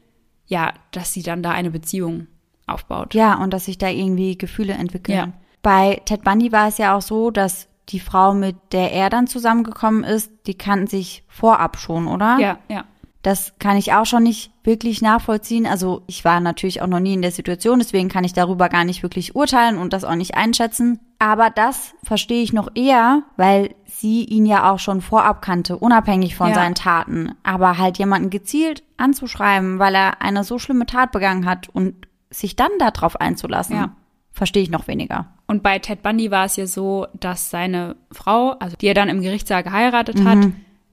ja, 0.47 0.73
dass 0.91 1.13
sie 1.13 1.21
dann 1.23 1.43
da 1.43 1.51
eine 1.51 1.71
Beziehung 1.71 2.27
aufbaut. 2.67 3.13
Ja, 3.13 3.35
und 3.35 3.53
dass 3.53 3.65
sich 3.65 3.77
da 3.77 3.87
irgendwie 3.89 4.37
Gefühle 4.37 4.73
entwickeln. 4.73 5.17
Ja. 5.17 5.33
Bei 5.61 6.01
Ted 6.05 6.23
Bundy 6.23 6.51
war 6.51 6.67
es 6.67 6.77
ja 6.77 6.95
auch 6.95 7.01
so, 7.01 7.31
dass 7.31 7.67
die 7.89 7.99
Frau, 7.99 8.33
mit 8.33 8.55
der 8.71 8.91
er 8.91 9.09
dann 9.09 9.27
zusammengekommen 9.27 10.03
ist, 10.03 10.31
die 10.47 10.55
kannten 10.55 10.87
sich 10.87 11.23
vorab 11.27 11.77
schon, 11.77 12.07
oder? 12.07 12.37
Ja, 12.39 12.59
ja. 12.69 12.85
Das 13.21 13.53
kann 13.59 13.75
ich 13.75 13.91
auch 13.93 14.05
schon 14.05 14.23
nicht 14.23 14.51
wirklich 14.63 15.01
nachvollziehen. 15.01 15.65
Also 15.67 16.03
ich 16.07 16.23
war 16.23 16.39
natürlich 16.39 16.81
auch 16.81 16.87
noch 16.87 17.01
nie 17.01 17.13
in 17.15 17.21
der 17.21 17.31
Situation, 17.31 17.79
deswegen 17.79 18.07
kann 18.07 18.23
ich 18.23 18.31
darüber 18.33 18.69
gar 18.69 18.85
nicht 18.85 19.03
wirklich 19.03 19.35
urteilen 19.35 19.77
und 19.77 19.91
das 19.91 20.05
auch 20.05 20.15
nicht 20.15 20.35
einschätzen. 20.35 20.99
Aber 21.19 21.49
das 21.49 21.95
verstehe 22.03 22.41
ich 22.41 22.53
noch 22.53 22.69
eher, 22.75 23.23
weil 23.35 23.75
sie 23.85 24.23
ihn 24.23 24.45
ja 24.45 24.71
auch 24.71 24.79
schon 24.79 25.01
vorab 25.01 25.41
kannte, 25.41 25.77
unabhängig 25.77 26.35
von 26.37 26.47
Ja. 26.49 26.53
seinen 26.55 26.75
Taten. 26.75 27.33
Aber 27.43 27.77
halt 27.77 27.97
jemanden 27.97 28.29
gezielt 28.29 28.83
anzuschreiben, 28.95 29.79
weil 29.79 29.95
er 29.95 30.21
eine 30.21 30.45
so 30.45 30.57
schlimme 30.59 30.85
Tat 30.85 31.11
begangen 31.11 31.45
hat 31.45 31.67
und 31.67 31.95
sich 32.29 32.55
dann 32.55 32.71
darauf 32.79 33.19
einzulassen, 33.19 33.75
Ja. 33.75 33.95
verstehe 34.31 34.63
ich 34.63 34.69
noch 34.69 34.87
weniger. 34.87 35.25
Und 35.45 35.61
bei 35.61 35.79
Ted 35.79 36.03
Bundy 36.03 36.31
war 36.31 36.45
es 36.45 36.55
ja 36.55 36.67
so, 36.67 37.07
dass 37.19 37.49
seine 37.49 37.97
Frau, 38.13 38.51
also 38.59 38.77
die 38.77 38.87
er 38.87 38.93
dann 38.93 39.09
im 39.09 39.21
Gerichtssaal 39.21 39.63
geheiratet 39.63 40.19
Mhm. 40.19 40.25
hat, 40.29 40.37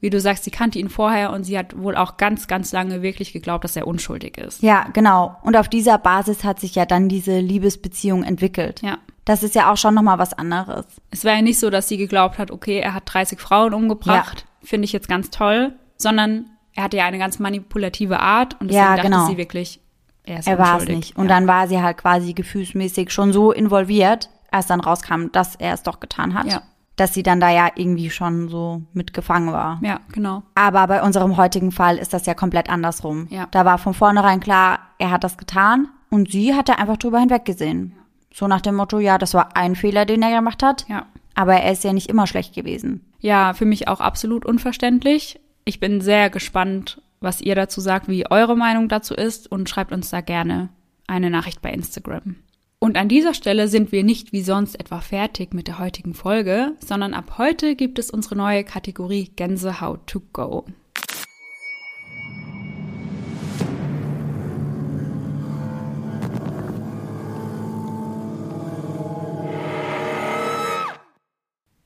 wie 0.00 0.10
du 0.10 0.20
sagst, 0.20 0.44
sie 0.44 0.50
kannte 0.50 0.78
ihn 0.78 0.88
vorher 0.90 1.32
und 1.32 1.44
sie 1.44 1.58
hat 1.58 1.76
wohl 1.78 1.96
auch 1.96 2.16
ganz, 2.18 2.46
ganz 2.48 2.72
lange 2.72 3.02
wirklich 3.02 3.32
geglaubt, 3.32 3.64
dass 3.64 3.76
er 3.76 3.86
unschuldig 3.86 4.36
ist. 4.38 4.62
Ja, 4.62 4.86
genau. 4.92 5.36
Und 5.42 5.56
auf 5.56 5.68
dieser 5.68 5.98
Basis 5.98 6.44
hat 6.44 6.60
sich 6.60 6.74
ja 6.74 6.84
dann 6.86 7.08
diese 7.08 7.38
Liebesbeziehung 7.40 8.22
entwickelt. 8.22 8.82
Ja. 8.82 8.98
Das 9.24 9.42
ist 9.42 9.54
ja 9.54 9.72
auch 9.72 9.76
schon 9.76 9.94
nochmal 9.94 10.18
was 10.18 10.34
anderes. 10.34 10.84
Es 11.10 11.24
war 11.24 11.32
ja 11.34 11.42
nicht 11.42 11.58
so, 11.58 11.70
dass 11.70 11.88
sie 11.88 11.96
geglaubt 11.96 12.38
hat, 12.38 12.50
okay, 12.50 12.78
er 12.78 12.94
hat 12.94 13.02
30 13.06 13.40
Frauen 13.40 13.74
umgebracht, 13.74 14.46
finde 14.62 14.84
ich 14.84 14.92
jetzt 14.92 15.08
ganz 15.08 15.30
toll, 15.30 15.72
sondern 15.96 16.46
er 16.74 16.84
hatte 16.84 16.98
ja 16.98 17.06
eine 17.06 17.18
ganz 17.18 17.38
manipulative 17.38 18.20
Art 18.20 18.54
und 18.60 18.68
deswegen 18.68 18.84
Ja, 18.84 18.96
dachte 18.96 19.08
genau. 19.10 19.26
sie 19.26 19.36
wirklich, 19.38 19.80
er 20.24 20.40
ist 20.40 20.46
Er 20.46 20.58
war 20.58 20.66
es 20.76 20.82
unschuldig. 20.82 20.96
nicht. 20.96 21.16
Und 21.16 21.24
ja. 21.28 21.34
dann 21.34 21.46
war 21.48 21.66
sie 21.68 21.80
halt 21.82 21.96
quasi 21.96 22.34
gefühlsmäßig 22.34 23.10
schon 23.10 23.32
so 23.32 23.50
involviert, 23.50 24.28
als 24.50 24.66
dann 24.66 24.80
rauskam, 24.80 25.28
dass 25.32 25.56
er 25.56 25.72
es 25.74 25.82
doch 25.82 25.98
getan 26.00 26.34
hat. 26.34 26.46
Ja. 26.46 26.62
Dass 26.96 27.12
sie 27.12 27.22
dann 27.22 27.40
da 27.40 27.50
ja 27.50 27.68
irgendwie 27.74 28.10
schon 28.10 28.48
so 28.48 28.82
mitgefangen 28.94 29.52
war. 29.52 29.78
Ja, 29.82 30.00
genau. 30.12 30.42
Aber 30.54 30.86
bei 30.86 31.02
unserem 31.02 31.36
heutigen 31.36 31.70
Fall 31.70 31.98
ist 31.98 32.14
das 32.14 32.24
ja 32.24 32.34
komplett 32.34 32.70
andersrum. 32.70 33.26
Ja. 33.30 33.48
Da 33.50 33.64
war 33.64 33.76
von 33.76 33.92
vornherein 33.92 34.40
klar, 34.40 34.78
er 34.98 35.10
hat 35.10 35.22
das 35.22 35.36
getan 35.36 35.88
und 36.08 36.30
sie 36.30 36.54
hat 36.54 36.70
da 36.70 36.74
einfach 36.74 36.96
drüber 36.96 37.18
hinweggesehen. 37.18 37.92
So 38.32 38.48
nach 38.48 38.60
dem 38.60 38.76
Motto, 38.76 38.98
ja, 38.98 39.18
das 39.18 39.34
war 39.34 39.56
ein 39.56 39.76
Fehler, 39.76 40.06
den 40.06 40.22
er 40.22 40.30
gemacht 40.30 40.62
hat. 40.62 40.86
Ja. 40.88 41.06
Aber 41.34 41.54
er 41.54 41.72
ist 41.72 41.84
ja 41.84 41.92
nicht 41.92 42.08
immer 42.08 42.26
schlecht 42.26 42.54
gewesen. 42.54 43.02
Ja, 43.20 43.52
für 43.52 43.66
mich 43.66 43.88
auch 43.88 44.00
absolut 44.00 44.46
unverständlich. 44.46 45.38
Ich 45.64 45.80
bin 45.80 46.00
sehr 46.00 46.30
gespannt, 46.30 47.02
was 47.20 47.40
ihr 47.40 47.54
dazu 47.54 47.80
sagt, 47.80 48.08
wie 48.08 48.30
eure 48.30 48.56
Meinung 48.56 48.88
dazu 48.88 49.14
ist 49.14 49.50
und 49.50 49.68
schreibt 49.68 49.92
uns 49.92 50.10
da 50.10 50.20
gerne 50.20 50.70
eine 51.06 51.30
Nachricht 51.30 51.60
bei 51.62 51.70
Instagram. 51.70 52.36
Und 52.78 52.98
an 52.98 53.08
dieser 53.08 53.32
Stelle 53.32 53.68
sind 53.68 53.90
wir 53.90 54.04
nicht 54.04 54.32
wie 54.32 54.42
sonst 54.42 54.78
etwa 54.78 55.00
fertig 55.00 55.54
mit 55.54 55.66
der 55.66 55.78
heutigen 55.78 56.12
Folge, 56.12 56.74
sondern 56.78 57.14
ab 57.14 57.38
heute 57.38 57.74
gibt 57.74 57.98
es 57.98 58.10
unsere 58.10 58.36
neue 58.36 58.64
Kategorie 58.64 59.30
Gänsehaut 59.34 60.06
to 60.06 60.20
go. 60.34 60.66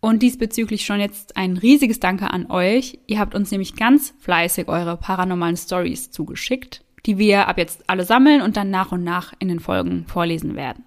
Und 0.00 0.22
diesbezüglich 0.22 0.84
schon 0.84 0.98
jetzt 0.98 1.36
ein 1.36 1.56
riesiges 1.56 2.00
Danke 2.00 2.30
an 2.30 2.50
euch. 2.50 2.98
Ihr 3.06 3.20
habt 3.20 3.36
uns 3.36 3.52
nämlich 3.52 3.76
ganz 3.76 4.12
fleißig 4.18 4.66
eure 4.66 4.96
paranormalen 4.96 5.56
Stories 5.56 6.10
zugeschickt, 6.10 6.82
die 7.06 7.18
wir 7.18 7.48
ab 7.48 7.58
jetzt 7.58 7.88
alle 7.88 8.04
sammeln 8.04 8.42
und 8.42 8.56
dann 8.56 8.70
nach 8.70 8.92
und 8.92 9.04
nach 9.04 9.32
in 9.38 9.48
den 9.48 9.60
Folgen 9.60 10.06
vorlesen 10.06 10.56
werden. 10.56 10.84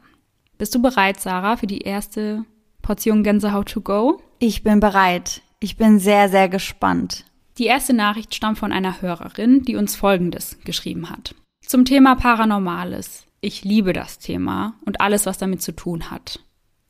Bist 0.58 0.76
du 0.76 0.82
bereit, 0.82 1.20
Sarah, 1.20 1.58
für 1.58 1.68
die 1.68 1.82
erste 1.82 2.46
Portion 2.82 3.24
Gänsehaut 3.24 3.70
to 3.70 3.82
go? 3.82 4.22
Ich 4.40 4.64
bin 4.64 4.80
bereit. 4.80 5.42
Ich 5.60 5.78
bin 5.78 6.00
sehr, 6.00 6.30
sehr 6.30 6.50
gespannt. 6.50 7.26
Die 7.58 7.66
erste 7.66 7.94
Nachricht 7.94 8.34
stammt 8.34 8.58
von 8.58 8.72
einer 8.72 9.02
Hörerin, 9.02 9.64
die 9.64 9.76
uns 9.76 9.96
Folgendes 9.96 10.58
geschrieben 10.66 11.10
hat. 11.10 11.36
Zum 11.66 11.86
Thema 11.86 12.16
Paranormales. 12.16 13.26
Ich 13.42 13.64
liebe 13.64 13.94
das 13.94 14.20
Thema 14.20 14.76
und 14.86 15.02
alles, 15.02 15.26
was 15.26 15.38
damit 15.38 15.62
zu 15.62 15.74
tun 15.74 16.12
hat. 16.12 16.40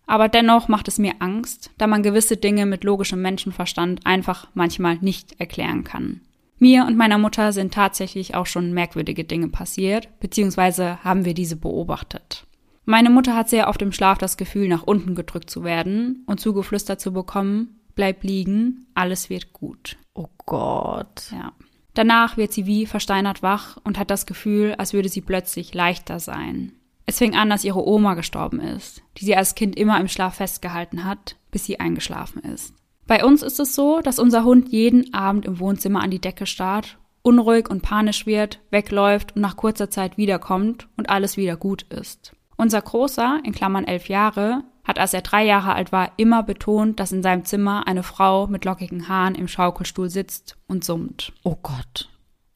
Aber 0.05 0.29
dennoch 0.29 0.67
macht 0.67 0.87
es 0.87 0.99
mir 0.99 1.13
Angst, 1.19 1.71
da 1.77 1.87
man 1.87 2.03
gewisse 2.03 2.37
Dinge 2.37 2.65
mit 2.65 2.83
logischem 2.83 3.21
Menschenverstand 3.21 4.05
einfach 4.05 4.47
manchmal 4.53 4.97
nicht 4.97 5.39
erklären 5.39 5.83
kann. 5.83 6.21
Mir 6.59 6.85
und 6.85 6.97
meiner 6.97 7.17
Mutter 7.17 7.51
sind 7.51 7.73
tatsächlich 7.73 8.35
auch 8.35 8.45
schon 8.45 8.73
merkwürdige 8.73 9.23
Dinge 9.23 9.49
passiert, 9.49 10.07
beziehungsweise 10.19 11.03
haben 11.03 11.25
wir 11.25 11.33
diese 11.33 11.55
beobachtet. 11.55 12.45
Meine 12.85 13.09
Mutter 13.09 13.35
hat 13.35 13.49
sehr 13.49 13.69
oft 13.69 13.81
im 13.81 13.91
Schlaf 13.91 14.17
das 14.17 14.37
Gefühl, 14.37 14.67
nach 14.67 14.83
unten 14.83 15.15
gedrückt 15.15 15.49
zu 15.49 15.63
werden 15.63 16.23
und 16.25 16.39
zugeflüstert 16.39 16.99
zu 16.99 17.13
bekommen, 17.13 17.79
bleib 17.95 18.23
liegen, 18.23 18.87
alles 18.93 19.29
wird 19.29 19.53
gut. 19.53 19.97
Oh 20.13 20.27
Gott. 20.45 21.31
Ja. 21.31 21.53
Danach 21.93 22.37
wird 22.37 22.51
sie 22.51 22.65
wie 22.65 22.85
versteinert 22.85 23.43
wach 23.43 23.77
und 23.83 23.97
hat 23.97 24.09
das 24.09 24.25
Gefühl, 24.25 24.75
als 24.77 24.93
würde 24.93 25.09
sie 25.09 25.21
plötzlich 25.21 25.73
leichter 25.73 26.19
sein. 26.19 26.73
Es 27.05 27.17
fing 27.17 27.35
an, 27.35 27.49
dass 27.49 27.65
ihre 27.65 27.85
Oma 27.85 28.15
gestorben 28.15 28.59
ist, 28.59 29.03
die 29.17 29.25
sie 29.25 29.35
als 29.35 29.55
Kind 29.55 29.75
immer 29.75 29.99
im 29.99 30.07
Schlaf 30.07 30.35
festgehalten 30.35 31.03
hat, 31.03 31.35
bis 31.51 31.65
sie 31.65 31.79
eingeschlafen 31.79 32.41
ist. 32.41 32.73
Bei 33.05 33.25
uns 33.25 33.41
ist 33.41 33.59
es 33.59 33.75
so, 33.75 34.01
dass 34.01 34.19
unser 34.19 34.43
Hund 34.43 34.69
jeden 34.69 35.13
Abend 35.13 35.45
im 35.45 35.59
Wohnzimmer 35.59 36.01
an 36.01 36.11
die 36.11 36.21
Decke 36.21 36.45
starrt, 36.45 36.97
unruhig 37.21 37.69
und 37.69 37.81
panisch 37.81 38.25
wird, 38.25 38.59
wegläuft 38.69 39.35
und 39.35 39.41
nach 39.41 39.57
kurzer 39.57 39.89
Zeit 39.89 40.17
wiederkommt 40.17 40.87
und 40.97 41.09
alles 41.09 41.37
wieder 41.37 41.57
gut 41.57 41.83
ist. 41.83 42.33
Unser 42.55 42.81
Großer, 42.81 43.41
in 43.43 43.51
Klammern 43.51 43.85
elf 43.85 44.07
Jahre, 44.09 44.63
hat, 44.83 44.99
als 44.99 45.13
er 45.13 45.21
drei 45.21 45.45
Jahre 45.45 45.73
alt 45.73 45.91
war, 45.91 46.11
immer 46.17 46.43
betont, 46.43 46.99
dass 46.99 47.11
in 47.11 47.23
seinem 47.23 47.45
Zimmer 47.45 47.87
eine 47.87 48.03
Frau 48.03 48.47
mit 48.47 48.65
lockigen 48.65 49.07
Haaren 49.07 49.35
im 49.35 49.47
Schaukelstuhl 49.47 50.09
sitzt 50.09 50.57
und 50.67 50.83
summt. 50.83 51.33
Oh 51.43 51.57
Gott. 51.61 52.09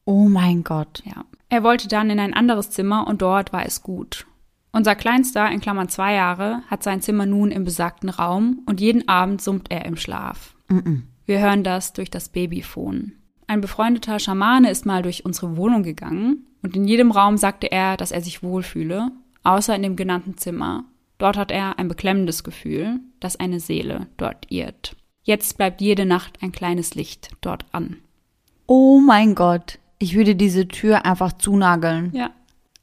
Oh 0.04 0.28
mein 0.28 0.64
Gott. 0.64 1.02
Ja. 1.04 1.24
Er 1.48 1.62
wollte 1.62 1.88
dann 1.88 2.10
in 2.10 2.20
ein 2.20 2.34
anderes 2.34 2.70
Zimmer 2.70 3.06
und 3.06 3.22
dort 3.22 3.52
war 3.52 3.64
es 3.66 3.82
gut. 3.82 4.26
Unser 4.72 4.94
Kleinster, 4.94 5.50
in 5.50 5.60
Klammern 5.60 5.88
zwei 5.88 6.14
Jahre, 6.14 6.62
hat 6.68 6.82
sein 6.82 7.00
Zimmer 7.00 7.26
nun 7.26 7.50
im 7.50 7.64
besagten 7.64 8.10
Raum 8.10 8.62
und 8.66 8.80
jeden 8.80 9.08
Abend 9.08 9.40
summt 9.40 9.70
er 9.70 9.86
im 9.86 9.96
Schlaf. 9.96 10.54
Wir 11.24 11.40
hören 11.40 11.64
das 11.64 11.92
durch 11.92 12.10
das 12.10 12.28
Babyphone. 12.28 13.12
Ein 13.46 13.60
befreundeter 13.60 14.18
Schamane 14.18 14.70
ist 14.70 14.84
mal 14.84 15.02
durch 15.02 15.24
unsere 15.24 15.56
Wohnung 15.56 15.82
gegangen 15.82 16.46
und 16.62 16.76
in 16.76 16.86
jedem 16.86 17.10
Raum 17.10 17.38
sagte 17.38 17.72
er, 17.72 17.96
dass 17.96 18.12
er 18.12 18.20
sich 18.20 18.42
wohlfühle, 18.42 19.10
außer 19.42 19.74
in 19.74 19.82
dem 19.82 19.96
genannten 19.96 20.36
Zimmer. 20.36 20.84
Dort 21.16 21.36
hat 21.36 21.50
er 21.50 21.78
ein 21.78 21.88
beklemmendes 21.88 22.44
Gefühl, 22.44 23.00
dass 23.20 23.40
eine 23.40 23.60
Seele 23.60 24.06
dort 24.18 24.46
irrt. 24.50 24.96
Jetzt 25.22 25.56
bleibt 25.56 25.80
jede 25.80 26.04
Nacht 26.06 26.42
ein 26.42 26.52
kleines 26.52 26.94
Licht 26.94 27.30
dort 27.40 27.64
an. 27.72 27.96
Oh 28.66 29.00
mein 29.00 29.34
Gott. 29.34 29.78
Ich 29.98 30.14
würde 30.14 30.36
diese 30.36 30.68
Tür 30.68 31.04
einfach 31.04 31.32
zunageln. 31.32 32.12
Ja. 32.14 32.30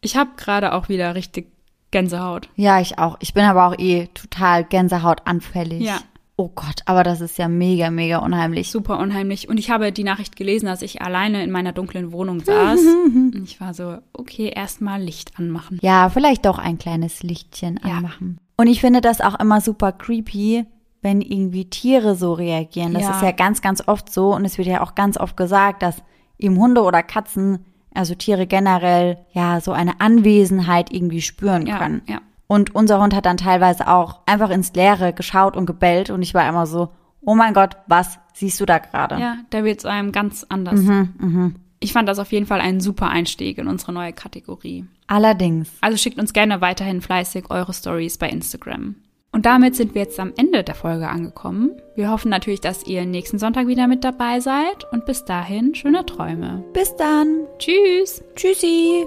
Ich 0.01 0.17
habe 0.17 0.31
gerade 0.35 0.73
auch 0.73 0.89
wieder 0.89 1.15
richtig 1.15 1.54
Gänsehaut. 1.91 2.49
Ja, 2.55 2.79
ich 2.81 2.97
auch. 2.99 3.17
Ich 3.21 3.33
bin 3.33 3.43
aber 3.45 3.67
auch 3.67 3.77
eh 3.77 4.07
total 4.13 4.63
Gänsehautanfällig. 4.65 5.81
Ja. 5.81 5.97
Oh 6.37 6.49
Gott, 6.53 6.81
aber 6.85 7.03
das 7.03 7.21
ist 7.21 7.37
ja 7.37 7.47
mega, 7.47 7.89
mega 7.89 8.17
unheimlich. 8.17 8.69
Super 8.69 8.99
unheimlich. 8.99 9.47
Und 9.47 9.57
ich 9.57 9.69
habe 9.69 9.93
die 9.93 10.03
Nachricht 10.03 10.35
gelesen, 10.35 10.67
als 10.67 10.81
ich 10.81 11.01
alleine 11.01 11.41
in 11.43 11.49
meiner 11.51 11.71
dunklen 11.71 12.11
Wohnung 12.11 12.41
saß. 12.43 12.79
und 13.05 13.41
ich 13.45 13.61
war 13.61 13.73
so, 13.73 13.99
okay, 14.11 14.51
erstmal 14.53 15.01
Licht 15.01 15.39
anmachen. 15.39 15.79
Ja, 15.81 16.09
vielleicht 16.09 16.45
doch 16.45 16.57
ein 16.59 16.77
kleines 16.77 17.23
Lichtchen 17.23 17.79
Ja. 17.85 17.93
anmachen. 17.99 18.37
Und 18.57 18.67
ich 18.67 18.81
finde 18.81 18.99
das 18.99 19.21
auch 19.21 19.39
immer 19.39 19.61
super 19.61 19.93
creepy, 19.93 20.65
wenn 21.01 21.21
irgendwie 21.21 21.69
Tiere 21.69 22.15
so 22.15 22.33
reagieren. 22.33 22.93
Das 22.93 23.03
Ja. 23.03 23.11
ist 23.11 23.21
ja 23.21 23.31
ganz, 23.31 23.61
ganz 23.61 23.87
oft 23.87 24.11
so. 24.11 24.33
Und 24.35 24.43
es 24.43 24.57
wird 24.57 24.67
ja 24.67 24.81
auch 24.83 24.93
ganz 24.95 25.17
oft 25.17 25.37
gesagt, 25.37 25.83
dass 25.83 26.03
eben 26.37 26.57
Hunde 26.57 26.81
oder 26.83 27.01
Katzen, 27.01 27.63
also 27.95 28.15
Tiere 28.15 28.45
generell, 28.47 29.17
ja, 29.33 29.59
so 29.61 29.71
eine 29.71 29.99
Anwesenheit 30.01 30.91
irgendwie 30.91 31.21
spüren 31.21 31.65
Ja, 31.65 31.77
können. 31.77 32.01
ja. 32.07 32.19
Und 32.47 32.75
unser 32.75 33.01
Hund 33.01 33.15
hat 33.15 33.25
dann 33.25 33.37
teilweise 33.37 33.87
auch 33.87 34.19
einfach 34.27 34.51
ins 34.51 34.73
Leere 34.73 35.13
geschaut 35.13 35.57
und 35.57 35.65
gebellt. 35.65 36.11
Und 36.11 36.21
ich 36.21 36.33
war 36.35 36.47
immer 36.47 36.67
so, 36.67 36.89
oh 37.21 37.33
mein 37.33 37.53
Gott, 37.55 37.75
was 37.87 38.19
siehst 38.33 38.59
du 38.59 38.65
da 38.67 38.77
gerade? 38.77 39.19
Ja, 39.19 39.37
da 39.49 39.63
wird 39.63 39.79
es 39.79 39.85
einem 39.85 40.11
ganz 40.11 40.45
anders. 40.47 40.79
Mhm, 40.79 41.55
Ich 41.79 41.91
fand 41.93 42.07
das 42.07 42.19
auf 42.19 42.31
jeden 42.31 42.45
Fall 42.45 42.61
einen 42.61 42.81
super 42.81 43.09
Einstieg 43.09 43.57
in 43.57 43.67
unsere 43.67 43.93
neue 43.93 44.13
Kategorie. 44.13 44.85
Allerdings. 45.07 45.71
Also 45.81 45.97
schickt 45.97 46.19
uns 46.19 46.33
gerne 46.33 46.61
weiterhin 46.61 47.01
fleißig 47.01 47.49
eure 47.49 47.73
Stories 47.73 48.17
bei 48.19 48.29
Instagram. 48.29 48.95
Und 49.35 49.45
damit 49.45 49.75
sind 49.75 49.93
wir 49.95 50.03
jetzt 50.03 50.17
am 50.17 50.31
Ende 50.37 50.63
der 50.63 50.75
Folge 50.75 51.09
angekommen. 51.09 51.81
Wir 51.93 52.09
hoffen 52.09 52.29
natürlich, 52.29 52.61
dass 52.61 52.87
ihr 52.87 53.05
nächsten 53.05 53.37
Sonntag 53.37 53.67
wieder 53.67 53.85
mit 53.85 54.05
dabei 54.05 54.39
seid 54.39 54.89
und 54.93 55.05
bis 55.05 55.25
dahin 55.25 55.75
schöne 55.75 56.05
Träume. 56.05 56.63
Bis 56.71 56.95
dann. 56.95 57.45
Tschüss! 57.59 58.23
Tschüssi. 58.37 59.05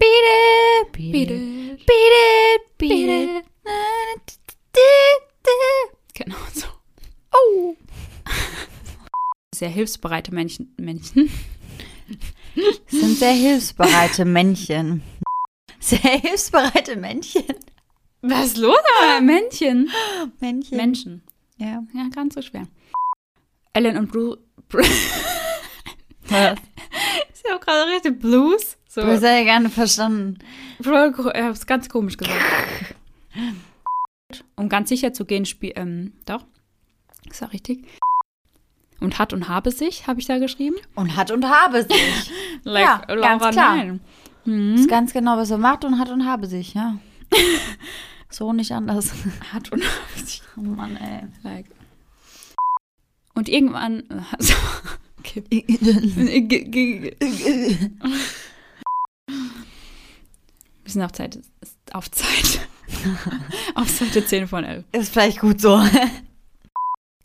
Beat 0.00 0.10
it, 0.10 0.92
beat 0.92 1.30
it, 1.30 1.86
beat 1.86 2.10
it, 2.10 2.76
beat 2.76 3.08
it. 3.08 3.44
Genau 6.14 6.36
so. 6.52 6.66
Oh. 7.32 7.76
Sehr 9.58 9.70
hilfsbereite 9.70 10.32
Männchen. 10.32 10.72
Männchen. 10.76 11.28
Sind 12.86 13.18
sehr 13.18 13.32
hilfsbereite 13.32 14.24
Männchen. 14.24 15.02
Sehr 15.80 15.98
hilfsbereite 15.98 16.94
Männchen. 16.94 17.42
Was 18.22 18.46
ist 18.46 18.58
los? 18.58 18.78
Ah, 19.02 19.20
Männchen. 19.20 19.90
Männchen. 20.38 20.76
Menschen. 20.76 21.22
Ja. 21.56 21.82
Ja, 21.92 22.08
ganz 22.14 22.36
so 22.36 22.42
schwer. 22.42 22.68
Ellen 23.72 23.96
und 23.96 24.12
Bruce. 24.12 24.38
Bru 24.68 24.78
Was? 26.28 26.58
ist 27.32 27.44
ja 27.44 27.56
auch 27.56 27.60
gerade 27.60 27.90
richtig 27.90 28.20
Blues. 28.20 28.76
So. 28.88 29.00
Du 29.00 29.08
hast 29.08 29.24
ja 29.24 29.42
gerne 29.42 29.70
verstanden. 29.70 30.38
Ich 30.78 30.86
hab's 30.86 31.66
ganz 31.66 31.88
komisch 31.88 32.16
gesagt. 32.16 32.94
Um 34.54 34.68
ganz 34.68 34.88
sicher 34.88 35.12
zu 35.12 35.24
gehen, 35.24 35.46
spiel, 35.46 35.72
ähm, 35.74 36.12
doch. 36.26 36.46
Ist 37.28 37.40
ja 37.40 37.48
richtig. 37.48 37.88
Und 39.00 39.18
hat 39.18 39.32
und 39.32 39.48
habe 39.48 39.70
sich, 39.70 40.06
habe 40.08 40.18
ich 40.20 40.26
da 40.26 40.38
geschrieben. 40.38 40.76
Und 40.94 41.16
hat 41.16 41.30
und 41.30 41.48
habe 41.48 41.82
sich. 41.84 42.30
Ja, 42.64 43.02
ganz 43.06 43.48
klar. 43.50 43.76
Nein. 43.76 44.00
Das 44.44 44.54
Mhm. 44.54 44.74
ist 44.74 44.88
ganz 44.88 45.12
genau, 45.12 45.36
was 45.36 45.50
er 45.50 45.58
macht 45.58 45.84
und 45.84 45.98
hat 45.98 46.10
und 46.10 46.24
habe 46.26 46.46
sich, 46.46 46.74
ja. 46.74 46.98
So 48.30 48.52
nicht 48.52 48.72
anders. 48.72 49.12
Hat 49.52 49.70
und 49.72 49.82
habe 49.82 50.26
sich. 50.26 50.42
Oh 50.56 50.60
Mann, 50.60 50.96
ey. 50.96 51.22
Like. 51.42 51.66
Und 53.34 53.48
irgendwann. 53.48 54.02
Also, 54.36 54.54
okay. 55.18 55.44
Wir 60.84 60.92
sind 60.92 61.02
auf 61.02 61.12
Zeit. 61.12 61.38
Auf 61.92 62.10
Zeit. 62.10 62.60
auf 63.74 63.88
Seite 63.88 64.24
10 64.24 64.48
von 64.48 64.64
11. 64.64 64.84
Ist 64.92 65.12
vielleicht 65.12 65.40
gut 65.40 65.60
so. 65.60 65.80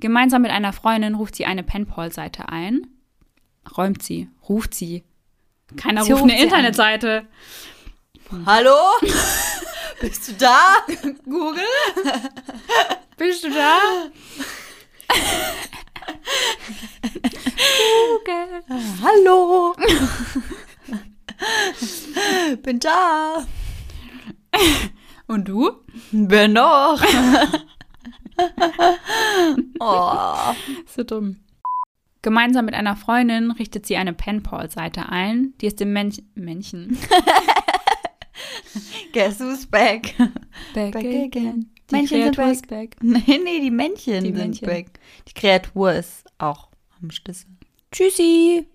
Gemeinsam 0.04 0.42
mit 0.42 0.52
einer 0.52 0.74
Freundin 0.74 1.16
ruft 1.16 1.34
sie 1.34 1.46
eine 1.46 1.64
Penpal-Seite 1.64 2.50
ein. 2.50 2.88
Räumt 3.78 4.04
sie, 4.04 4.28
ruft 4.50 4.74
sie. 4.74 5.06
Keiner 5.78 6.04
Sie 6.04 6.12
ruft 6.12 6.24
ruft 6.24 6.34
eine 6.34 6.44
Internetseite. 6.44 7.26
Hallo? 8.46 8.76
Bist 10.02 10.28
du 10.28 10.34
da? 10.34 10.60
Google? 11.24 11.64
Bist 13.18 13.46
du 13.46 13.50
da? 13.50 13.80
Google. 18.26 18.64
Hallo? 19.02 19.74
Bin 22.62 22.80
da. 22.80 23.46
Und 25.28 25.48
du? 25.48 25.72
Wer 26.12 26.50
noch? 26.50 27.02
oh. 29.80 30.54
So 30.88 31.04
dumm. 31.04 31.38
Gemeinsam 32.22 32.66
mit 32.66 32.74
einer 32.74 32.96
Freundin 32.96 33.52
richtet 33.52 33.86
sie 33.86 33.98
eine 33.98 34.14
Penpal-Seite 34.14 35.10
ein, 35.10 35.54
die 35.60 35.68
es 35.68 35.76
dem 35.76 35.92
Mänch 35.94 36.24
Männchen 36.36 36.98
Guess 39.14 39.40
who's 39.42 39.66
back? 39.68 40.16
back, 40.74 40.96
again. 40.96 41.70
Die 41.92 41.96
Männchen 41.96 42.24
sind 42.24 42.36
Kreatur 42.36 42.46
back. 42.46 42.54
ist 42.54 42.68
back. 42.68 42.96
Nee, 43.02 43.40
nee, 43.44 43.60
die 43.60 43.72
Männchen 43.72 44.24
Die 44.24 44.30
sind 44.30 44.38
Männchen. 44.38 44.66
back. 44.68 45.00
Die 45.28 45.34
Kreatur 45.34 45.92
ist 45.94 46.26
auch 46.38 46.70
am 47.02 47.12
Schlüssel. 47.12 47.48
Tschüssi. 47.92 48.66